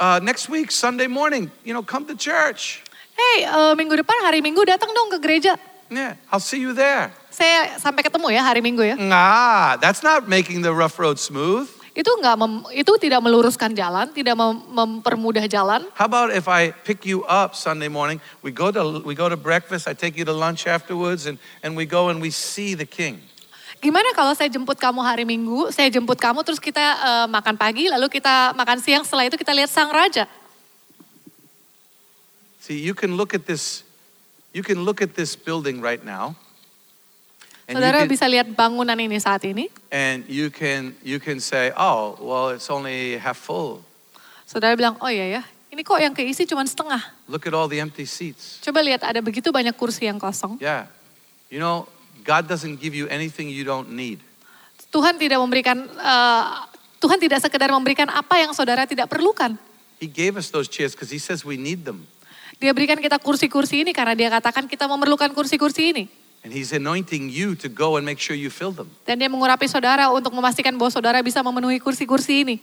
uh, 0.00 0.18
next 0.24 0.48
week, 0.48 0.72
Sunday 0.72 1.06
morning, 1.06 1.52
you 1.62 1.76
know, 1.76 1.84
come 1.84 2.08
to 2.08 2.16
church. 2.16 2.82
Hey, 3.12 3.44
eh, 3.44 3.72
minggu 3.76 4.00
depan 4.00 4.16
hari 4.24 4.40
Minggu 4.40 4.64
datang 4.64 4.96
dong 4.96 5.12
ke 5.12 5.20
gereja. 5.20 5.60
Yeah, 5.92 6.16
I'll 6.32 6.40
see 6.40 6.58
you 6.58 6.72
there. 6.72 7.12
Saya 7.28 7.76
sampai 7.76 8.00
ketemu 8.00 8.32
ya 8.32 8.40
hari 8.40 8.64
Minggu 8.64 8.80
ya. 8.80 8.96
Nah, 8.96 9.76
that's 9.76 10.00
not 10.00 10.24
making 10.24 10.64
the 10.64 10.72
rough 10.72 10.96
road 10.96 11.20
smooth. 11.20 11.68
Itu 11.90 12.08
nggak 12.16 12.38
itu 12.72 12.92
tidak 13.02 13.20
meluruskan 13.20 13.74
jalan, 13.74 14.08
tidak 14.14 14.38
mem- 14.38 14.62
mempermudah 14.72 15.44
jalan. 15.50 15.84
How 15.98 16.06
about 16.06 16.30
if 16.32 16.46
I 16.46 16.70
pick 16.70 17.04
you 17.04 17.26
up 17.26 17.58
Sunday 17.58 17.90
morning? 17.90 18.22
We 18.40 18.54
go 18.54 18.70
to 18.72 19.02
we 19.02 19.12
go 19.18 19.28
to 19.28 19.36
breakfast. 19.36 19.90
I 19.90 19.92
take 19.92 20.16
you 20.16 20.24
to 20.24 20.32
lunch 20.32 20.64
afterwards, 20.70 21.26
and 21.26 21.36
and 21.60 21.74
we 21.76 21.84
go 21.84 22.08
and 22.08 22.22
we 22.22 22.30
see 22.30 22.72
the 22.78 22.86
King. 22.86 23.20
Gimana 23.80 24.12
kalau 24.12 24.36
saya 24.36 24.52
jemput 24.52 24.76
kamu 24.76 25.00
hari 25.00 25.24
Minggu, 25.24 25.72
saya 25.72 25.88
jemput 25.88 26.20
kamu 26.20 26.44
terus 26.44 26.60
kita 26.60 26.80
eh, 26.80 27.26
makan 27.32 27.56
pagi, 27.56 27.88
lalu 27.88 28.12
kita 28.12 28.52
makan 28.52 28.76
siang, 28.76 29.08
setelah 29.08 29.24
itu 29.24 29.40
kita 29.40 29.56
lihat 29.56 29.72
sang 29.72 29.88
raja. 29.88 30.28
See, 32.60 32.76
you 32.76 32.92
can 32.92 33.16
look 33.16 33.32
at 33.32 33.48
this. 33.48 33.88
You 34.52 34.60
can 34.60 34.84
look 34.84 35.00
at 35.00 35.16
this 35.16 35.32
building 35.32 35.80
right 35.80 36.04
now, 36.04 36.36
and 37.64 37.80
Saudara 37.80 38.04
can, 38.04 38.12
bisa 38.12 38.28
lihat 38.28 38.52
bangunan 38.52 38.98
ini 39.00 39.16
saat 39.16 39.48
ini. 39.48 39.72
and 39.88 40.28
you 40.28 40.52
can 40.52 40.92
you 41.00 41.16
can 41.16 41.40
say, 41.40 41.72
oh, 41.72 42.20
well, 42.20 42.52
it's 42.52 42.68
only 42.68 43.16
half 43.16 43.40
full. 43.40 43.80
Saudara 44.44 44.76
bilang, 44.76 45.00
oh 45.00 45.08
iya 45.08 45.40
ya, 45.40 45.42
ini 45.72 45.80
kok 45.80 46.02
yang 46.02 46.12
keisi 46.12 46.44
cuma 46.44 46.66
setengah. 46.68 47.00
Look 47.30 47.48
at 47.48 47.56
all 47.56 47.64
the 47.64 47.80
empty 47.80 48.04
seats. 48.04 48.60
Coba 48.60 48.84
lihat 48.84 49.08
ada 49.08 49.24
begitu 49.24 49.48
banyak 49.48 49.72
kursi 49.72 50.04
yang 50.04 50.20
kosong. 50.20 50.60
Yeah, 50.60 50.90
you 51.48 51.62
know, 51.62 51.88
God 52.22 52.46
doesn't 52.46 52.78
give 52.78 52.94
you 52.94 53.08
anything 53.08 53.48
you 53.50 53.64
don't 53.64 53.90
need. 53.90 54.20
Tuhan 54.90 55.16
tidak 55.16 55.38
memberikan, 55.38 55.86
eh, 55.86 56.44
Tuhan 56.98 57.18
tidak 57.22 57.40
sekedar 57.40 57.70
memberikan 57.70 58.10
apa 58.10 58.38
yang 58.42 58.52
saudara 58.52 58.84
tidak 58.84 59.08
perlukan. 59.08 59.54
He 60.00 60.08
gave 60.08 60.36
us 60.36 60.48
those 60.48 60.66
chairs 60.66 60.92
because 60.96 61.12
He 61.12 61.20
says 61.20 61.44
we 61.44 61.60
need 61.60 61.84
them, 61.84 62.08
Dia 62.60 62.76
berikan 62.76 63.00
kita 63.00 63.16
kursi-kursi 63.16 63.84
ini 63.84 63.96
karena 63.96 64.12
dia 64.12 64.28
katakan 64.28 64.68
kita 64.68 64.84
memerlukan 64.84 65.32
kursi-kursi 65.32 65.96
ini. 65.96 66.04
and 66.40 66.52
He's 66.52 66.72
anointing 66.72 67.28
you 67.28 67.52
to 67.60 67.68
go 67.68 67.96
and 68.00 68.04
make 68.04 68.16
sure 68.16 68.32
you 68.32 68.48
fill 68.48 68.72
them. 68.72 68.88
Dan 69.04 69.20
dia 69.20 69.28
mengurapi 69.28 69.68
saudara 69.68 70.08
untuk 70.08 70.32
memastikan 70.32 70.72
bahwa 70.76 70.88
saudara 70.88 71.20
bisa 71.20 71.44
memenuhi 71.44 71.76
kursi-kursi 71.80 72.44
ini. 72.48 72.56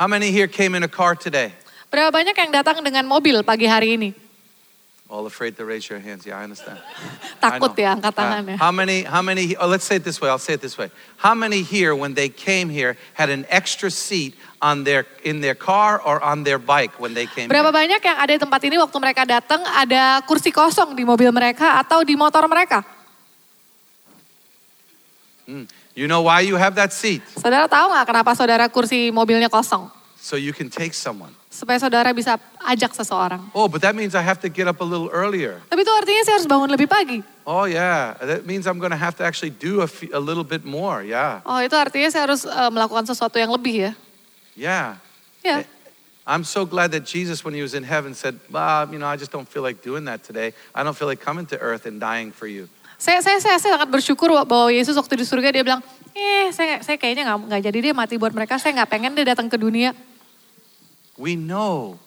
How 0.00 0.06
many 0.06 0.30
here 0.30 0.48
came 0.48 0.72
in 0.78 0.84
a 0.86 0.90
car 0.90 1.18
today? 1.18 1.52
Berapa 1.88 2.12
banyak 2.12 2.36
yang 2.36 2.52
datang 2.52 2.80
dengan 2.84 3.04
mobil 3.08 3.40
pagi 3.44 3.64
hari 3.68 3.96
ini? 3.96 4.10
All 5.08 5.24
afraid 5.24 5.56
to 5.56 5.64
raise 5.64 5.88
your 5.88 5.98
hands. 6.04 6.28
Yeah, 6.28 6.36
I 6.36 6.44
understand. 6.44 6.76
Takut 7.40 7.72
I 7.80 7.80
ya 7.80 7.96
angkat 7.96 8.12
Uh, 8.12 8.20
tangannya. 8.20 8.56
how 8.60 8.68
many? 8.68 9.08
How 9.08 9.24
many? 9.24 9.56
Oh, 9.56 9.64
let's 9.64 9.88
say 9.88 9.96
it 9.96 10.04
this 10.04 10.20
way. 10.20 10.28
I'll 10.28 10.36
say 10.36 10.52
it 10.52 10.60
this 10.60 10.76
way. 10.76 10.92
How 11.16 11.32
many 11.32 11.64
here, 11.64 11.96
when 11.96 12.12
they 12.12 12.28
came 12.28 12.68
here, 12.68 13.00
had 13.16 13.32
an 13.32 13.48
extra 13.48 13.88
seat 13.88 14.36
on 14.60 14.84
their 14.84 15.08
in 15.24 15.40
their 15.40 15.56
car 15.56 15.96
or 15.96 16.20
on 16.20 16.44
their 16.44 16.60
bike 16.60 17.00
when 17.00 17.16
they 17.16 17.24
came? 17.24 17.48
Berapa 17.48 17.72
here? 17.72 17.78
banyak 17.80 18.00
yang 18.04 18.16
ada 18.20 18.32
di 18.36 18.40
tempat 18.40 18.60
ini 18.68 18.76
waktu 18.76 18.96
mereka 19.00 19.24
datang 19.24 19.64
ada 19.64 20.20
kursi 20.28 20.52
kosong 20.52 20.92
di 20.92 21.08
mobil 21.08 21.32
mereka 21.32 21.80
atau 21.80 22.04
di 22.04 22.12
motor 22.12 22.44
mereka? 22.44 22.84
You 25.96 26.04
know 26.04 26.20
why 26.20 26.44
you 26.44 26.60
have 26.60 26.76
that 26.76 26.92
seat? 26.92 27.24
Saudara 27.32 27.64
tahu 27.64 27.96
nggak 27.96 28.04
kenapa 28.12 28.36
saudara 28.36 28.68
kursi 28.68 29.08
mobilnya 29.08 29.48
kosong? 29.48 29.88
So 30.18 30.34
you 30.34 30.52
can 30.52 30.66
take 30.68 30.98
someone. 30.98 31.30
Supaya 31.46 31.78
saudara 31.78 32.10
bisa 32.10 32.42
ajak 32.66 32.90
seseorang. 32.90 33.38
Oh, 33.54 33.70
but 33.70 33.80
that 33.86 33.94
means 33.94 34.18
I 34.18 34.22
have 34.26 34.42
to 34.42 34.50
get 34.50 34.66
up 34.66 34.82
a 34.82 34.86
little 34.86 35.08
earlier. 35.14 35.62
Tapi 35.70 35.86
itu 35.86 35.92
artinya 35.94 36.22
saya 36.26 36.42
harus 36.42 36.48
bangun 36.50 36.68
lebih 36.74 36.90
pagi. 36.90 37.22
Oh 37.46 37.64
yeah, 37.70 38.18
that 38.18 38.42
means 38.42 38.66
I'm 38.66 38.82
going 38.82 38.90
to 38.90 38.98
have 38.98 39.14
to 39.22 39.24
actually 39.24 39.54
do 39.54 39.80
a, 39.86 39.88
a 40.12 40.18
little 40.18 40.44
bit 40.44 40.66
more. 40.66 41.06
Yeah, 41.06 41.40
Oh 41.46 41.62
itu 41.62 41.78
artinya 41.78 42.10
saya 42.10 42.26
harus 42.26 42.42
eh, 42.42 42.70
melakukan 42.74 43.06
sesuatu 43.06 43.38
yang 43.38 43.54
lebih 43.54 43.88
ya. 43.88 43.92
yeah. 44.58 44.86
Ya. 45.46 45.62
I'm 46.28 46.44
so 46.44 46.68
glad 46.68 46.92
that 46.92 47.08
Jesus, 47.08 47.40
when 47.40 47.54
he 47.54 47.64
was 47.64 47.72
in 47.72 47.88
heaven, 47.88 48.12
said, 48.12 48.36
"Bob, 48.52 48.92
you 48.92 49.00
know, 49.00 49.08
I 49.08 49.16
just 49.16 49.32
don't 49.32 49.48
feel 49.48 49.64
like 49.64 49.80
doing 49.80 50.04
that 50.12 50.20
today. 50.20 50.52
I 50.76 50.84
don't 50.84 50.92
feel 50.92 51.08
like 51.08 51.24
coming 51.24 51.48
to 51.48 51.56
earth 51.56 51.88
and 51.88 51.96
dying 51.96 52.36
for 52.36 52.44
you." 52.44 52.68
Saya, 52.98 53.22
saya, 53.22 53.38
saya, 53.38 53.62
saya 53.62 53.78
sangat 53.78 53.94
bersyukur 53.94 54.34
bahwa 54.42 54.74
Yesus 54.74 54.98
waktu 54.98 55.22
di 55.22 55.24
surga 55.24 55.54
dia 55.54 55.62
bilang, 55.62 55.78
eh 56.18 56.50
saya, 56.50 56.82
saya 56.82 56.98
kayaknya 56.98 57.30
nggak 57.30 57.38
nggak 57.46 57.62
jadi 57.70 57.78
dia 57.78 57.94
mati 57.94 58.18
buat 58.18 58.34
mereka. 58.34 58.58
Saya 58.58 58.74
nggak 58.82 58.90
pengen 58.90 59.14
dia 59.14 59.22
datang 59.22 59.46
ke 59.46 59.54
dunia. 59.54 59.94
We 61.14 61.38
know 61.38 62.02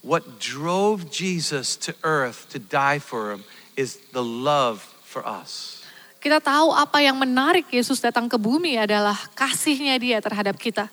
what 0.00 0.40
drove 0.40 1.12
Jesus 1.12 1.76
to 1.84 1.92
earth 2.00 2.48
to 2.56 2.58
die 2.58 2.96
for 2.96 3.36
him 3.36 3.44
is 3.76 4.00
the 4.16 4.24
love 4.24 4.80
for 5.04 5.20
us. 5.28 5.84
Kita 6.20 6.40
tahu 6.40 6.72
apa 6.72 7.04
yang 7.04 7.20
menarik 7.20 7.68
Yesus 7.68 8.00
datang 8.00 8.24
ke 8.24 8.40
bumi 8.40 8.80
adalah 8.80 9.16
kasihnya 9.36 10.00
dia 10.00 10.24
terhadap 10.24 10.56
kita. 10.56 10.88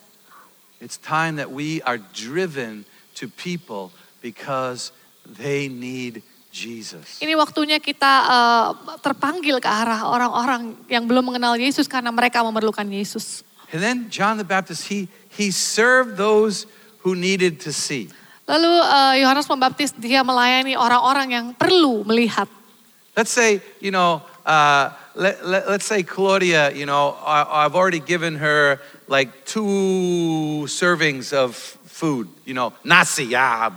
It's 0.84 1.00
time 1.00 1.39
that 1.39 1.52
we 1.52 1.80
are 1.88 2.00
driven 2.12 2.84
to 3.16 3.32
people 3.32 3.95
because 4.20 4.91
they 5.24 5.72
need 5.72 6.20
Jesus. 6.58 7.22
Ini 7.22 7.38
waktunya 7.38 7.78
kita 7.78 8.14
eh, 8.26 8.68
terpanggil 9.05 9.62
ke 9.62 9.70
arah 9.70 10.10
orang-orang 10.10 10.74
yang 10.89 11.05
belum 11.05 11.30
mengenal 11.30 11.53
Yesus 11.53 11.86
karena 11.86 12.10
mereka 12.10 12.41
memerlukan 12.41 12.89
Yesus. 12.89 13.45
And 13.70 13.84
then 13.84 13.97
John 14.10 14.41
the 14.41 14.47
Baptist, 14.47 14.89
he, 14.89 15.05
he 15.30 15.53
served 15.53 16.18
those 16.18 16.66
who 17.05 17.14
needed 17.14 17.62
to 17.68 17.72
see. 17.76 18.10
Lalu 18.49 18.74
eh, 18.74 19.14
Yohanes 19.22 19.45
Pembaptis 19.45 19.93
dia 19.93 20.26
melayani 20.26 20.74
orang-orang 20.74 21.28
yang 21.30 21.45
perlu 21.53 22.01
melihat. 22.08 22.49
Let's 23.14 23.34
say, 23.34 23.62
you 23.82 23.89
know, 23.93 24.22
uh, 24.45 24.93
let, 25.18 25.45
let, 25.45 25.70
let's 25.70 25.86
say 25.86 26.01
Claudia, 26.01 26.72
you 26.72 26.86
know, 26.86 27.18
I, 27.26 27.66
I've 27.66 27.76
already 27.76 27.99
given 27.99 28.38
her 28.38 28.80
like 29.10 29.45
two 29.45 30.66
servings 30.70 31.34
of 31.34 31.58
food, 31.86 32.30
you 32.45 32.53
know, 32.53 32.74
nasi, 32.86 33.34
ya. 33.34 33.74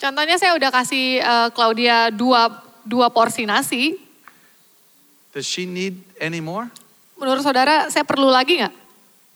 Contohnya 0.00 0.40
saya 0.40 0.56
udah 0.56 0.70
kasih 0.72 1.20
eh, 1.20 1.48
Claudia 1.52 2.08
dua 2.08 2.48
dua 2.88 3.12
porsi 3.12 3.44
nasi. 3.44 4.00
Does 5.30 5.44
she 5.44 5.68
need 5.68 6.00
any 6.16 6.40
more? 6.40 6.72
Menurut 7.20 7.44
saudara 7.44 7.92
saya 7.92 8.02
perlu 8.02 8.32
lagi 8.32 8.64
nggak? 8.64 8.74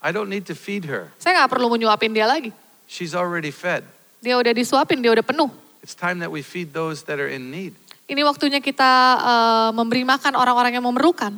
I 0.00 0.10
don't 0.12 0.32
need 0.32 0.48
to 0.48 0.56
feed 0.56 0.88
her. 0.88 1.12
Saya 1.20 1.44
nggak 1.44 1.52
perlu 1.52 1.68
menyuapin 1.68 2.16
dia 2.16 2.24
lagi. 2.24 2.48
She's 2.88 3.12
already 3.12 3.52
fed. 3.52 3.84
Dia 4.24 4.40
udah 4.40 4.56
disuapin, 4.56 5.04
dia 5.04 5.12
udah 5.12 5.24
penuh. 5.24 5.52
It's 5.84 5.92
time 5.92 6.24
that 6.24 6.32
we 6.32 6.40
feed 6.40 6.72
those 6.72 7.04
that 7.04 7.20
are 7.20 7.28
in 7.28 7.52
need. 7.52 7.76
Ini 8.08 8.24
waktunya 8.24 8.64
kita 8.64 8.90
eh, 9.20 9.70
memberi 9.76 10.00
makan 10.08 10.32
orang-orang 10.32 10.80
yang 10.80 10.84
memerlukan. 10.88 11.36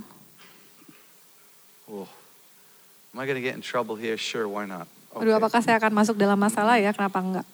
Oh, 1.91 2.07
am 3.14 3.22
I 3.22 3.27
to 3.27 3.43
get 3.43 3.55
in 3.59 3.62
trouble 3.62 3.99
here? 3.99 4.14
Sure, 4.18 4.47
why 4.47 4.66
not? 4.66 4.87
Aduh, 5.14 5.33
Okay. 5.33 5.39
apakah 5.39 5.61
saya 5.64 5.77
akan 5.81 5.93
masuk 5.97 6.14
dalam 6.18 6.37
masalah 6.37 6.77
ya? 6.77 6.91
Kenapa 6.93 7.18
enggak? 7.22 7.47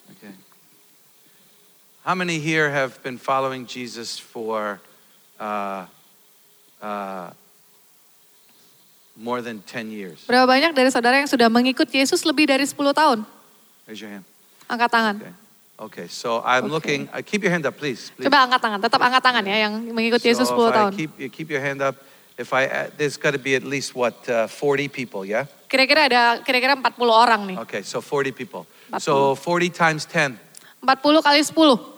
How 2.03 2.14
many 2.18 2.38
here 2.42 2.66
have 2.70 2.98
been 3.03 3.14
following 3.16 3.62
Jesus 3.66 4.18
for 4.18 4.80
uh, 5.38 5.86
uh, 6.82 7.30
more 9.14 9.38
than 9.40 9.62
10 9.62 9.90
years? 9.94 10.18
Berapa 10.26 10.50
banyak 10.50 10.74
dari 10.74 10.90
saudara 10.90 11.22
yang 11.22 11.30
sudah 11.30 11.46
mengikut 11.46 11.86
Yesus 11.86 12.26
lebih 12.26 12.50
dari 12.50 12.66
10 12.66 12.74
tahun? 12.90 13.22
Raise 13.86 14.03
your 14.03 14.11
hand. 14.11 14.26
Angkat 14.66 14.90
tangan. 14.90 15.14
Okay. 15.22 15.34
Okay, 15.82 16.07
so 16.11 16.42
I'm 16.42 16.66
Okay. 16.66 16.74
looking, 16.74 17.00
uh, 17.14 17.22
keep 17.22 17.42
your 17.42 17.50
hand 17.55 17.66
up, 17.66 17.78
please. 17.78 18.11
please. 18.14 18.26
Coba 18.26 18.46
angkat 18.50 18.61
tangan, 18.62 18.78
tetap 18.82 19.00
angkat 19.03 19.22
tangan 19.22 19.42
ya 19.46 19.57
yang 19.66 19.74
mengikut 19.94 20.22
Yesus 20.22 20.46
so 20.50 20.59
10 20.59 20.59
if 20.59 20.70
I 20.70 20.74
tahun. 20.78 20.92
keep, 20.94 21.11
you 21.18 21.28
keep 21.30 21.48
your 21.50 21.62
hand 21.62 21.82
up, 21.82 21.94
if 22.34 22.50
I, 22.50 22.66
add- 22.66 22.98
there's 22.98 23.14
got 23.18 23.34
to 23.34 23.42
be 23.42 23.55
at 23.55 23.62
least 23.62 23.94
what, 23.94 24.14
uh, 24.26 24.46
40 24.50 24.86
people, 24.90 25.22
yeah? 25.22 25.46
Kira-kira 25.70 26.07
ada 26.11 26.42
kira-kira 26.42 26.74
40 26.74 26.82
orang 27.11 27.40
nih. 27.46 27.57
Okay, 27.62 27.82
so 27.86 28.03
40 28.03 28.30
people. 28.34 28.66
So 28.98 29.34
40 29.38 29.70
times 29.70 30.03
10, 30.07 30.34
40 30.82 31.22
kali 31.22 31.40
10. 31.46 31.91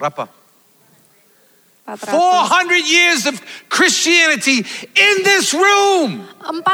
Berapa? 0.00 0.39
400. 1.96 2.14
400 2.14 2.86
years 2.86 3.26
of 3.26 3.40
Christianity 3.68 4.66
in 4.94 5.14
this 5.24 5.54
room. 5.54 6.26
400 6.40 6.64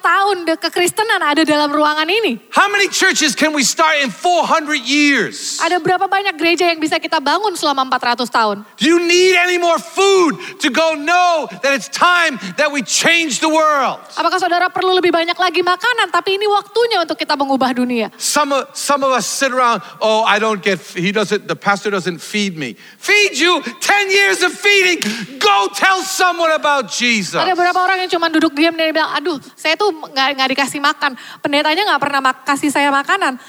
tahun 0.00 0.36
de- 0.48 0.56
kekristenan 0.56 1.20
ada 1.20 1.44
dalam 1.44 1.68
ruangan 1.68 2.08
ini. 2.08 2.40
How 2.50 2.72
many 2.72 2.88
churches 2.88 3.36
can 3.36 3.52
we 3.52 3.62
start 3.62 4.00
in 4.00 4.08
400 4.08 4.80
years? 4.80 5.60
Ada 5.60 5.76
berapa 5.76 6.08
banyak 6.08 6.34
gereja 6.40 6.72
yang 6.72 6.80
bisa 6.80 6.96
kita 6.96 7.20
bangun 7.20 7.52
selama 7.52 7.84
400 7.86 8.26
tahun? 8.32 8.56
Do 8.80 8.88
you 8.88 8.98
need 9.00 9.36
any 9.36 9.60
more 9.60 9.76
food 9.76 10.40
to 10.64 10.72
go 10.72 10.96
know 10.96 11.48
that 11.60 11.76
it's 11.76 11.92
time 11.92 12.40
that 12.56 12.72
we 12.72 12.80
change 12.80 13.44
the 13.44 13.52
world? 13.52 14.00
Apakah 14.16 14.40
saudara 14.40 14.72
perlu 14.72 14.96
lebih 14.96 15.12
banyak 15.12 15.36
lagi 15.36 15.60
makanan? 15.60 16.08
Tapi 16.08 16.40
ini 16.40 16.48
waktunya 16.48 17.04
untuk 17.04 17.20
kita 17.20 17.36
mengubah 17.36 17.76
dunia. 17.76 18.08
Some 18.16 18.56
of, 18.56 18.72
some 18.72 19.04
of 19.04 19.12
us 19.12 19.28
sit 19.28 19.52
around, 19.52 19.84
oh, 20.00 20.24
I 20.24 20.40
don't 20.40 20.64
get, 20.64 20.80
he 20.96 21.12
doesn't, 21.12 21.44
the 21.44 21.56
pastor 21.56 21.92
doesn't 21.92 22.24
feed 22.24 22.56
me. 22.56 22.74
Feed 22.96 23.36
you 23.36 23.60
10 23.60 24.10
years 24.10 24.40
of 24.40 24.56
feeding. 24.60 25.00
Go 25.40 25.72
tell 25.72 26.04
someone 26.04 26.52
about 26.52 26.92
Jesus. 26.92 27.40
Ada 27.40 27.56
beberapa 27.56 27.80
orang 27.80 28.04
yang 28.04 28.10
cuma 28.12 28.28
duduk 28.28 28.52
diam 28.52 28.76
dan 28.76 28.92
bilang, 28.92 29.10
aduh 29.16 29.40
saya 29.56 29.74
tuh 29.74 29.88
nggak 29.90 30.28
nggak 30.36 30.48
dikasih 30.52 30.80
makan. 30.80 31.16
Pendetanya 31.40 31.82
nggak 31.88 32.00
pernah 32.00 32.20
mak- 32.20 32.44
kasih 32.44 32.68
saya 32.68 32.92
makanan. 32.92 33.40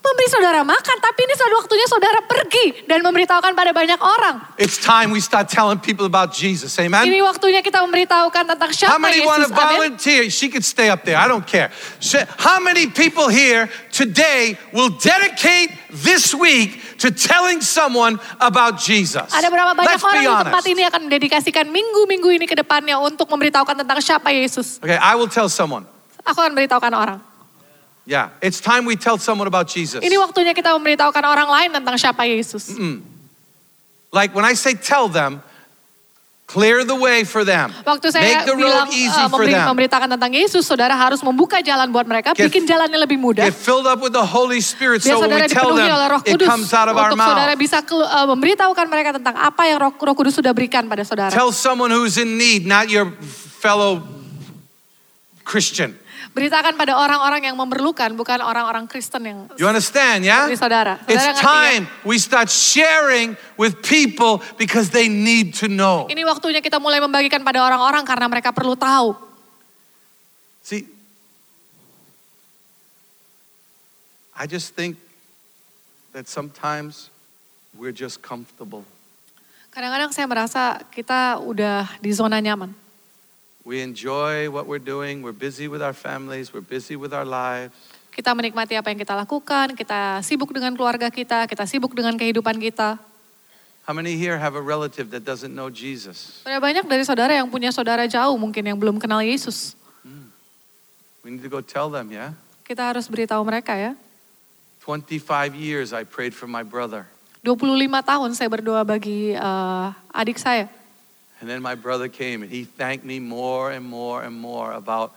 Memberi 0.00 0.32
saudara 0.32 0.64
makan, 0.64 0.96
tapi 0.96 1.28
ini 1.28 1.36
sudah 1.36 1.60
waktunya 1.60 1.84
saudara 1.84 2.24
pergi 2.24 2.88
dan 2.88 3.04
memberitahukan 3.04 3.52
pada 3.52 3.68
banyak 3.68 4.00
orang. 4.00 4.40
It's 4.56 4.80
time 4.80 5.12
we 5.12 5.20
start 5.20 5.52
telling 5.52 5.76
people 5.76 6.08
about 6.08 6.32
Jesus. 6.32 6.72
Amen. 6.80 7.04
Ini 7.04 7.20
waktunya 7.20 7.60
kita 7.60 7.84
memberitahukan 7.84 8.48
tentang 8.48 8.72
How 8.72 8.96
siapa 8.96 8.96
many 8.96 9.20
want 9.20 9.44
to 9.44 9.52
Yesus. 9.52 9.60
Amin. 9.60 9.76
volunteer? 9.76 10.22
She 10.32 10.48
could 10.48 10.64
stay 10.64 10.88
up 10.88 11.04
there. 11.04 11.20
I 11.20 11.28
don't 11.28 11.44
care. 11.44 11.68
How 12.40 12.64
many 12.64 12.88
people 12.88 13.28
here 13.28 13.68
today 13.92 14.56
will 14.72 14.88
dedicate 14.88 15.76
this 15.92 16.32
week 16.32 16.80
to 17.00 17.08
telling 17.08 17.64
someone 17.64 18.20
about 18.38 18.76
Jesus? 18.76 19.26
Ada 19.32 19.48
berapa 19.48 19.72
banyak 19.72 19.96
Let's 19.96 20.04
orang 20.04 20.20
be 20.20 20.24
di 20.24 20.28
tempat 20.28 20.62
honest. 20.62 20.72
ini 20.76 20.82
akan 20.84 21.00
mendedikasikan 21.08 21.64
minggu-minggu 21.72 22.28
ini 22.36 22.44
ke 22.44 22.54
depannya 22.54 23.00
untuk 23.00 23.26
memberitahukan 23.32 23.72
tentang 23.80 23.98
siapa 24.04 24.28
Yesus. 24.30 24.78
Okay, 24.78 25.00
I 25.00 25.16
will 25.16 25.30
tell 25.30 25.48
someone. 25.48 25.88
Aku 26.22 26.36
akan 26.36 26.52
memberitahukan 26.52 26.92
orang. 26.92 27.18
Yeah, 28.04 28.32
it's 28.44 28.60
time 28.60 28.84
we 28.84 28.96
tell 28.96 29.16
someone 29.16 29.46
about 29.46 29.68
Jesus. 29.68 30.00
Ini 30.04 30.16
waktunya 30.20 30.52
kita 30.52 30.72
memberitahukan 30.76 31.24
orang 31.24 31.48
lain 31.48 31.70
tentang 31.80 31.96
siapa 31.96 32.26
Yesus. 32.26 32.74
Like 34.10 34.34
when 34.34 34.42
I 34.42 34.58
say 34.58 34.74
tell 34.74 35.06
them, 35.06 35.44
clear 36.50 36.82
the 36.82 36.98
way 36.98 37.22
for 37.22 37.46
them. 37.46 37.70
Waktu 37.86 38.10
saya 38.10 38.42
Make 38.42 38.50
the 38.50 38.58
bilang 38.58 38.90
road 38.90 38.98
easy 38.98 39.14
uh, 39.14 39.30
for 39.30 39.46
memberi- 39.46 39.54
them. 39.54 39.66
memberitakan 39.70 40.08
tentang 40.18 40.32
Yesus, 40.34 40.66
saudara 40.66 40.98
harus 40.98 41.22
membuka 41.22 41.62
jalan 41.62 41.94
buat 41.94 42.02
mereka, 42.02 42.34
Get- 42.34 42.50
bikin 42.50 42.66
jalannya 42.66 42.98
lebih 42.98 43.22
mudah. 43.22 43.46
Get 43.46 43.54
filled 43.54 43.86
up 43.86 44.02
with 44.02 44.10
the 44.10 44.26
Holy 44.26 44.58
Spirit 44.58 45.06
Biar 45.06 45.14
so 45.14 45.22
when 45.22 45.30
saudara 45.30 45.46
we 45.46 45.54
tell 45.54 45.70
dipenuhi 45.70 45.86
oleh 45.86 46.06
Roh 46.10 46.18
them, 46.18 46.26
it 46.26 46.34
Kudus 46.34 46.48
comes 46.50 46.70
out 46.74 46.90
of 46.90 46.98
our 46.98 47.14
untuk 47.14 47.22
saudara 47.22 47.54
mouth. 47.54 47.62
bisa 47.62 47.78
uh, 47.86 48.26
memberitahukan 48.34 48.86
mereka 48.90 49.10
tentang 49.14 49.38
apa 49.38 49.62
yang 49.70 49.78
Roh, 49.78 49.92
Roh 49.94 50.16
Kudus 50.18 50.34
sudah 50.34 50.50
berikan 50.50 50.90
pada 50.90 51.06
saudara. 51.06 51.30
Tell 51.30 51.54
someone 51.54 51.94
who's 51.94 52.18
in 52.18 52.34
need, 52.34 52.66
not 52.66 52.90
your 52.90 53.14
fellow 53.62 54.02
Christian. 55.46 55.94
Beritakan 56.30 56.78
pada 56.78 56.94
orang-orang 56.94 57.50
yang 57.50 57.56
memerlukan, 57.58 58.12
bukan 58.14 58.38
orang-orang 58.44 58.86
Kristen 58.86 59.22
yang 59.26 59.38
You 59.58 59.66
understand, 59.66 60.22
yeah? 60.22 60.46
seperti 60.46 60.60
saudara. 60.60 60.94
It's 61.04 61.18
Saudara 61.18 61.34
ngerti 61.34 61.42
ya? 61.42 61.50
time 61.50 61.82
we 62.06 62.16
start 62.20 62.48
sharing 62.52 63.34
with 63.58 63.82
people 63.82 64.44
because 64.60 64.94
they 64.94 65.10
need 65.10 65.56
to 65.58 65.66
know. 65.66 66.06
Ini 66.06 66.22
waktunya 66.22 66.62
kita 66.62 66.78
mulai 66.78 67.02
membagikan 67.02 67.42
pada 67.42 67.64
orang-orang 67.64 68.06
karena 68.06 68.26
mereka 68.30 68.54
perlu 68.54 68.78
tahu. 68.78 69.16
See, 70.62 70.86
I 74.36 74.46
just 74.46 74.72
think 74.72 74.96
that 76.16 76.24
sometimes 76.30 77.10
we're 77.76 77.92
just 77.92 78.24
comfortable. 78.24 78.84
Kadang-kadang 79.70 80.10
saya 80.10 80.26
merasa 80.26 80.62
kita 80.90 81.38
udah 81.44 81.86
di 82.02 82.10
zona 82.10 82.42
nyaman. 82.42 82.79
We 83.64 83.84
enjoy 83.84 84.48
what 84.48 84.64
we're 84.64 84.82
doing. 84.82 85.20
We're 85.20 85.36
busy 85.36 85.68
with 85.68 85.84
our 85.84 85.92
families. 85.92 86.52
We're 86.52 86.64
busy 86.64 86.96
with 86.96 87.12
our 87.12 87.28
lives. 87.28 87.76
Kita 88.10 88.32
menikmati 88.32 88.74
apa 88.74 88.90
yang 88.90 88.98
kita 88.98 89.14
lakukan, 89.14 89.76
kita 89.76 90.24
sibuk 90.24 90.50
dengan 90.50 90.74
keluarga 90.74 91.12
kita, 91.12 91.46
kita 91.46 91.64
sibuk 91.68 91.94
dengan 91.94 92.16
kehidupan 92.16 92.58
kita. 92.58 92.98
How 93.86 93.94
many 93.96 94.16
here 94.16 94.36
have 94.36 94.56
a 94.56 94.62
relative 94.62 95.12
that 95.12 95.24
doesn't 95.24 95.52
know 95.52 95.68
Jesus? 95.68 96.42
Ada 96.44 96.60
banyak 96.60 96.84
dari 96.88 97.04
saudara 97.04 97.32
yang 97.36 97.48
punya 97.48 97.72
saudara 97.72 98.04
jauh 98.08 98.36
mungkin 98.36 98.64
yang 98.64 98.78
belum 98.78 98.98
kenal 98.98 99.22
Yesus. 99.22 99.76
We 101.20 101.36
need 101.36 101.44
to 101.44 101.52
go 101.52 101.60
tell 101.60 101.92
them, 101.92 102.08
yeah? 102.08 102.32
Kita 102.64 102.80
harus 102.80 103.04
beritahu 103.04 103.44
mereka 103.44 103.76
ya. 103.76 103.92
25 104.80 105.52
years 105.52 105.92
I 105.92 106.08
prayed 106.08 106.32
for 106.32 106.48
my 106.48 106.64
brother. 106.64 107.04
25 107.44 107.76
tahun 108.04 108.30
saya 108.36 108.48
berdoa 108.48 108.84
bagi 108.84 109.36
eh, 109.36 109.86
adik 110.16 110.40
saya. 110.40 110.68
And 111.40 111.48
then 111.48 111.64
my 111.64 111.72
brother 111.72 112.08
came 112.12 112.44
and 112.44 112.52
he 112.52 112.68
thanked 112.68 113.04
me 113.04 113.16
more 113.16 113.72
and 113.72 113.80
more 113.80 114.20
and 114.20 114.36
more 114.36 114.76
about 114.76 115.16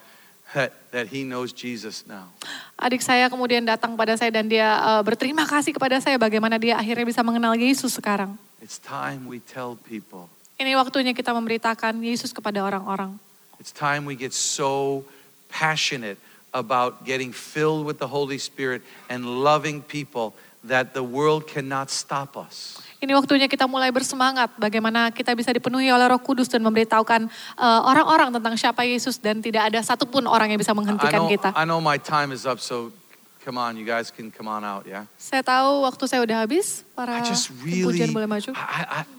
that, 0.56 0.72
that 0.96 1.12
he 1.12 1.28
knows 1.28 1.52
Jesus 1.52 2.08
now. 2.08 2.32
Adik 2.80 3.04
saya 3.04 3.28
kemudian 3.28 3.64
datang 3.68 4.00
pada 4.00 4.16
saya 4.16 4.32
dan 4.32 4.48
dia 4.48 4.66
eh, 4.66 5.02
berterima 5.04 5.44
kasih 5.44 5.76
kepada 5.76 6.00
saya 6.00 6.16
bagaimana 6.16 6.56
dia 6.56 6.80
akhirnya 6.80 7.04
bisa 7.04 7.20
mengenal 7.26 7.56
Yesus 7.60 8.00
sekarang. 8.00 8.40
It's 8.64 8.80
time 8.80 9.28
we 9.28 9.44
tell 9.44 9.76
people. 9.76 10.32
Ini 10.56 10.80
waktunya 10.80 11.12
kita 11.12 11.36
memberitakan 11.36 12.00
Yesus 12.00 12.32
kepada 12.32 12.64
orang-orang. 12.64 13.20
It's 13.60 13.76
time 13.76 14.08
we 14.08 14.16
get 14.16 14.32
so 14.32 15.04
passionate 15.52 16.16
about 16.56 17.04
getting 17.04 17.36
filled 17.36 17.84
with 17.84 18.00
the 18.00 18.08
Holy 18.08 18.40
Spirit 18.40 18.86
and 19.10 19.26
loving 19.26 19.82
people 19.84 20.32
that 20.64 20.94
the 20.94 21.04
world 21.04 21.50
cannot 21.50 21.92
stop 21.92 22.38
us. 22.40 22.80
Ini 23.04 23.12
waktunya 23.20 23.52
kita 23.52 23.68
mulai 23.68 23.92
bersemangat 23.92 24.56
bagaimana 24.56 25.12
kita 25.12 25.36
bisa 25.36 25.52
dipenuhi 25.52 25.92
oleh 25.92 26.08
Roh 26.08 26.24
Kudus 26.24 26.48
dan 26.48 26.64
memberitahukan 26.64 27.28
eh, 27.60 27.82
orang-orang 27.84 28.32
tentang 28.32 28.56
siapa 28.56 28.88
Yesus 28.88 29.20
dan 29.20 29.44
tidak 29.44 29.68
ada 29.68 29.84
satupun 29.84 30.24
orang 30.24 30.56
yang 30.56 30.60
bisa 30.64 30.72
I 30.72 30.78
menghentikan 30.80 31.20
know, 31.20 31.28
kita. 31.28 31.50
I 31.52 31.68
know 31.68 31.84
my 31.84 32.00
time 32.00 32.32
is 32.32 32.48
up, 32.48 32.64
so 32.64 32.96
come 33.44 33.60
on, 33.60 33.76
you 33.76 33.84
guys 33.84 34.08
can 34.08 34.32
come 34.32 34.48
on 34.48 34.64
out, 34.64 34.88
yeah? 34.88 35.04
Saya 35.20 35.44
tahu 35.44 35.84
waktu 35.84 36.04
saya 36.08 36.24
udah 36.24 36.48
habis, 36.48 36.88
para 36.96 37.20
I 37.20 37.28
just 37.28 37.52
tim 37.52 37.60
really, 37.68 37.92
pujian 37.92 38.16
boleh 38.16 38.24
maju. 38.24 38.56
I, 38.56 39.04
I- 39.04 39.12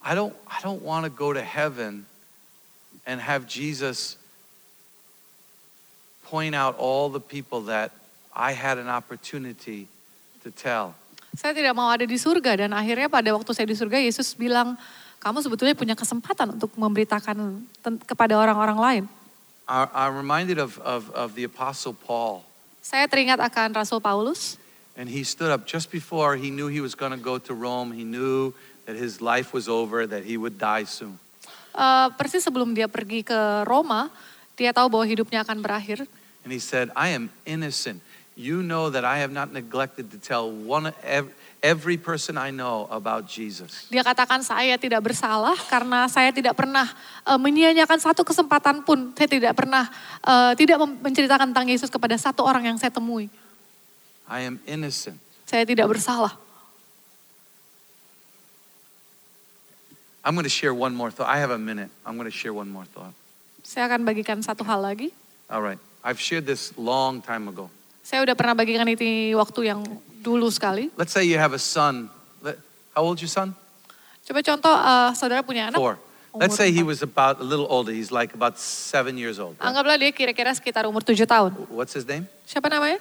I 0.00 0.16
don't, 0.16 0.32
I 0.48 0.64
don't 0.64 0.80
want 0.80 1.04
to 1.04 1.12
go 1.12 1.36
to 1.36 1.44
heaven 1.44 2.08
and 3.04 3.20
have 3.20 3.44
Jesus 3.44 4.16
point 6.24 6.56
out 6.56 6.80
all 6.80 7.12
the 7.12 7.20
people 7.20 7.68
that 7.68 7.99
I 8.40 8.56
had 8.56 8.80
an 8.80 8.88
opportunity 8.88 9.84
to 10.40 10.48
tell. 10.48 10.96
Saya 11.36 11.52
tidak 11.52 11.76
mau 11.76 11.92
ada 11.92 12.08
di 12.08 12.16
surga 12.16 12.64
dan 12.64 12.72
akhirnya 12.72 13.12
pada 13.12 13.36
waktu 13.36 13.52
saya 13.52 13.68
di 13.68 13.76
surga 13.76 14.00
Yesus 14.00 14.32
bilang, 14.32 14.80
kamu 15.20 15.44
sebetulnya 15.44 15.76
punya 15.76 15.92
kesempatan 15.92 16.56
untuk 16.56 16.72
memberitakan 16.74 17.60
kepada 18.08 18.40
orang-orang 18.40 18.78
lain. 18.80 19.04
I, 19.68 19.86
I'm 19.92 20.16
reminded 20.16 20.56
of, 20.56 20.80
of, 20.80 21.12
of 21.12 21.36
the 21.36 21.44
Apostle 21.44 21.92
Paul, 21.92 22.42
Saya 22.80 23.04
teringat 23.06 23.38
akan 23.38 23.76
Rasul 23.76 24.00
Paulus. 24.00 24.56
and 24.96 25.06
he 25.06 25.22
stood 25.22 25.52
up 25.52 25.68
just 25.68 25.92
before 25.92 26.34
he 26.34 26.48
knew 26.50 26.66
he 26.66 26.80
was 26.80 26.96
going 26.96 27.12
to 27.12 27.20
go 27.20 27.36
to 27.38 27.52
Rome. 27.52 27.92
He 27.92 28.02
knew 28.02 28.56
that 28.88 28.96
his 28.96 29.20
life 29.20 29.52
was 29.52 29.68
over, 29.68 30.08
that 30.08 30.24
he 30.24 30.40
would 30.40 30.56
die 30.56 30.88
soon. 30.88 31.20
Eh, 31.70 32.08
persis 32.18 32.42
sebelum 32.42 32.74
dia 32.74 32.90
pergi 32.90 33.22
ke 33.22 33.62
Roma, 33.68 34.10
dia 34.58 34.74
tahu 34.74 34.90
bahwa 34.90 35.06
hidupnya 35.06 35.46
akan 35.46 35.62
berakhir. 35.62 36.08
And 36.42 36.50
he 36.50 36.58
said, 36.58 36.90
I 36.96 37.14
am 37.14 37.30
innocent. 37.46 38.02
You 38.40 38.64
know 38.64 38.88
that 38.88 39.04
I 39.04 39.20
have 39.20 39.28
not 39.28 39.52
neglected 39.52 40.08
to 40.12 40.16
tell 40.16 40.48
one 40.48 40.96
ev- 41.04 41.28
every 41.60 42.00
person 42.00 42.40
I 42.40 42.48
know 42.48 42.88
about 42.88 43.28
Jesus. 43.28 43.84
Dia 43.92 44.00
katakan 44.00 44.40
saya 44.40 44.80
tidak 44.80 45.04
bersalah 45.04 45.52
karena 45.68 46.08
saya 46.08 46.32
tidak 46.32 46.56
pernah 46.56 46.88
eh, 47.28 47.36
menyia-nyiakan 47.36 48.00
satu 48.00 48.24
kesempatan 48.24 48.80
pun. 48.80 49.12
Saya 49.12 49.28
tidak 49.28 49.52
pernah 49.52 49.84
eh, 50.24 50.52
tidak 50.56 50.80
menceritakan 50.80 51.52
tentang 51.52 51.68
Yesus 51.68 51.92
kepada 51.92 52.16
satu 52.16 52.40
orang 52.40 52.64
yang 52.64 52.80
saya 52.80 52.88
temui. 52.88 53.28
I 54.24 54.48
am 54.48 54.56
innocent. 54.64 55.20
Saya 55.44 55.68
tidak 55.68 55.92
bersalah. 55.92 56.32
I'm 60.24 60.32
going 60.32 60.48
to 60.48 60.52
share 60.52 60.72
one 60.72 60.96
more 60.96 61.12
thought. 61.12 61.28
I 61.28 61.44
have 61.44 61.52
a 61.52 61.60
minute. 61.60 61.92
I'm 62.08 62.16
going 62.16 62.28
to 62.28 62.32
share 62.32 62.56
one 62.56 62.72
more 62.72 62.88
thought. 62.88 63.12
Saya 63.60 63.84
akan 63.84 64.08
bagikan 64.08 64.40
satu 64.40 64.64
hal 64.64 64.80
lagi. 64.80 65.12
All 65.52 65.60
right. 65.60 65.80
I've 66.00 66.20
shared 66.20 66.48
this 66.48 66.72
long 66.80 67.20
time 67.20 67.44
ago. 67.44 67.68
Saya 68.10 68.26
udah 68.26 68.34
pernah 68.34 68.58
bagikan 68.58 68.82
itu 68.90 69.38
waktu 69.38 69.70
yang 69.70 69.86
dulu 70.18 70.50
sekali. 70.50 70.90
Let's 70.98 71.14
say 71.14 71.22
you 71.22 71.38
have 71.38 71.54
a 71.54 71.62
son. 71.62 72.10
How 72.90 73.06
old's 73.06 73.22
your 73.22 73.30
son? 73.30 73.54
Coba 74.26 74.42
contoh 74.42 74.74
eh, 74.74 75.10
saudara 75.14 75.46
punya 75.46 75.70
anak. 75.70 75.78
Four. 75.78 75.94
Let's 76.34 76.58
say 76.58 76.74
he 76.74 76.82
was 76.82 77.06
about 77.06 77.38
a 77.38 77.46
little 77.46 77.70
older. 77.70 77.94
He's 77.94 78.10
like 78.10 78.34
about 78.34 78.58
seven 78.58 79.14
years 79.14 79.38
old. 79.38 79.54
Anggaplah 79.62 79.94
dia 79.94 80.10
kira-kira 80.10 80.50
sekitar 80.50 80.90
umur 80.90 81.06
tujuh 81.06 81.22
tahun. 81.22 81.54
What's 81.70 81.94
his 81.94 82.02
name? 82.02 82.26
Siapa 82.50 82.66
namanya? 82.66 82.98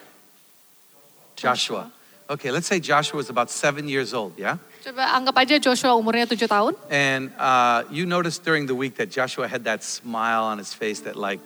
Joshua. 1.33 1.89
Okay, 2.29 2.53
let's 2.53 2.69
say 2.69 2.77
Joshua 2.77 3.17
was 3.17 3.33
about 3.33 3.49
seven 3.49 3.89
years 3.89 4.13
old, 4.13 4.37
yeah? 4.37 4.61
Coba 4.85 5.09
anggap 5.17 5.33
aja 5.41 5.57
Joshua 5.57 5.97
umurnya 5.97 6.29
tujuh 6.29 6.45
tahun. 6.45 6.77
And 6.93 7.33
uh, 7.33 7.89
you 7.89 8.05
noticed 8.05 8.45
during 8.45 8.69
the 8.69 8.77
week 8.77 8.93
that 9.01 9.09
Joshua 9.09 9.49
had 9.49 9.65
that 9.65 9.81
smile 9.81 10.45
on 10.45 10.61
his 10.61 10.69
face 10.69 11.01
that, 11.09 11.17
like, 11.17 11.41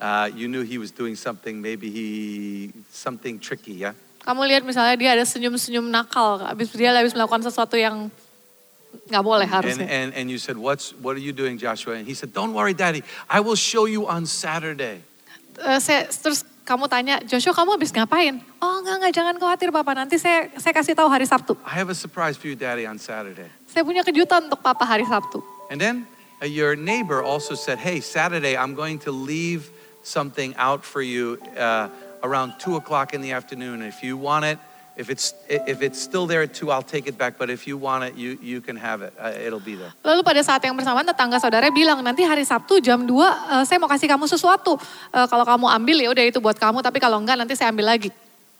uh, 0.00 0.30
you 0.34 0.48
knew 0.48 0.62
he 0.62 0.78
was 0.78 0.90
doing 0.90 1.14
something, 1.14 1.60
maybe 1.60 1.90
he, 1.90 2.72
something 2.90 3.38
tricky, 3.38 3.72
yeah? 3.72 3.94
Kamu 4.24 4.40
lihat 4.48 4.64
misalnya 4.64 4.96
dia 4.96 5.10
ada 5.12 5.24
senyum-senyum 5.28 5.84
nakal, 5.92 6.40
habis 6.40 6.72
dia 6.72 6.96
habis 6.96 7.12
melakukan 7.12 7.44
sesuatu 7.44 7.76
yang 7.76 8.08
nggak 9.12 9.24
boleh 9.24 9.44
And, 9.44 9.52
harusnya. 9.52 9.84
and, 9.84 10.08
and 10.16 10.26
you 10.32 10.40
said, 10.40 10.56
What's, 10.56 10.96
What 10.96 11.16
are 11.16 11.20
you 11.20 11.36
doing, 11.36 11.60
Joshua? 11.60 12.00
And 12.00 12.08
he 12.08 12.14
said, 12.16 12.32
Don't 12.32 12.56
worry, 12.56 12.72
Daddy. 12.72 13.04
I 13.28 13.44
will 13.44 13.58
show 13.58 13.84
you 13.84 14.08
on 14.08 14.24
Saturday. 14.24 15.04
Eh, 15.60 15.78
saya, 15.78 16.08
terus 16.08 16.40
kamu 16.64 16.88
tanya, 16.88 17.20
Joshua 17.20 17.52
kamu 17.52 17.76
habis 17.76 17.92
ngapain? 17.92 18.40
Oh 18.64 18.80
enggak, 18.80 18.96
enggak, 18.96 19.12
jangan 19.12 19.34
khawatir 19.36 19.68
Papa, 19.68 19.92
nanti 19.92 20.16
saya, 20.16 20.48
saya 20.56 20.72
kasih 20.72 20.96
tahu 20.96 21.12
hari 21.12 21.28
Sabtu. 21.28 21.52
I 21.60 21.76
have 21.76 21.92
a 21.92 21.94
surprise 21.94 22.40
for 22.40 22.48
you, 22.48 22.56
Daddy, 22.56 22.88
on 22.88 22.96
Saturday. 22.96 23.52
Saya 23.68 23.84
punya 23.84 24.00
kejutan 24.00 24.48
untuk 24.48 24.64
Papa 24.64 24.88
hari 24.88 25.04
Sabtu. 25.04 25.44
And 25.68 25.76
then 25.76 26.08
uh, 26.40 26.48
your 26.48 26.72
neighbor 26.80 27.20
also 27.20 27.52
said, 27.52 27.76
Hey, 27.76 28.00
Saturday, 28.00 28.56
I'm 28.56 28.72
going 28.72 29.04
to 29.04 29.12
leave 29.12 29.68
something 30.04 30.54
out 30.56 30.84
for 30.84 31.02
you 31.02 31.40
uh, 31.58 31.88
around 32.22 32.60
2 32.60 32.76
o'clock 32.76 33.12
in 33.12 33.20
the 33.20 33.32
afternoon. 33.32 33.82
If 33.82 34.04
you 34.04 34.16
want 34.16 34.44
it, 34.44 34.58
if 34.96 35.10
it's, 35.10 35.34
if 35.48 35.82
it's 35.82 35.98
still 35.98 36.26
there 36.26 36.42
at 36.42 36.54
2, 36.54 36.70
I'll 36.70 36.86
take 36.86 37.08
it 37.08 37.18
back. 37.18 37.36
But 37.36 37.50
if 37.50 37.66
you 37.66 37.76
want 37.76 38.04
it, 38.04 38.14
you, 38.14 38.38
you 38.40 38.60
can 38.60 38.76
have 38.76 39.02
it. 39.02 39.12
Uh, 39.18 39.32
it'll 39.34 39.64
be 39.64 39.74
there. 39.74 39.92
Lalu 40.04 40.22
pada 40.22 40.40
saat 40.44 40.62
yang 40.62 40.76
bersamaan 40.78 41.02
tetangga 41.02 41.42
saudara 41.42 41.66
bilang, 41.74 41.98
nanti 42.04 42.22
hari 42.22 42.46
Sabtu 42.46 42.78
jam 42.78 43.02
2 43.02 43.10
eh, 43.10 43.64
saya 43.66 43.78
mau 43.82 43.90
kasih 43.90 44.06
kamu 44.06 44.30
sesuatu. 44.30 44.78
Eh, 45.10 45.26
kalau 45.26 45.42
kamu 45.42 45.66
ambil 45.66 45.96
ya 46.04 46.08
udah 46.14 46.24
itu 46.30 46.38
buat 46.38 46.56
kamu, 46.60 46.84
tapi 46.84 47.02
kalau 47.02 47.18
enggak 47.18 47.40
nanti 47.40 47.58
saya 47.58 47.74
ambil 47.74 47.90
lagi. 47.90 48.12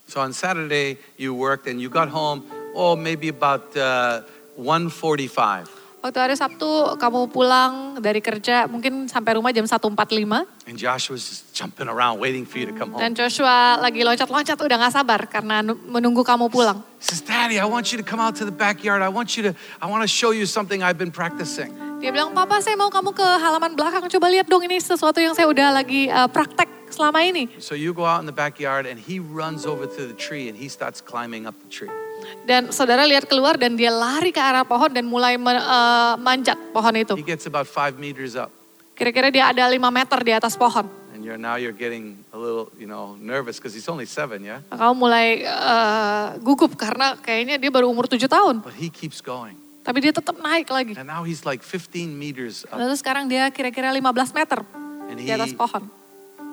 So 0.09 0.21
on 0.21 0.37
Saturday, 0.37 1.01
you 1.17 1.33
worked 1.33 1.65
and 1.65 1.81
you 1.81 1.89
got 1.89 2.13
home, 2.13 2.45
oh, 2.77 2.93
maybe 2.93 3.33
about 3.33 3.73
uh, 3.73 4.21
1.45. 4.61 5.84
Waktu 6.05 6.21
hari 6.21 6.37
Sabtu 6.37 7.01
kamu 7.01 7.33
pulang 7.33 7.97
dari 7.97 8.21
kerja 8.21 8.69
mungkin 8.69 9.09
sampai 9.09 9.41
rumah 9.41 9.49
jam 9.57 9.65
1.45 9.65 10.69
And 10.69 10.77
Joshua's 10.77 11.49
jumping 11.57 11.89
around 11.89 12.21
waiting 12.21 12.45
for 12.45 12.61
you 12.61 12.69
to 12.69 12.77
come 12.77 12.93
dan 13.01 13.17
home. 13.17 13.25
Joshua 13.25 13.81
lagi 13.81 14.05
loncat-loncat 14.05 14.61
udah 14.61 14.77
gak 14.85 14.93
sabar 14.93 15.25
karena 15.25 15.65
nu- 15.65 15.81
menunggu 15.89 16.21
kamu 16.21 16.53
pulang. 16.53 16.85
Says, 17.01 17.25
Daddy, 17.25 17.57
I 17.57 17.65
want 17.65 17.89
you 17.89 17.97
to 17.97 18.05
come 18.05 18.21
out 18.21 18.37
to 18.37 18.45
the 18.45 18.53
backyard. 18.53 19.01
I 19.01 19.09
want 19.09 19.33
you 19.41 19.49
to, 19.49 19.57
I 19.81 19.89
want 19.89 20.05
to 20.05 20.11
show 20.13 20.37
you 20.37 20.45
something 20.45 20.85
I've 20.85 21.01
been 21.01 21.09
practicing. 21.09 21.73
Dia 22.05 22.13
bilang, 22.13 22.37
Papa 22.37 22.61
saya 22.61 22.77
mau 22.77 22.93
kamu 22.93 23.17
ke 23.17 23.25
halaman 23.25 23.73
belakang, 23.73 24.05
coba 24.05 24.29
lihat 24.29 24.45
dong 24.45 24.61
ini 24.61 24.77
sesuatu 24.85 25.25
yang 25.25 25.33
saya 25.33 25.49
udah 25.49 25.73
lagi 25.73 26.13
eh, 26.13 26.29
praktek 26.29 26.69
selama 26.93 27.25
ini. 27.25 27.49
So 27.65 27.73
you 27.73 27.97
go 27.97 28.05
out 28.05 28.21
in 28.21 28.29
the 28.29 28.37
backyard 28.37 28.85
and 28.85 29.01
he 29.01 29.25
runs 29.25 29.65
over 29.65 29.89
to 29.89 30.03
the 30.05 30.17
tree 30.21 30.53
and 30.53 30.57
he 30.61 30.69
starts 30.69 31.01
climbing 31.01 31.49
up 31.49 31.57
the 31.65 31.73
tree. 31.73 32.04
Dan 32.45 32.69
saudara 32.69 33.05
lihat 33.05 33.25
keluar 33.25 33.57
dan 33.57 33.75
dia 33.75 33.89
lari 33.89 34.29
ke 34.29 34.39
arah 34.39 34.63
pohon 34.63 34.89
dan 34.89 35.05
mulai 35.05 35.37
me- 35.37 35.55
eh, 35.57 36.15
manjat 36.19 36.57
pohon 36.71 36.95
itu. 36.95 37.15
He 37.17 37.25
gets 37.25 37.45
about 37.45 37.65
five 37.65 37.97
meters 37.97 38.35
up. 38.35 38.53
Kira-kira 38.95 39.27
dia 39.29 39.51
ada 39.51 39.67
5 39.67 39.91
meter 39.91 40.19
di 40.23 40.31
atas 40.31 40.55
pohon. 40.55 40.87
And 41.11 41.23
you're 41.23 41.39
now 41.39 41.59
you're 41.59 41.75
getting 41.75 42.15
a 42.31 42.39
little, 42.39 42.71
you 42.79 42.87
know, 42.87 43.19
nervous 43.19 43.59
because 43.59 43.75
he's 43.75 43.87
only 43.87 44.07
seven, 44.07 44.43
yeah? 44.43 44.63
Kamu 44.71 44.95
mulai 44.95 45.43
eh, 45.43 46.27
gugup 46.39 46.75
karena 46.75 47.19
kayaknya 47.19 47.59
dia 47.59 47.71
baru 47.71 47.91
umur 47.91 48.07
7 48.07 48.27
tahun. 48.27 48.63
But 48.63 48.79
he 48.79 48.87
keeps 48.87 49.19
going. 49.19 49.59
Tapi 49.85 50.01
dia 50.01 50.17
tetap 50.17 50.39
naik 50.39 50.71
lagi. 50.71 50.97
And 50.97 51.05
now 51.05 51.27
he's 51.27 51.45
like 51.45 51.61
15 51.61 52.09
meters 52.09 52.65
up 52.73 52.81
Lalu 52.81 52.97
sekarang 52.97 53.29
dia 53.29 53.53
kira-kira 53.53 53.93
15 53.93 54.01
meter 54.33 54.65
and 55.13 55.21
di 55.21 55.29
he, 55.29 55.35
atas 55.35 55.53
pohon. 55.53 55.85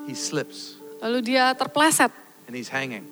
he 0.04 0.12
slips 0.12 0.76
Lalu 1.00 1.32
dia 1.32 1.56
terpleset. 1.56 2.12
and 2.50 2.52
he's 2.52 2.68
hanging. 2.68 3.08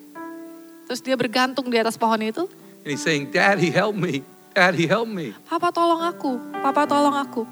Terus 0.90 1.06
dia 1.06 1.14
bergantung 1.14 1.70
di 1.70 1.78
atas 1.78 1.94
pohon 1.94 2.18
itu. 2.18 2.50
And 2.82 2.90
he's 2.90 2.98
saying, 2.98 3.30
Daddy, 3.30 3.70
help 3.70 3.94
me. 3.94 4.26
Daddy, 4.50 4.90
help 4.90 5.06
me. 5.06 5.30
Papa 5.46 5.70
tolong 5.70 6.02
aku, 6.02 6.34
papa 6.58 6.82
tolong 6.82 7.14
aku. 7.14 7.46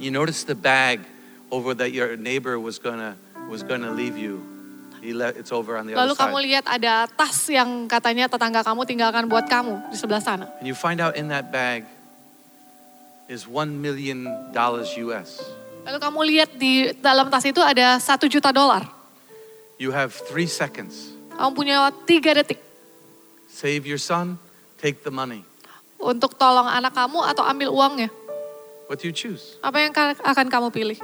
You 0.00 0.08
notice 0.08 0.48
the 0.48 0.56
bag 0.56 1.04
over 1.52 1.76
that 1.76 1.92
your 1.92 2.16
neighbor 2.16 2.56
was 2.56 2.80
gonna 2.80 3.20
was 3.52 3.60
gonna 3.60 3.92
leave 3.92 4.16
you. 4.16 4.40
He 5.04 5.12
let 5.12 5.36
it's 5.36 5.52
over 5.52 5.76
on 5.76 5.84
the 5.84 5.92
Lalu 5.92 6.16
other 6.16 6.24
kamu 6.24 6.36
side. 6.40 6.46
lihat 6.48 6.64
ada 6.64 6.94
tas 7.12 7.44
yang 7.52 7.84
katanya 7.84 8.24
tetangga 8.32 8.64
kamu 8.64 8.88
tinggalkan 8.88 9.28
buat 9.28 9.44
kamu 9.44 9.92
di 9.92 9.96
sebelah 10.00 10.24
sana. 10.24 10.48
And 10.56 10.64
you 10.64 10.72
find 10.72 11.04
out 11.04 11.12
in 11.12 11.28
that 11.28 11.52
bag 11.52 11.84
is 13.28 13.44
one 13.44 13.84
million 13.84 14.24
dollars 14.56 14.88
US. 14.96 15.44
Lalu 15.84 15.98
kamu 16.00 16.20
lihat 16.24 16.50
di 16.56 16.88
dalam 17.04 17.28
tas 17.28 17.44
itu 17.44 17.60
ada 17.60 18.00
satu 18.00 18.24
juta 18.32 18.48
dolar. 18.48 18.88
You 19.76 19.92
have 19.92 20.16
three 20.16 20.48
seconds. 20.48 21.11
Kamu 21.36 21.50
punya 21.52 21.76
tiga 22.04 22.34
detik 22.34 22.58
Save 23.52 23.84
your 23.84 24.00
son, 24.00 24.40
take 24.80 25.04
the 25.04 25.12
money. 25.12 25.44
untuk 26.02 26.34
tolong 26.34 26.66
anak 26.66 26.90
kamu 26.92 27.20
atau 27.30 27.46
ambil 27.46 27.70
uangnya. 27.70 28.10
What 28.90 28.98
do 28.98 29.06
you 29.06 29.14
choose? 29.14 29.54
Apa 29.62 29.78
yang 29.78 29.94
ka- 29.94 30.18
akan 30.18 30.46
kamu 30.50 30.68
pilih? 30.74 30.98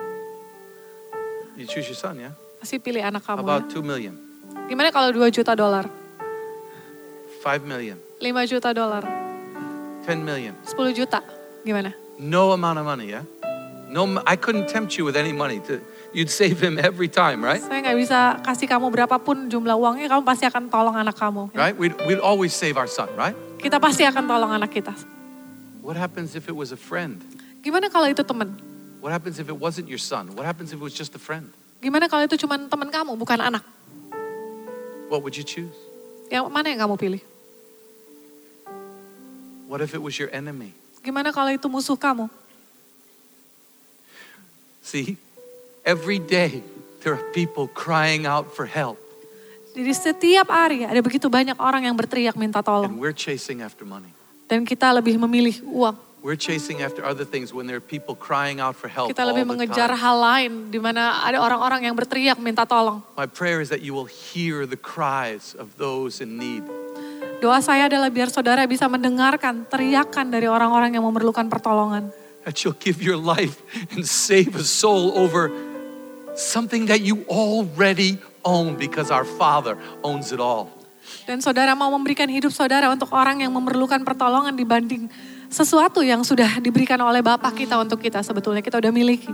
You 1.54 1.66
choose 1.70 1.86
your 1.86 1.94
son, 1.94 2.18
yeah? 2.18 2.34
Pasti 2.58 2.82
pilih 2.82 2.98
anak 3.02 3.22
kamu. 3.22 3.38
about 3.46 3.62
Ya. 3.66 3.70
two 3.70 3.82
million? 3.84 4.14
Gimana 4.66 4.90
kalau 4.90 5.14
2 5.14 5.30
juta 5.30 5.54
dolar? 5.54 5.86
Five 7.38 7.62
million? 7.62 7.94
5 8.18 8.42
juta 8.50 8.74
dolar? 8.74 9.06
Ten 10.02 10.26
million? 10.26 10.56
10 10.66 10.90
juta? 10.90 11.22
Gimana? 11.62 11.94
No 12.18 12.50
amount 12.50 12.82
of 12.82 12.84
money, 12.84 13.14
yeah? 13.14 13.22
No, 13.88 14.04
I 14.26 14.34
couldn't 14.34 14.66
tempt 14.66 14.98
you 14.98 15.06
with 15.06 15.14
any 15.14 15.30
money. 15.32 15.62
To, 15.70 15.78
you'd 16.12 16.30
save 16.30 16.60
him 16.60 16.78
every 16.80 17.08
time, 17.08 17.44
right? 17.44 17.60
Saya 17.60 17.80
nggak 17.84 17.98
bisa 17.98 18.18
kasih 18.44 18.66
kamu 18.68 18.88
berapapun 18.88 19.48
jumlah 19.48 19.76
uangnya, 19.76 20.08
kamu 20.08 20.22
pasti 20.24 20.44
akan 20.48 20.72
tolong 20.72 20.96
anak 20.96 21.16
kamu. 21.16 21.52
Right? 21.52 21.76
We'd, 21.76 21.94
we'd 22.08 22.22
always 22.22 22.56
save 22.56 22.80
our 22.80 22.88
son, 22.88 23.12
right? 23.16 23.36
Kita 23.58 23.76
pasti 23.82 24.06
akan 24.06 24.24
tolong 24.24 24.52
anak 24.52 24.70
kita. 24.72 24.94
What 25.82 25.96
happens 25.96 26.36
if 26.36 26.48
it 26.48 26.56
was 26.56 26.72
a 26.72 26.80
friend? 26.80 27.20
Gimana 27.64 27.88
kalau 27.88 28.08
itu 28.08 28.22
teman? 28.22 28.54
What 29.00 29.14
happens 29.14 29.38
if 29.38 29.48
it 29.48 29.56
wasn't 29.56 29.88
your 29.88 30.00
son? 30.00 30.34
What 30.34 30.44
happens 30.44 30.74
if 30.74 30.78
it 30.78 30.84
was 30.84 30.94
just 30.94 31.14
a 31.14 31.22
friend? 31.22 31.48
Gimana 31.78 32.10
kalau 32.10 32.26
itu 32.26 32.34
cuma 32.34 32.58
teman 32.58 32.90
kamu, 32.90 33.14
bukan 33.14 33.38
anak? 33.38 33.62
What 35.08 35.22
would 35.24 35.38
you 35.38 35.46
choose? 35.46 35.72
Yang 36.28 36.50
mana 36.50 36.66
yang 36.68 36.80
kamu 36.84 36.94
pilih? 36.98 37.22
What 39.68 39.80
if 39.80 39.94
it 39.94 40.02
was 40.02 40.16
your 40.16 40.28
enemy? 40.32 40.74
Gimana 41.00 41.32
kalau 41.32 41.52
itu 41.52 41.68
musuh 41.70 41.96
kamu? 41.96 42.26
See, 44.82 45.20
every 45.88 46.20
day 46.20 46.60
there 47.00 47.16
are 47.16 47.24
people 47.32 47.64
crying 47.72 48.28
out 48.28 48.52
for 48.52 48.68
help, 48.68 49.00
Jadi 49.72 49.92
setiap 49.96 50.52
hari 50.52 50.84
ada 50.84 51.00
begitu 51.00 51.32
banyak 51.32 51.56
orang 51.56 51.88
yang 51.88 51.96
berteriak 51.96 52.36
minta 52.36 52.60
and 52.60 52.68
tolong. 52.68 52.92
we're 53.00 53.16
chasing 53.16 53.64
after 53.64 53.88
money. 53.88 54.12
Dan 54.44 54.68
kita 54.68 54.92
lebih 54.92 55.16
memilih 55.16 55.64
uang. 55.64 55.96
We're 56.18 56.40
chasing 56.40 56.82
after 56.82 57.06
other 57.06 57.22
things 57.22 57.54
when 57.54 57.70
there 57.70 57.78
are 57.78 57.84
people 57.84 58.18
crying 58.18 58.58
out 58.58 58.74
for 58.74 58.90
help. 58.90 59.14
Kita 59.14 59.22
lebih 59.22 59.46
mengejar 59.46 59.86
hal 59.94 60.16
lain 60.18 60.66
di 60.66 60.82
mana 60.82 61.22
ada 61.22 61.38
orang-orang 61.38 61.86
yang 61.86 61.94
berteriak 61.94 62.42
minta 62.42 62.66
tolong. 62.66 62.98
My 63.14 63.30
prayer 63.30 63.62
is 63.62 63.70
that 63.70 63.86
you 63.86 63.94
will 63.94 64.10
hear 64.10 64.66
the 64.66 64.76
cries 64.76 65.54
of 65.54 65.78
those 65.78 66.18
in 66.18 66.34
need. 66.34 66.66
Doa 67.38 67.62
saya 67.62 67.86
adalah 67.86 68.10
biar 68.10 68.34
saudara 68.34 68.66
bisa 68.66 68.90
mendengarkan 68.90 69.62
teriakan 69.70 70.26
dari 70.26 70.50
orang-orang 70.50 70.98
yang 70.98 71.06
memerlukan 71.06 71.46
pertolongan. 71.46 72.10
That 72.42 72.66
you'll 72.66 72.80
give 72.82 72.98
your 72.98 73.20
life 73.20 73.62
and 73.94 74.02
save 74.02 74.58
a 74.58 74.66
soul 74.66 75.14
over 75.14 75.54
something 76.38 76.86
that 76.86 77.02
you 77.02 77.26
already 77.26 78.22
own 78.46 78.78
because 78.78 79.10
our 79.10 79.26
Father 79.26 79.74
owns 80.06 80.30
it 80.30 80.38
all. 80.38 80.70
Dan 81.26 81.42
saudara 81.42 81.74
mau 81.74 81.90
memberikan 81.92 82.28
hidup 82.30 82.54
saudara 82.54 82.88
untuk 82.92 83.10
orang 83.12 83.42
yang 83.42 83.52
memerlukan 83.52 84.00
pertolongan 84.06 84.54
dibanding 84.54 85.10
sesuatu 85.48 86.04
yang 86.04 86.20
sudah 86.22 86.60
diberikan 86.60 87.00
oleh 87.00 87.24
Bapak 87.24 87.56
kita 87.56 87.80
untuk 87.80 87.98
kita 88.00 88.20
sebetulnya 88.20 88.60
kita 88.60 88.78
udah 88.78 88.92
miliki. 88.92 89.32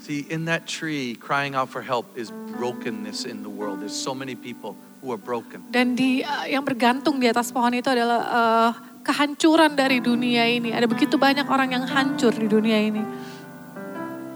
See, 0.00 0.24
in 0.32 0.48
that 0.48 0.64
tree, 0.64 1.12
crying 1.20 1.52
out 1.52 1.68
for 1.68 1.84
help 1.84 2.08
is 2.16 2.32
brokenness 2.56 3.28
in 3.28 3.44
the 3.44 3.52
world. 3.52 3.84
There's 3.84 3.94
so 3.94 4.16
many 4.16 4.32
people 4.32 4.72
who 5.04 5.12
are 5.12 5.20
broken. 5.20 5.68
Dan 5.68 5.92
di 5.92 6.24
eh, 6.24 6.56
yang 6.56 6.64
bergantung 6.64 7.20
di 7.20 7.28
atas 7.28 7.52
pohon 7.52 7.76
itu 7.76 7.92
adalah 7.92 8.20
eh, 8.24 8.70
kehancuran 9.04 9.76
dari 9.76 10.00
dunia 10.00 10.48
ini. 10.48 10.72
Ada 10.72 10.88
begitu 10.88 11.20
banyak 11.20 11.44
orang 11.44 11.76
yang 11.76 11.84
hancur 11.84 12.32
di 12.32 12.48
dunia 12.48 12.80
ini. 12.80 13.04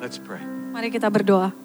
Let's 0.05 0.21
pray. 0.21 0.45
Mari 0.77 0.93
kita 0.93 1.09
berdoa. 1.09 1.64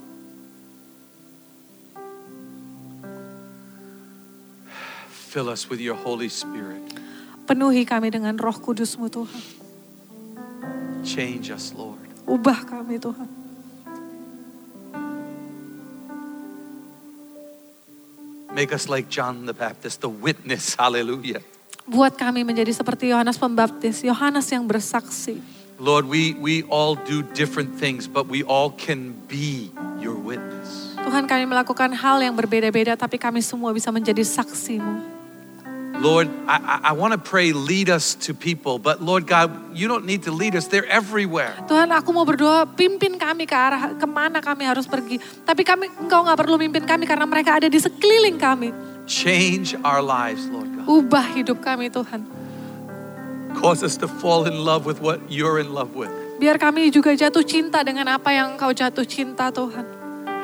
Fill 5.30 5.54
us 5.54 5.70
with 5.70 5.78
your 5.78 5.94
Holy 5.94 6.26
Spirit. 6.26 6.82
Penuhi 7.46 7.86
kami 7.86 8.10
dengan 8.10 8.34
roh 8.34 8.58
kudusmu 8.58 9.14
Tuhan. 9.14 9.46
Change 11.06 11.54
us, 11.54 11.70
Lord. 11.78 12.02
Ubah 12.26 12.66
kami 12.66 12.98
Tuhan. 12.98 13.30
Make 18.58 18.74
us 18.74 18.90
like 18.90 19.06
John 19.14 19.46
the 19.46 19.54
Baptist, 19.54 20.02
the 20.02 20.10
witness. 20.10 20.74
Hallelujah. 20.74 21.46
Buat 21.86 22.18
kami 22.18 22.42
menjadi 22.42 22.74
seperti 22.74 23.14
Yohanes 23.14 23.38
Pembaptis. 23.38 24.02
Yohanes 24.02 24.50
yang 24.50 24.66
bersaksi. 24.66 25.38
Lord, 25.78 26.10
we, 26.10 26.34
we 26.42 26.66
all 26.74 26.98
do 26.98 27.22
different 27.38 27.78
things, 27.78 28.10
but 28.10 28.26
we 28.26 28.42
all 28.42 28.74
can 28.74 29.14
be 29.30 29.70
your 30.02 30.18
witness. 30.18 30.98
Tuhan 30.98 31.30
kami 31.30 31.46
melakukan 31.46 31.94
hal 31.94 32.18
yang 32.18 32.34
berbeda-beda 32.34 32.98
tapi 32.98 33.22
kami 33.22 33.46
semua 33.46 33.70
bisa 33.78 33.94
menjadi 33.94 34.26
saksimu. 34.26 35.19
Lord, 36.00 36.32
I, 36.48 36.56
I, 36.64 36.76
I 36.90 36.92
want 36.96 37.12
to 37.12 37.20
pray, 37.20 37.52
lead 37.52 37.92
us 37.92 38.16
to 38.24 38.32
people, 38.32 38.80
but 38.80 39.04
Lord 39.04 39.28
God, 39.28 39.76
you 39.76 39.92
don't 39.92 40.08
need 40.08 40.24
to 40.24 40.32
lead 40.32 40.56
us. 40.56 40.72
They're 40.72 40.88
everywhere. 40.88 41.52
Tuhan 41.68 41.92
aku 41.92 42.16
mau 42.16 42.24
berdoa 42.24 42.64
pimpin 42.64 43.20
kami 43.20 43.44
ke 43.44 43.52
arah 43.52 43.92
ke 44.00 44.08
mana 44.08 44.40
kami 44.40 44.64
harus 44.64 44.88
pergi. 44.88 45.20
Tapi 45.44 45.68
kami 45.68 45.92
engkau 45.92 46.24
nggak 46.24 46.40
perlu 46.40 46.56
mimpin 46.56 46.88
kami 46.88 47.04
karena 47.04 47.28
mereka 47.28 47.60
ada 47.60 47.68
di 47.68 47.76
sekeliling 47.76 48.40
kami. 48.40 48.72
Change 49.12 49.76
our 49.84 50.00
lives, 50.00 50.48
Lord 50.48 50.72
God. 50.72 50.88
Ubah 50.88 51.26
hidup 51.36 51.60
kami 51.60 51.92
Tuhan. 51.92 52.24
Cause 53.60 53.84
us 53.84 54.00
to 54.00 54.08
fall 54.08 54.48
in 54.48 54.56
love 54.56 54.88
with 54.88 55.04
what 55.04 55.20
you're 55.28 55.60
in 55.60 55.76
love 55.76 56.00
with. 56.00 56.14
Biar 56.40 56.56
kami 56.56 56.88
juga 56.96 57.12
jatuh 57.12 57.44
cinta 57.44 57.84
dengan 57.84 58.08
apa 58.16 58.32
yang 58.32 58.56
Engkau 58.56 58.72
jatuh 58.72 59.04
cinta 59.04 59.52
Tuhan. 59.52 59.84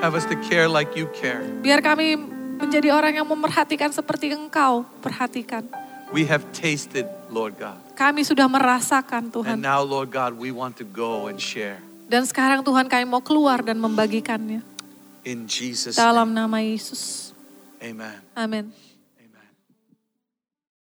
Have 0.03 0.19
us 0.19 0.27
to 0.27 0.35
care 0.51 0.67
like 0.67 0.99
you 0.99 1.07
care. 1.15 1.47
Biar 1.63 1.79
kami 1.79 2.34
menjadi 2.59 2.91
orang 2.91 3.19
yang 3.19 3.27
memperhatikan 3.27 3.91
seperti 3.91 4.31
Engkau 4.31 4.87
perhatikan. 5.03 5.67
We 6.13 6.23
have 6.29 6.45
tasted, 6.55 7.09
Lord 7.27 7.57
God. 7.59 7.75
Kami 7.97 8.21
sudah 8.23 8.45
merasakan 8.45 9.27
And 9.27 9.33
Tuhan. 9.33 9.57
now, 9.59 9.81
Lord 9.81 10.11
God, 10.13 10.37
we 10.37 10.51
want 10.51 10.79
to 10.79 10.85
go 10.87 11.27
and 11.27 11.39
share. 11.39 11.81
Dan 12.05 12.23
sekarang 12.23 12.61
Tuhan 12.61 12.85
kami 12.85 13.03
mau 13.09 13.23
keluar 13.23 13.65
dan 13.65 13.81
membagikannya. 13.81 14.61
In 15.25 15.49
Jesus' 15.49 15.97
Dalam 15.97 16.29
nama 16.31 16.61
Yesus. 16.61 17.33
Amen. 17.81 18.21
Amin. 18.37 18.69